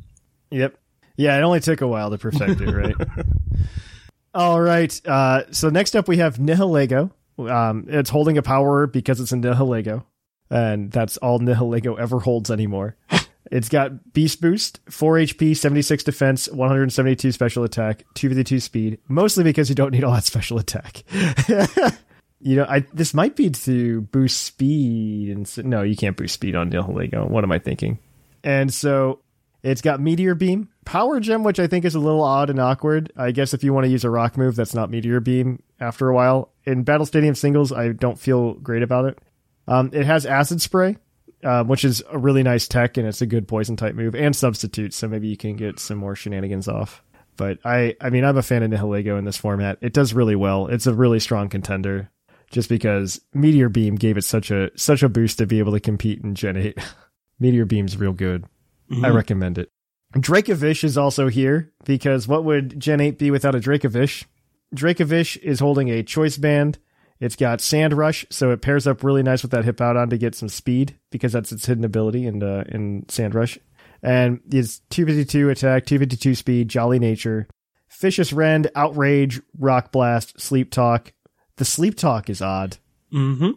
[0.52, 0.78] Yep.
[1.18, 2.96] Yeah, it only took a while to perfect it, right?
[4.34, 5.02] All right.
[5.06, 7.12] Uh, so next up we have Nihilego.
[7.40, 10.04] Um, it's holding a power because it's a Nihilego,
[10.50, 12.96] and that's all Nihilego ever holds anymore.
[13.52, 19.70] It's got Beast Boost, 4 HP, 76 defense, 172 special attack, 252 speed, mostly because
[19.70, 21.04] you don't need all that special attack.
[22.40, 26.56] you know, I this might be to boost speed, and no, you can't boost speed
[26.56, 27.30] on Nihilego.
[27.30, 28.00] What am I thinking?
[28.44, 29.20] And so
[29.66, 33.12] it's got Meteor Beam, Power Gem, which I think is a little odd and awkward.
[33.18, 36.08] I guess if you want to use a rock move that's not Meteor Beam after
[36.08, 36.52] a while.
[36.66, 39.20] In Battle Stadium singles, I don't feel great about it.
[39.68, 40.98] Um, it has Acid Spray,
[41.44, 44.36] uh, which is a really nice tech, and it's a good poison type move, and
[44.36, 47.02] Substitute, so maybe you can get some more shenanigans off.
[47.36, 49.80] But I, I mean, I'm a fan of Nihilego in this format.
[49.82, 50.68] It does really well.
[50.68, 52.12] It's a really strong contender,
[52.52, 55.80] just because Meteor Beam gave it such a such a boost to be able to
[55.80, 56.78] compete in Gen 8.
[57.40, 58.46] Meteor Beam's real good.
[59.03, 59.70] I recommend it.
[60.16, 64.26] Dracovish is also here because what would Gen 8 be without a Dracovish?
[64.74, 66.78] Dracovish is holding a choice band.
[67.20, 70.36] It's got Sand Rush, so it pairs up really nice with that Hippowdon to get
[70.36, 73.57] some speed because that's its hidden ability in uh, in Sand Rush.
[74.03, 77.48] And it's 252 attack, 252 speed, Jolly Nature,
[77.99, 81.14] Vicious Rend, Outrage, Rock Blast, Sleep Talk.
[81.56, 82.78] The Sleep Talk is odd.
[83.14, 83.52] Mm-hmm.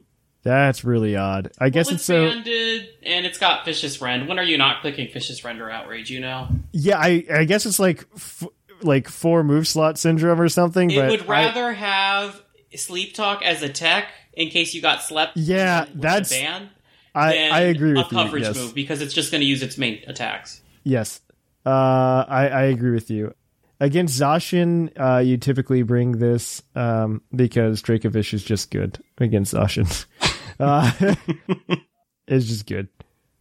[0.49, 1.53] That's really odd.
[1.59, 2.27] I guess well, it's so.
[2.27, 4.29] banded, and it's got Vicious Rend.
[4.29, 6.09] When are you not clicking Vicious Rend or Outrage?
[6.11, 8.45] You know, Yeah, I I guess it's like f-
[8.81, 10.91] like four move slot syndrome or something.
[10.91, 12.41] it but would I- rather have
[12.75, 15.37] Sleep Talk as a tech in case you got slept.
[15.37, 16.71] Yeah, that's- ban.
[17.15, 18.49] I, I agree with a coverage you.
[18.49, 18.57] Yes.
[18.57, 20.61] move because it's just going to use its main attacks.
[20.85, 21.21] Yes.
[21.67, 23.35] Uh, I, I agree with you.
[23.81, 30.07] Against Zacian, uh, you typically bring this um, because Dracovish is just good against Zacian.
[30.61, 30.91] uh,
[32.27, 32.89] it's just good.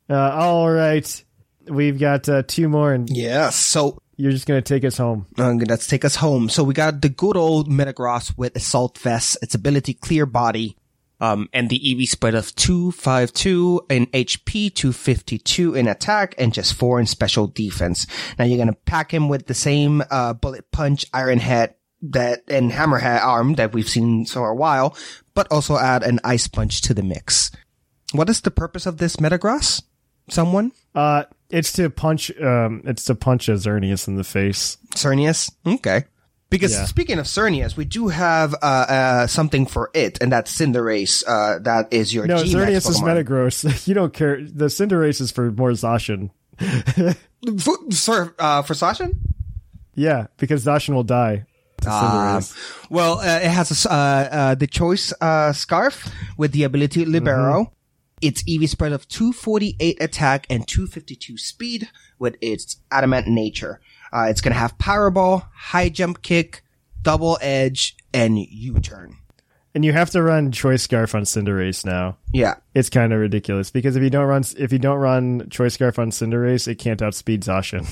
[0.09, 1.23] Uh, all right.
[1.67, 3.49] We've got uh, two more, and Yeah.
[3.49, 5.25] So you're just going to take us home.
[5.37, 6.49] uh, let's take us home.
[6.49, 10.77] So we got the good old Metagross with Assault Vest, its ability Clear Body,
[11.19, 16.99] um, and the EV spread of 252 in HP, 252 in attack, and just 4
[16.99, 18.07] in special defense.
[18.39, 22.71] Now you're gonna pack him with the same, uh, Bullet Punch, Iron Head, that, and
[22.71, 24.95] Hammerhead arm that we've seen for a while,
[25.33, 27.51] but also add an Ice Punch to the mix.
[28.13, 29.83] What is the purpose of this Metagross?
[30.29, 30.71] Someone?
[30.93, 32.31] Uh, it's to punch.
[32.39, 34.77] Um, it's to punch a Xerneas in the face.
[34.95, 35.51] Xerneas?
[35.65, 36.03] Okay.
[36.49, 36.85] Because Yeah.
[36.85, 41.23] speaking of Xerneas, we do have uh, uh, something for it, and that's Cinderace.
[41.27, 43.87] Uh, that is your No, Xerneas is Metagross.
[43.87, 44.37] you don't care.
[44.41, 46.29] The Cinderace is for more Zacian.
[47.59, 49.11] For, for, uh, for Sasha?
[49.93, 51.45] Yeah, because Zacian will die.
[51.87, 52.41] To Ah,
[52.89, 57.73] well, uh, it has a uh, uh, the choice uh, scarf with the ability Libero.
[58.21, 61.87] Its EV spread of 248 attack and 252 speed
[62.17, 63.79] with its adamant nature.
[64.11, 66.63] Uh, it's gonna have Pyro Ball, High Jump Kick,
[67.01, 69.17] Double Edge, and U-Turn.
[69.75, 72.17] and you have to run Choice Scarf on Cinderace now.
[72.33, 72.55] Yeah.
[72.73, 75.99] It's kind of ridiculous because if you don't run if you don't run Choice Scarf
[75.99, 77.87] on Cinderace, it can't outspeed Zacian.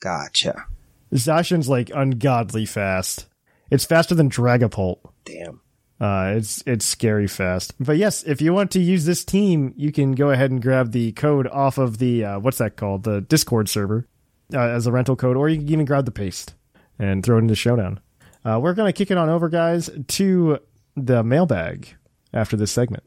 [0.00, 0.66] Gotcha.
[1.12, 3.26] Zacian's like ungodly fast.
[3.70, 4.98] It's faster than Dragapult.
[5.24, 5.60] Damn.
[6.00, 7.72] Uh, it's it's scary fast.
[7.78, 10.92] But yes, if you want to use this team, you can go ahead and grab
[10.92, 14.06] the code off of the uh, what's that called, the Discord server,
[14.52, 16.54] uh, as a rental code, or you can even grab the paste
[16.98, 18.00] and throw it into Showdown.
[18.44, 20.58] Uh, we're gonna kick it on over, guys, to
[20.96, 21.94] the mailbag
[22.32, 23.04] after this segment.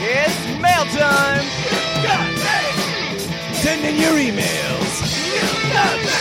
[0.00, 1.44] It's mail time!
[3.54, 6.17] Send in your emails!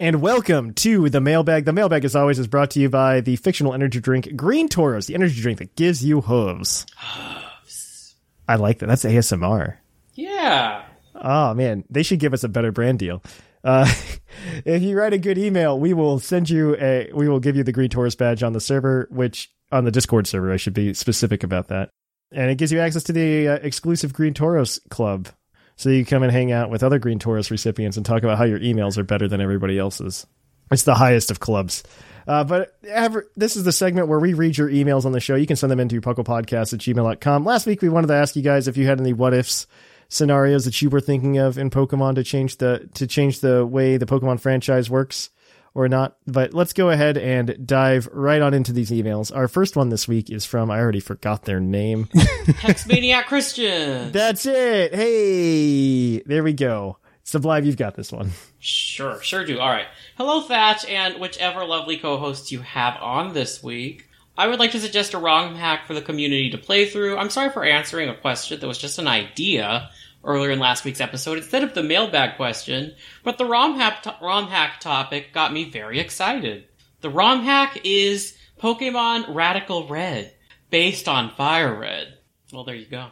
[0.00, 1.66] And welcome to the mailbag.
[1.66, 5.06] The mailbag, as always, is brought to you by the fictional energy drink Green Tauros,
[5.06, 6.84] the energy drink that gives you hooves.
[6.96, 8.16] Hooves.
[8.48, 8.86] I like that.
[8.86, 9.76] That's ASMR.
[10.14, 10.84] Yeah.
[11.14, 13.22] Oh man, they should give us a better brand deal.
[13.62, 13.88] Uh,
[14.64, 17.10] if you write a good email, we will send you a.
[17.14, 20.26] We will give you the Green Tauros badge on the server, which on the Discord
[20.26, 20.52] server.
[20.52, 21.90] I should be specific about that.
[22.32, 25.28] And it gives you access to the uh, exclusive Green Tauros club,
[25.76, 28.44] so you come and hang out with other Green Tauros recipients and talk about how
[28.44, 30.26] your emails are better than everybody else's.
[30.70, 31.82] It's the highest of clubs.
[32.26, 35.34] Uh, but ever, this is the segment where we read your emails on the show.
[35.34, 37.44] You can send them into pucklepodcast at gmail.com.
[37.44, 39.66] Last week, we wanted to ask you guys if you had any what ifs
[40.08, 43.96] scenarios that you were thinking of in Pokemon to change the to change the way
[43.96, 45.30] the Pokemon franchise works
[45.74, 46.16] or not.
[46.26, 49.34] But let's go ahead and dive right on into these emails.
[49.34, 52.06] Our first one this week is from I already forgot their name.
[52.14, 54.12] Hexmaniac Christian.
[54.12, 54.94] That's it.
[54.94, 56.98] Hey, there we go.
[57.24, 58.30] Sublime, you've got this one.
[58.58, 59.58] Sure, sure do.
[59.58, 59.86] All right.
[60.16, 64.08] Hello, Thatch, and whichever lovely co-hosts you have on this week.
[64.36, 67.16] I would like to suggest a ROM hack for the community to play through.
[67.16, 69.90] I'm sorry for answering a question that was just an idea
[70.24, 74.16] earlier in last week's episode instead of the mailbag question, but the ROM hack, to-
[74.22, 76.64] ROM hack topic got me very excited.
[77.00, 80.32] The ROM hack is Pokemon Radical Red,
[80.70, 82.14] based on Fire Red.
[82.52, 83.08] Well, there you go.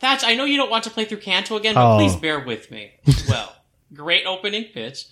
[0.00, 1.98] Thatch, I know you don't want to play through Kanto again, but Oh.
[1.98, 2.92] please bear with me.
[3.28, 3.54] Well,
[3.94, 5.06] great opening pitch.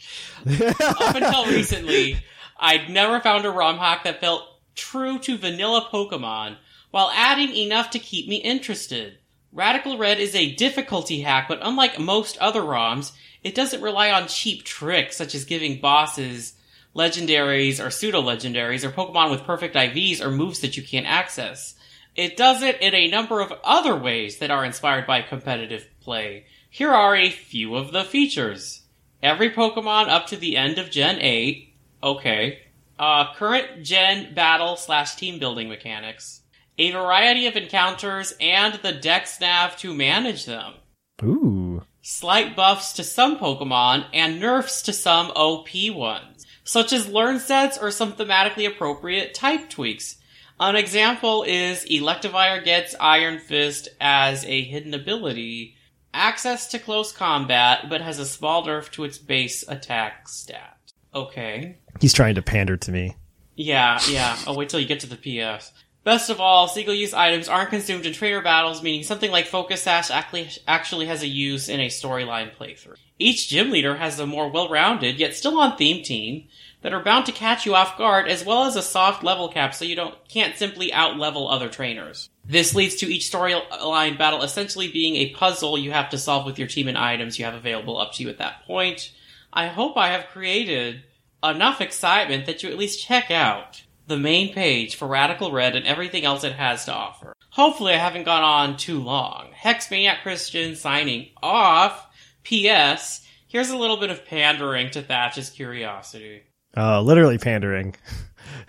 [0.47, 2.17] Up until recently,
[2.59, 4.43] I'd never found a ROM hack that felt
[4.75, 6.57] true to vanilla Pokemon
[6.91, 9.19] while adding enough to keep me interested.
[9.53, 13.13] Radical Red is a difficulty hack, but unlike most other ROMs,
[13.43, 16.55] it doesn't rely on cheap tricks such as giving bosses
[16.95, 21.75] legendaries or pseudo legendaries or Pokemon with perfect IVs or moves that you can't access.
[22.15, 26.47] It does it in a number of other ways that are inspired by competitive play.
[26.69, 28.83] Here are a few of the features.
[29.23, 32.61] Every Pokemon up to the end of Gen 8, okay.
[32.99, 36.40] Uh, current Gen battle slash team building mechanics.
[36.79, 40.75] A variety of encounters, and the Dex Nav to manage them.
[41.23, 41.83] Ooh.
[42.03, 47.77] Slight buffs to some Pokemon and nerfs to some OP ones, such as learn sets
[47.77, 50.17] or some thematically appropriate type tweaks.
[50.59, 55.77] An example is Electivire gets Iron Fist as a hidden ability,
[56.13, 60.79] access to close combat, but has a small nerf to its base attack stat.
[61.15, 61.79] Okay.
[62.01, 63.17] He's trying to pander to me.
[63.57, 64.39] Yeah, yeah.
[64.47, 65.73] Oh, wait till you get to the PS.
[66.03, 69.83] Best of all, single use items aren't consumed in trainer battles, meaning something like Focus
[69.83, 72.97] Sash actually, actually has a use in a storyline playthrough.
[73.19, 76.49] Each gym leader has a more well rounded, yet still on theme team,
[76.81, 79.75] that are bound to catch you off guard, as well as a soft level cap
[79.75, 82.31] so you don't can't simply out level other trainers.
[82.47, 86.59] This leads to each storyline battle essentially being a puzzle you have to solve with
[86.59, 89.13] your team and items you have available up to you at that point.
[89.53, 91.03] I hope I have created
[91.45, 95.87] enough excitement that you at least check out the main page for Radical Red and
[95.87, 97.33] everything else it has to offer.
[97.51, 99.49] Hopefully I haven't gone on too long.
[99.59, 102.07] Hexmaniac Christian signing off.
[102.43, 103.27] P.S.
[103.47, 106.43] Here's a little bit of pandering to Thatch's curiosity.
[106.77, 107.95] Uh, literally pandering.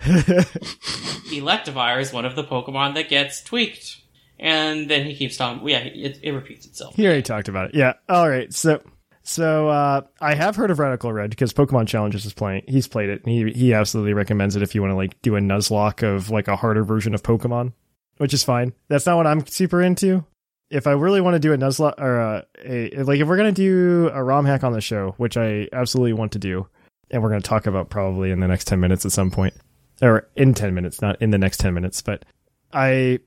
[0.00, 3.98] Electivire is one of the Pokemon that gets tweaked.
[4.38, 5.68] And then he keeps talking.
[5.68, 6.96] Yeah, it, it repeats itself.
[6.96, 7.76] He already talked about it.
[7.76, 7.94] Yeah.
[8.08, 8.52] All right.
[8.52, 8.82] So,
[9.22, 12.64] so uh, I have heard of Radical Red because Pokemon Challenges is playing.
[12.66, 13.24] He's played it.
[13.24, 16.30] And he he absolutely recommends it if you want to like do a Nuzlocke of
[16.30, 17.72] like a harder version of Pokemon,
[18.18, 18.72] which is fine.
[18.88, 20.24] That's not what I'm super into.
[20.70, 23.52] If I really want to do a Nuzlocke or a, a like if we're gonna
[23.52, 26.66] do a ROM hack on the show, which I absolutely want to do,
[27.10, 29.54] and we're gonna talk about probably in the next ten minutes at some point,
[30.00, 32.24] or in ten minutes, not in the next ten minutes, but
[32.72, 33.20] I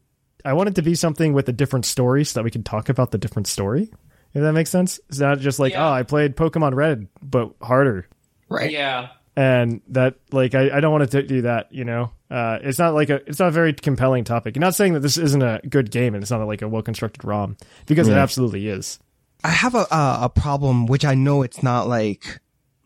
[0.44, 2.90] I want it to be something with a different story so that we can talk
[2.90, 3.92] about the different story.
[4.36, 5.00] If that makes sense.
[5.10, 5.88] It's not just like, Yeah.
[5.90, 8.08] oh, I played Pokemon Red, but harder.
[8.50, 8.70] Right.
[8.70, 9.08] Yeah.
[9.38, 12.12] And that, like, I, I don't want to do that, you know?
[12.30, 14.56] Uh, it's not like a, it's not a very compelling topic.
[14.56, 16.82] I'm not saying that this isn't a good game and it's not like a well
[16.82, 19.00] constructed ROM, because it absolutely is.
[19.44, 22.40] I have a uh, a problem, which I know it's not like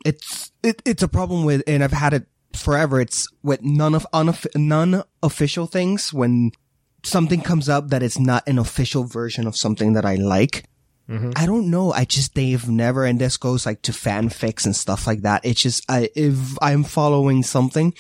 [0.06, 3.00] it's it, it's a problem with, and I've had it forever.
[3.00, 6.52] It's with none of unof- non official things when
[7.04, 10.66] something comes up that is not an official version of something that I like.
[11.36, 11.92] I don't know.
[11.92, 15.44] I just they've never, and this goes like to fanfics and stuff like that.
[15.44, 17.94] It's just I if I'm following something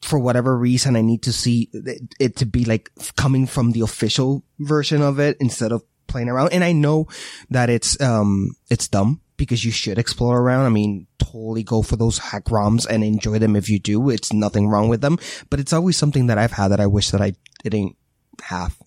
[0.00, 3.82] for whatever reason, I need to see it, it to be like coming from the
[3.82, 6.52] official version of it instead of playing around.
[6.52, 7.08] And I know
[7.50, 10.64] that it's um it's dumb because you should explore around.
[10.64, 14.08] I mean, totally go for those hack ROMs and enjoy them if you do.
[14.08, 15.18] It's nothing wrong with them,
[15.50, 17.96] but it's always something that I've had that I wish that I didn't
[18.42, 18.78] have.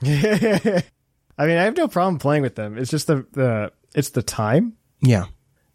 [1.38, 2.78] I mean, I have no problem playing with them.
[2.78, 4.74] It's just the, the, it's the time.
[5.00, 5.26] Yeah.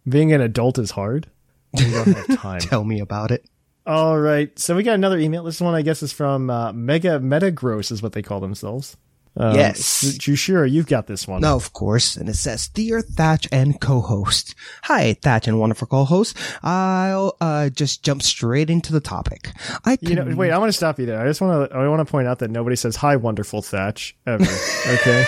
[0.07, 1.29] Being an adult is hard.
[1.75, 2.59] Don't have time.
[2.59, 3.45] Tell me about it.
[3.85, 4.57] All right.
[4.59, 5.43] So we got another email.
[5.43, 8.97] This one, I guess, is from uh, Mega Metagross, is what they call themselves.
[9.37, 10.03] Um, Yes.
[10.19, 11.41] Jushira, you've got this one.
[11.41, 12.17] No, of course.
[12.17, 14.55] And it says, Dear Thatch and co-host.
[14.83, 16.35] Hi, Thatch and wonderful co-host.
[16.63, 19.49] I'll, uh, just jump straight into the topic.
[19.85, 21.21] I You know, wait, I want to stop you there.
[21.21, 24.15] I just want to, I want to point out that nobody says hi, wonderful Thatch
[24.27, 24.43] ever.
[24.87, 25.25] Okay.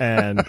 [0.00, 0.46] and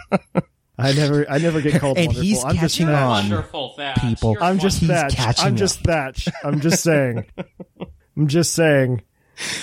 [0.78, 2.24] I never, I never get called And wonderful.
[2.24, 3.02] he's I'm just catching Thatch.
[3.26, 3.30] on.
[3.32, 4.02] Wonderful Thatch.
[4.02, 4.34] people.
[4.34, 5.16] You're I'm just He's Thatch.
[5.16, 5.58] catching I'm up.
[5.58, 6.28] just Thatch.
[6.44, 7.26] I'm just saying.
[8.18, 9.02] I'm just saying.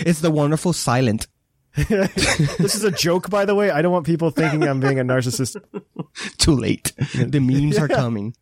[0.01, 1.29] It's the wonderful silent.
[2.59, 3.71] This is a joke, by the way.
[3.71, 5.61] I don't want people thinking I'm being a narcissist.
[6.39, 6.93] Too late.
[7.15, 8.35] The memes are coming.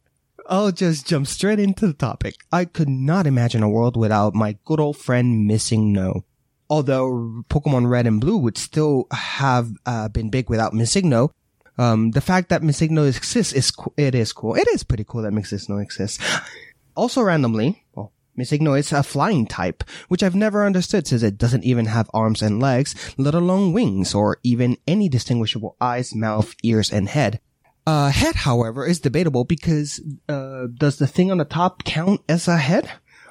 [0.46, 2.34] I'll just jump straight into the topic.
[2.50, 6.24] I could not imagine a world without my good old friend Missing No.
[6.68, 11.30] Although Pokemon Red and Blue would still have uh, been big without MissingNo,
[11.78, 14.54] um, the fact that MissingNo exists is co- it is cool.
[14.54, 16.18] It is pretty cool that MissingNo exists.
[16.96, 21.64] Also randomly, well, MissingNo is a flying type, which I've never understood since it doesn't
[21.64, 26.90] even have arms and legs, let alone wings or even any distinguishable eyes, mouth, ears,
[26.90, 27.40] and head.
[27.86, 32.48] Uh, head, however, is debatable because, uh, does the thing on the top count as
[32.48, 32.88] a head?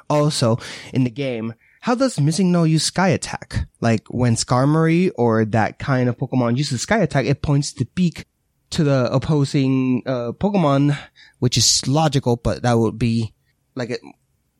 [0.09, 0.59] Also,
[0.93, 3.65] in the game, how does Missing No use Sky Attack?
[3.79, 8.25] Like, when Skarmory or that kind of Pokemon uses Sky Attack, it points the beak
[8.71, 10.97] to the opposing, uh, Pokemon,
[11.39, 13.33] which is logical, but that would be,
[13.73, 14.01] like, it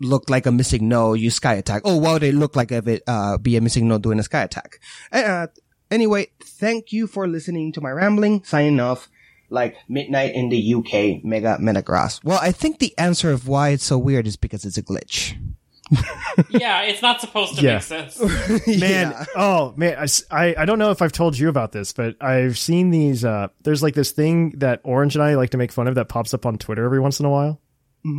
[0.03, 1.83] looked like a Missing No use Sky Attack.
[1.85, 4.43] Oh, well, they look like if it, uh, be a Missing No doing a Sky
[4.43, 4.79] Attack.
[5.11, 5.47] Uh,
[5.89, 8.43] anyway, thank you for listening to my rambling.
[8.43, 9.09] Signing off
[9.49, 12.23] like midnight in the UK, Mega Metagross.
[12.23, 15.35] Well, I think the answer of why it's so weird is because it's a glitch.
[16.49, 17.73] yeah, it's not supposed to Yeah.
[17.73, 18.17] make sense.
[18.67, 19.25] man Yeah.
[19.35, 22.91] oh man I, I don't know if i've told you about this but i've seen
[22.91, 25.95] these uh there's like this thing that orange and i like to make fun of
[25.95, 27.59] that pops up on twitter every once in a while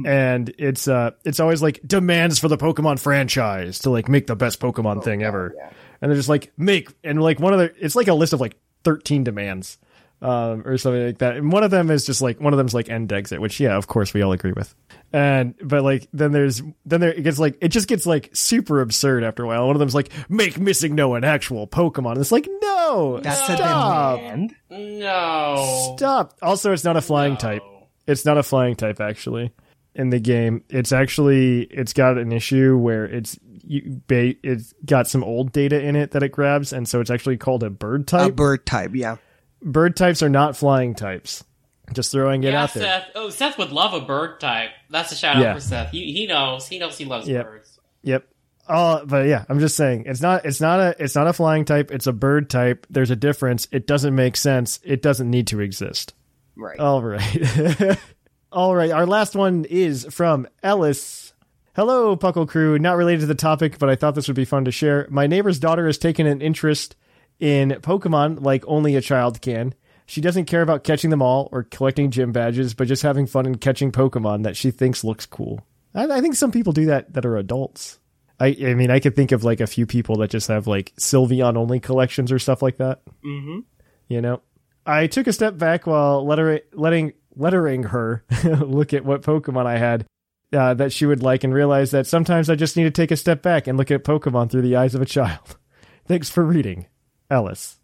[0.07, 4.37] and it's uh it's always like demands for the pokemon franchise to like make the
[4.37, 5.55] best pokemon thing ever
[6.01, 8.41] and they're just like make and like one of the it's like a list of
[8.41, 9.79] like 13 demands
[10.23, 11.37] um, or something like that.
[11.37, 13.77] And one of them is just like one of them's like end Dexit, which yeah,
[13.77, 14.73] of course we all agree with.
[15.13, 18.81] And but like then there's then there it gets like it just gets like super
[18.81, 19.67] absurd after a while.
[19.67, 22.13] One of them's like make missing no an actual Pokemon.
[22.13, 24.55] And it's like no, That's stop, a demand.
[24.71, 25.95] No.
[25.97, 26.37] stop.
[26.41, 27.39] Also, it's not a flying No.
[27.39, 27.63] type.
[28.07, 29.51] It's not a flying type actually
[29.95, 30.65] in the game.
[30.69, 35.81] It's actually it's got an issue where it's you, ba- it's got some old data
[35.81, 38.31] in it that it grabs, and so it's actually called a bird type.
[38.31, 39.17] A bird type, yeah.
[39.63, 41.45] bird types are not flying types.
[41.93, 42.83] Just throwing it Yeah, out there.
[42.85, 43.09] Seth.
[43.15, 44.71] Oh, Seth would love a bird type.
[44.89, 45.55] That's a shout out Yeah.
[45.55, 45.91] for Seth.
[45.91, 46.67] He, he knows.
[46.67, 47.45] He knows he loves Yep.
[47.45, 47.81] birds.
[48.03, 48.27] Yep.
[48.69, 51.65] Uh, but yeah, I'm just saying it's not it's not a it's not a flying
[51.65, 51.91] type.
[51.91, 52.87] It's a bird type.
[52.89, 53.67] There's a difference.
[53.73, 54.79] It doesn't make sense.
[54.85, 56.15] It doesn't need to exist.
[56.57, 56.79] Right.
[56.79, 57.99] All right.
[58.53, 58.91] All right.
[58.91, 61.33] Our last one is from Ellis.
[61.75, 62.79] Hello, Puckle Crew.
[62.79, 65.07] Not related to the topic, but I thought this would be fun to share.
[65.11, 66.95] My neighbor's daughter has taken an interest
[67.41, 69.75] in Pokemon like only a child can.
[70.05, 73.47] She doesn't care about catching them all or collecting gym badges, but just having fun
[73.47, 75.67] and catching Pokemon that she thinks looks cool.
[75.95, 77.99] I, I think some people do that that are adults.
[78.39, 80.93] I, I mean, I could think of like a few people that just have like
[80.97, 83.01] Sylveon only collections or stuff like that.
[83.25, 83.61] Mm-hmm.
[84.09, 84.43] You know,
[84.85, 89.79] I took a step back while letter- letting lettering her look at what Pokemon I
[89.79, 90.07] had
[90.53, 93.17] uh, that she would like, and realize that sometimes I just need to take a
[93.17, 95.57] step back and look at Pokemon through the eyes of a child.
[96.07, 96.87] Thanks for reading,
[97.31, 97.79] Ellis.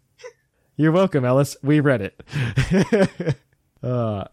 [0.75, 1.57] You're welcome, Ellis.
[1.63, 3.35] We read it.
[3.83, 4.25] uh,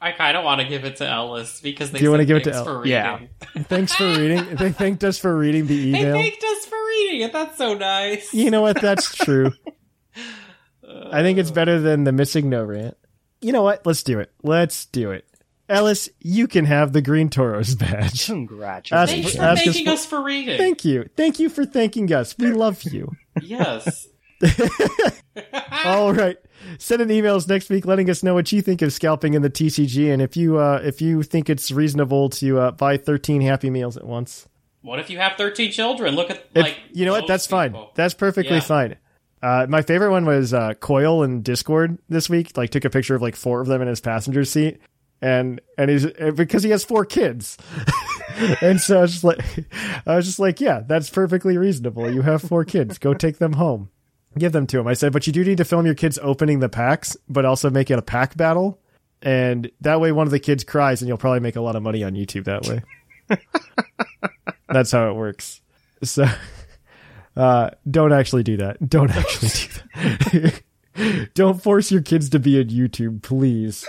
[0.00, 2.26] I kind of want to give it to Ellis because they Do you want wanna
[2.26, 2.92] give it to thanks El- for reading.
[2.92, 3.62] Yeah.
[3.62, 4.56] thanks for reading.
[4.56, 6.12] They thanked us for reading the email.
[6.14, 7.32] They thanked us for reading it.
[7.32, 8.34] That's so nice.
[8.34, 8.80] You know what?
[8.82, 9.52] That's true.
[10.86, 12.96] I think it's better than the missing no rant.
[13.44, 13.84] You know what?
[13.86, 14.32] Let's do it.
[14.42, 15.26] Let's do it.
[15.68, 18.26] Ellis, you can have the Green Tauros badge.
[18.26, 19.10] Congratulations.
[19.10, 20.58] Thanks Ask- for ask us thanking for- us for reading.
[20.58, 21.08] Thank you.
[21.16, 22.36] Thank you for thanking us.
[22.38, 23.12] We love you.
[23.42, 24.08] yes.
[25.84, 26.36] All right.
[26.78, 29.50] Send in emails next week letting us know what you think of scalping in the
[29.50, 33.70] TCG and if you uh, if you think it's reasonable to uh, buy 13 Happy
[33.70, 34.48] Meals at once.
[34.82, 36.14] What if you have 13 children?
[36.14, 37.20] Look at, If- like, you know what?
[37.22, 37.76] those That's fine.
[37.94, 38.60] That's perfectly Yeah.
[38.60, 38.96] fine.
[39.44, 42.56] Uh, my favorite one was uh, Coil in Discord this week.
[42.56, 44.80] Like, took a picture of like four of them in his passenger seat,
[45.20, 47.58] and and he's uh, because he has four kids,
[48.62, 49.40] and so I was just like,
[50.06, 52.10] I was just like, yeah, that's perfectly reasonable.
[52.10, 53.90] You have four kids, go take them home,
[54.38, 54.86] give them to him.
[54.86, 57.68] I said, but you do need to film your kids opening the packs, but also
[57.68, 58.80] make it a pack battle,
[59.20, 61.82] and that way one of the kids cries, and you'll probably make a lot of
[61.82, 62.82] money on YouTube that way.
[64.70, 65.60] that's how it works.
[66.02, 66.24] So.
[67.36, 68.88] Uh, don't actually do that.
[68.88, 70.62] Don't actually do that.
[71.34, 73.84] don't force your kids to be on YouTube, please.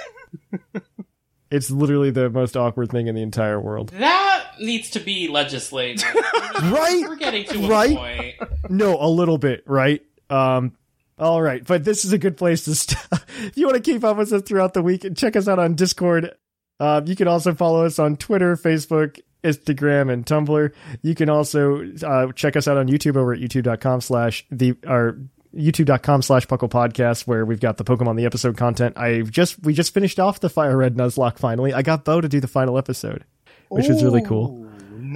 [1.51, 3.89] It's literally the most awkward thing in the entire world.
[3.89, 6.03] That needs to be legislated.
[6.55, 7.03] Right?
[7.07, 7.97] We're getting to a Right?
[7.97, 8.35] point.
[8.69, 10.01] No, a little bit, right?
[10.29, 10.71] Um,
[11.19, 13.19] all right, but this is a good place to stop.
[13.39, 15.75] if you want to keep up with us throughout the week, check us out on
[15.75, 16.33] Discord.
[16.79, 20.73] Uh, you can also follow us on Twitter, Facebook, Instagram, and Tumblr.
[21.01, 25.17] You can also uh, check us out on YouTube over at youtube.com slash the our
[25.55, 28.97] youtube.com slash puckle podcast where we've got the Pokemon the episode content.
[28.97, 31.73] I just we just finished off the Fire Red Nuzlocke finally.
[31.73, 33.23] I got Bo to do the final episode,
[33.69, 34.67] which was really cool.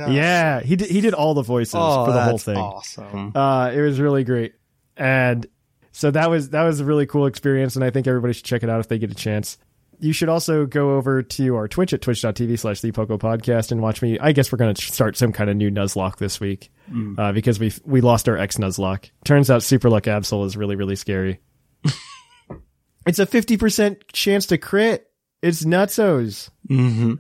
[0.07, 2.56] Yeah, he did he did all the voices Oh, for the whole thing.
[2.57, 3.34] awesome.
[3.35, 4.53] Uh, it was really great,
[4.95, 5.45] and
[5.91, 8.64] so that was that was a really cool experience, and I think everybody should check
[8.64, 9.57] it out if they get a chance.
[10.00, 13.82] You should also go over to our Twitch at twitch.tv slash the Puckle Podcast and
[13.82, 14.18] watch me.
[14.18, 16.72] I guess we're going to start some kind of new Nuzlocke this week
[17.18, 19.12] uh, because we we lost our ex Nuzlocke.
[19.26, 21.40] Turns out Super Luck Absol is really really scary.
[23.06, 25.10] it's a fifty percent chance to crit.
[25.42, 26.50] It's nutsos.
[26.70, 27.16] Mm-hmm.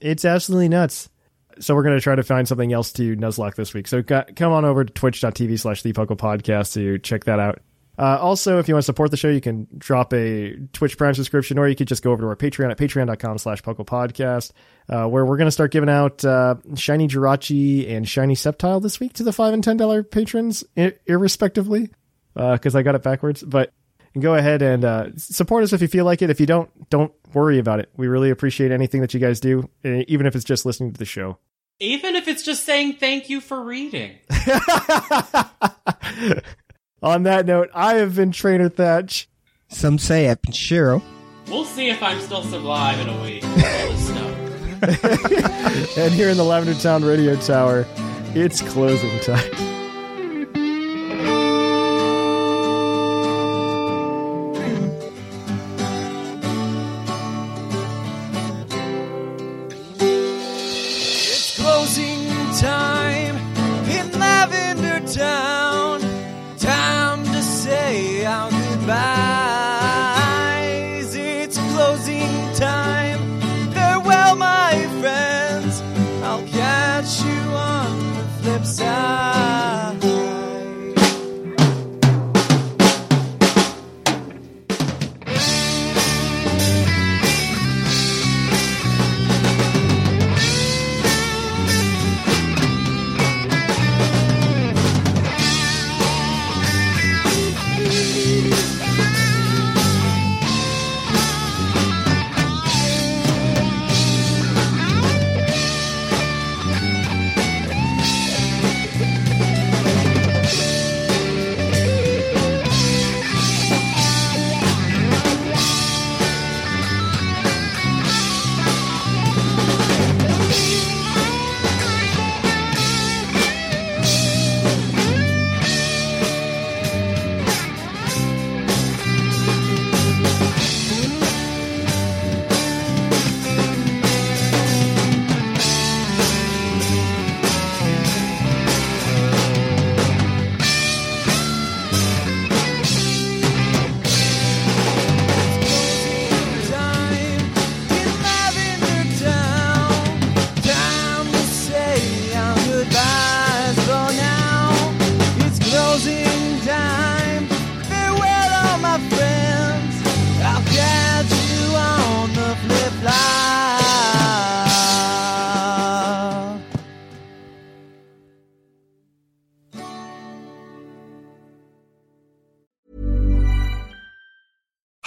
[0.00, 1.08] It's absolutely nuts.
[1.60, 3.86] So we're going to try to find something else to Nuzlocke this week.
[3.86, 7.60] So got, come on over to twitch.tv slash the Puckle Podcast to check that out.
[7.98, 11.14] Uh, also, if you want to support the show, you can drop a Twitch Prime
[11.14, 14.52] subscription, or you could just go over to our Patreon at patreon.com slash Podcast,
[14.88, 18.98] uh, where we're going to start giving out uh, Shiny Jirachi and Shiny Sceptile this
[18.98, 21.90] week to the 5 and $10 patrons, I- irrespectively,
[22.34, 23.42] because I got it backwards.
[23.42, 23.72] But
[24.18, 26.30] go ahead and uh, support us if you feel like it.
[26.30, 27.90] If you don't, don't worry about it.
[27.96, 31.04] We really appreciate anything that you guys do, even if it's just listening to the
[31.04, 31.38] show.
[31.80, 34.12] Even if it's just saying thank you for reading.
[37.04, 39.28] On that note, I have been Trainer Thatch.
[39.68, 41.02] Some say I've been Shiro.
[41.48, 43.42] We'll see if I'm still alive in a week.
[43.42, 46.02] Let us know.
[46.02, 47.84] And here in the Lavender Town Radio Tower,
[48.34, 49.73] it's closing time.